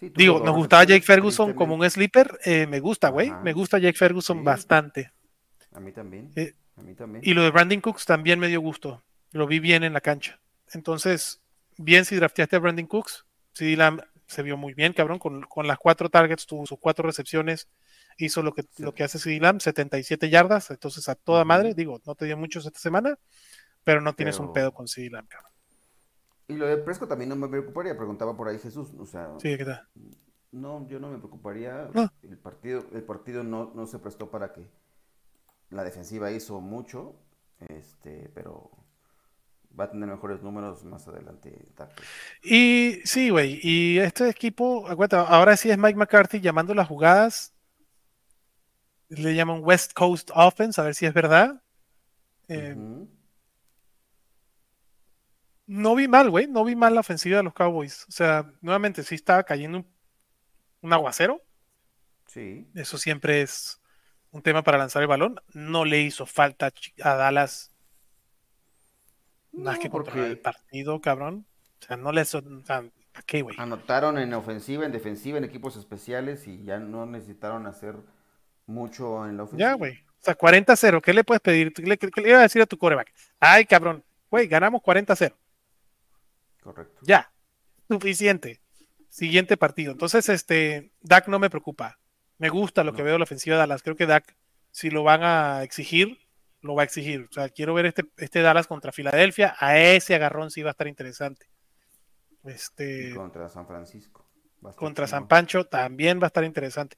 [0.00, 3.96] Digo, nos gustaba Jake Ferguson como un sleeper, eh, me gusta, güey, me gusta Jake
[3.96, 5.12] Ferguson bastante.
[5.72, 6.32] A mí también.
[6.34, 7.22] Eh, a mí también.
[7.24, 10.40] Y lo de Brandon Cooks también me dio gusto, lo vi bien en la cancha.
[10.72, 11.40] Entonces,
[11.76, 15.78] bien si drafteaste a Brandon Cooks, si la, se vio muy bien, cabrón, con, las
[15.78, 17.68] cuatro targets, tuvo sus cuatro recepciones,
[18.18, 22.00] hizo lo que, lo que hace CD Lamb, 77 yardas, entonces a toda madre, digo,
[22.06, 23.18] no te dio muchos esta semana,
[23.84, 25.52] pero no tienes un pedo con CD Lamb, cabrón.
[26.48, 29.30] Y lo de Presco también no me preocuparía, preguntaba por ahí Jesús, o sea...
[29.38, 29.88] Sí, ¿qué tal?
[30.50, 31.88] No, yo no me preocuparía,
[32.22, 34.68] el partido, el partido no, no se prestó para que
[35.70, 37.16] la defensiva hizo mucho,
[37.68, 38.70] este, pero
[39.78, 41.66] va a tener mejores números más adelante.
[42.42, 47.51] Y sí, güey, y este equipo, acuérdate, ahora sí es Mike McCarthy llamando las jugadas,
[49.16, 51.62] le llaman West Coast Offense, a ver si es verdad.
[52.48, 52.76] Eh,
[55.66, 58.04] no vi mal, güey, no vi mal la ofensiva de los Cowboys.
[58.08, 59.84] O sea, nuevamente sí estaba cayendo
[60.80, 61.42] un, aguacero.
[62.26, 62.68] Sí.
[62.74, 63.80] Eso siempre es
[64.30, 65.40] un tema para lanzar el balón.
[65.52, 66.72] No le hizo falta
[67.02, 67.70] a Dallas
[69.52, 70.26] más que porque...
[70.26, 71.46] el partido, cabrón.
[71.82, 72.34] O sea, no les.
[72.34, 72.84] O sea,
[73.26, 73.56] qué, güey?
[73.58, 77.96] Anotaron en ofensiva, en defensiva, en equipos especiales y ya no necesitaron hacer
[78.72, 79.70] mucho en la ofensiva.
[79.70, 79.92] Ya, güey.
[79.94, 81.00] O sea, 40-0.
[81.00, 81.72] ¿Qué le puedes pedir?
[81.72, 83.12] ¿Qué le, iba a decir a tu coreback?
[83.40, 84.04] Ay, cabrón.
[84.30, 85.34] Güey, ganamos 40-0.
[86.62, 87.00] Correcto.
[87.02, 87.32] Ya.
[87.88, 88.60] Suficiente.
[89.08, 89.92] Siguiente partido.
[89.92, 91.98] Entonces, este, Dak no me preocupa.
[92.38, 93.82] Me gusta lo que veo de la ofensiva de Dallas.
[93.82, 94.36] Creo que Dak,
[94.70, 96.18] si lo van a exigir,
[96.60, 97.26] lo va a exigir.
[97.28, 99.54] O sea, quiero ver este, este Dallas contra Filadelfia.
[99.58, 101.46] A ese agarrón sí va a estar interesante.
[102.44, 103.14] Este...
[103.14, 104.26] contra San Francisco.
[104.76, 106.96] contra San Pancho también va a estar interesante.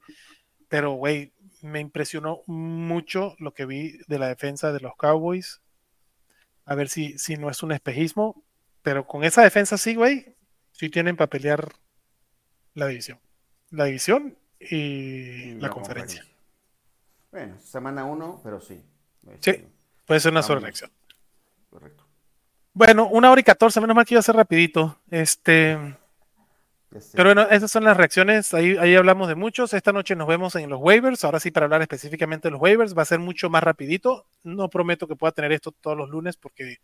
[0.67, 1.33] Pero, güey,
[1.65, 5.61] me impresionó mucho lo que vi de la defensa de los Cowboys.
[6.65, 8.43] A ver si, si no es un espejismo.
[8.81, 10.35] Pero con esa defensa sí, güey,
[10.71, 11.73] sí tienen para pelear
[12.75, 13.19] la división.
[13.71, 16.25] La división y, la, conferencia.
[17.31, 18.75] Bueno, semana uno, pero sí.
[19.39, 19.67] Sí, este,
[20.05, 20.71] puede ser una sola.
[21.69, 22.05] Correcto.
[22.73, 24.99] Bueno, una hora y catorce, menos mal que iba a ser rapidito.
[25.09, 25.97] Este.
[27.13, 28.53] Pero bueno, esas son las reacciones.
[28.53, 29.73] Ahí, ahí hablamos de muchos.
[29.73, 31.23] Esta noche nos vemos en los waivers.
[31.23, 34.27] Ahora sí, para hablar específicamente de los waivers, va a ser mucho más rapidito.
[34.43, 36.77] No prometo que pueda tener esto todos los lunes porque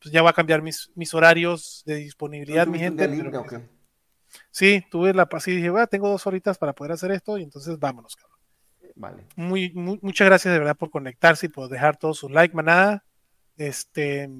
[0.00, 3.08] pues, ya va a cambiar mis, mis horarios de disponibilidad, mi gente.
[4.50, 7.42] Sí, tuve la paz y dije, bueno, tengo dos horitas para poder hacer esto y
[7.42, 8.36] entonces vámonos, cabrón.
[8.94, 9.26] Vale.
[9.36, 13.04] Muy, muchas gracias de verdad por conectarse y por dejar todos sus like, manada.
[13.56, 14.30] Este,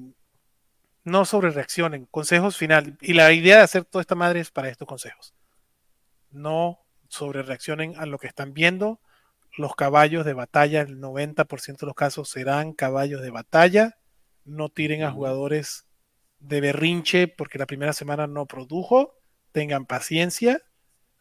[1.07, 2.97] no sobre reaccionen, consejos final.
[2.99, 5.33] Y la idea de hacer toda esta madre es para estos consejos.
[6.31, 8.99] No sobre reaccionen a lo que están viendo.
[9.57, 13.97] Los caballos de batalla, el 90% de los casos serán caballos de batalla.
[14.43, 15.87] No tiren a jugadores
[16.39, 19.15] de berrinche porque la primera semana no produjo.
[19.53, 20.61] Tengan paciencia.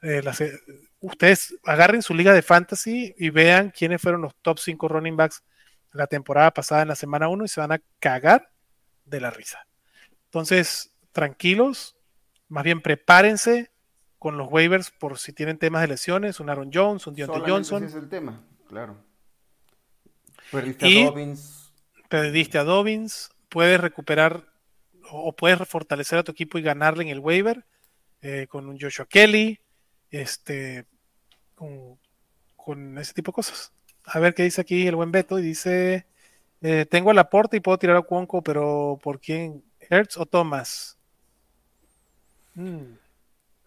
[0.02, 0.52] Eh, eh,
[0.98, 5.44] ustedes agarren su liga de fantasy y vean quiénes fueron los top 5 running backs
[5.92, 8.50] la temporada pasada en la semana 1 y se van a cagar
[9.04, 9.66] de la risa.
[10.36, 11.96] Entonces, tranquilos,
[12.48, 13.70] más bien prepárense
[14.18, 17.84] con los waivers por si tienen temas de lesiones, un Aaron Jones, un Deontay Johnson.
[17.84, 18.98] Ese es el tema, claro.
[20.50, 21.72] Perdiste a Dobbins.
[22.10, 24.44] Perdiste a Dobbins, puedes recuperar
[25.10, 27.64] o puedes fortalecer a tu equipo y ganarle en el waiver
[28.20, 29.58] eh, con un Joshua Kelly,
[30.10, 30.84] este,
[31.54, 33.72] con, ese tipo de cosas.
[34.04, 36.04] A ver qué dice aquí el buen Beto y dice,
[36.60, 39.64] eh, tengo el aporte y puedo tirar a Cuonco, pero ¿por quién?
[39.90, 40.98] ¿Hertz o Thomas?
[42.54, 42.96] Hmm.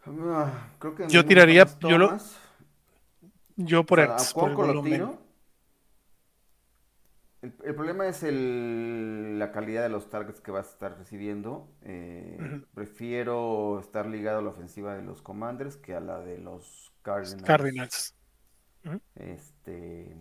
[0.05, 0.71] Ah,
[1.07, 2.17] yo tiraría, yo lo,
[3.57, 4.33] yo por Hertz.
[7.41, 11.69] el, problema es el, la calidad de los targets que vas a estar recibiendo.
[11.83, 16.93] Eh, prefiero estar ligado a la ofensiva de los Commanders que a la de los
[17.03, 17.43] Cardinals.
[17.43, 18.15] Cardinals.
[19.15, 20.15] Este,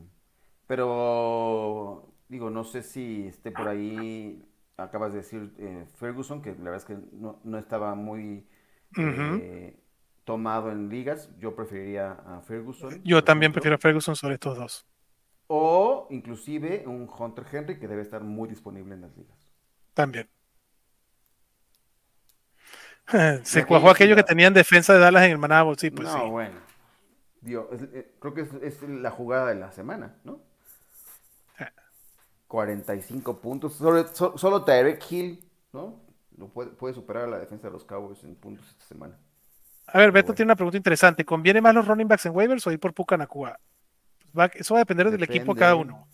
[0.67, 4.48] pero digo, no sé si esté por ahí
[4.79, 8.47] acabas de decir eh, Ferguson, que la verdad es que no, estaba muy
[8.97, 9.77] eh,
[10.25, 11.31] tomado en ligas.
[11.39, 13.03] Yo preferiría a Ferguson.
[13.05, 14.87] Yo también prefiero a Ferguson sobre estos dos.
[15.49, 19.37] O inclusive un Hunter Henry que debe estar muy disponible en las ligas.
[19.95, 20.29] También.
[23.43, 26.69] Se cuajó aquello que tenían defensa de Dallas en el Manabo, sí, pues no, bueno.
[27.47, 30.43] Eh, creo que es, la jugada de la semana, ¿no?
[32.49, 33.75] 45 puntos.
[33.75, 36.01] solo Tyreek Hill, ¿no?
[36.37, 39.19] Lo puede, superar a la defensa de los Cowboys en puntos esta semana.
[39.87, 41.25] A ver, Beto tiene una pregunta interesante.
[41.25, 43.59] ¿Conviene más los running backs en waivers o ir por Pucanacua?
[44.33, 46.07] Pues eso va a depender del equipo cada uno.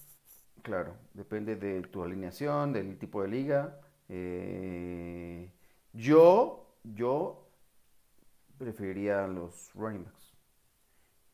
[0.63, 3.79] Claro, depende de tu alineación, del tipo de liga.
[4.09, 5.53] Eh,
[5.93, 7.47] yo, yo
[8.57, 10.33] preferiría los running backs.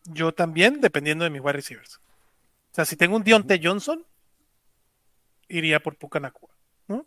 [0.04, 2.00] Yo también, dependiendo de mis wide receivers.
[2.72, 4.04] O sea, si tengo un Dionte Johnson,
[5.50, 6.50] iría por Pucanacua.
[6.88, 7.06] ¿no?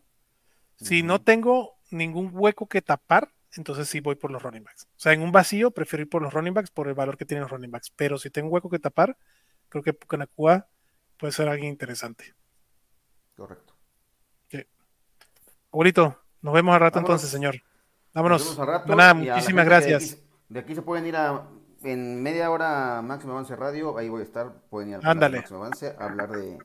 [0.76, 4.86] Si no tengo ningún hueco que tapar, entonces sí voy por los running backs.
[4.86, 7.26] O sea, en un vacío prefiero ir por los running backs por el valor que
[7.26, 7.92] tienen los running backs.
[7.96, 9.18] Pero si tengo un hueco que tapar,
[9.70, 10.68] creo que Pucanacua
[11.18, 12.36] puede ser alguien interesante.
[13.36, 13.76] Correcto.
[14.50, 14.66] Sí.
[15.72, 17.56] Abuelito, nos vemos al rato entonces, señor.
[18.14, 18.58] Vámonos.
[18.88, 20.18] Nada, muchísimas gracias.
[20.50, 21.48] De aquí, se pueden ir a
[21.84, 25.96] en media hora Máximo Avance Radio, ahí voy a estar, pueden ir a Máximo Avance
[25.98, 26.58] a hablar de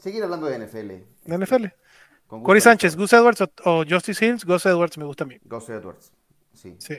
[0.00, 0.88] seguir hablando de NFL.
[1.24, 1.66] De NFL.
[2.26, 5.38] Cory Sánchez, Gus Edwards o, Justice Hills, Gus Edwards me gusta a mí.
[5.44, 6.12] Gus Edwards,
[6.52, 6.76] sí.
[6.78, 6.98] Sí.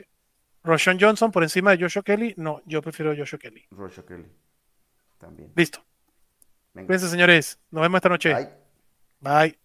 [0.64, 3.66] Roshan Johnson por encima de Joshua Kelly, no, yo prefiero Joshua Kelly.
[3.76, 4.30] Joshua Kelly,
[5.18, 5.52] también.
[5.56, 5.84] Listo.
[6.74, 7.60] Cuídense, señores.
[7.72, 8.34] Nos vemos esta noche.
[8.34, 8.50] Bye.
[9.20, 9.58] Bye.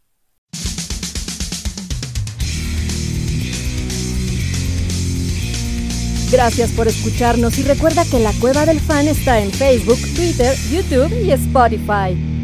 [6.31, 11.13] Gracias por escucharnos y recuerda que la Cueva del Fan está en Facebook, Twitter, YouTube
[11.23, 12.36] y Spotify.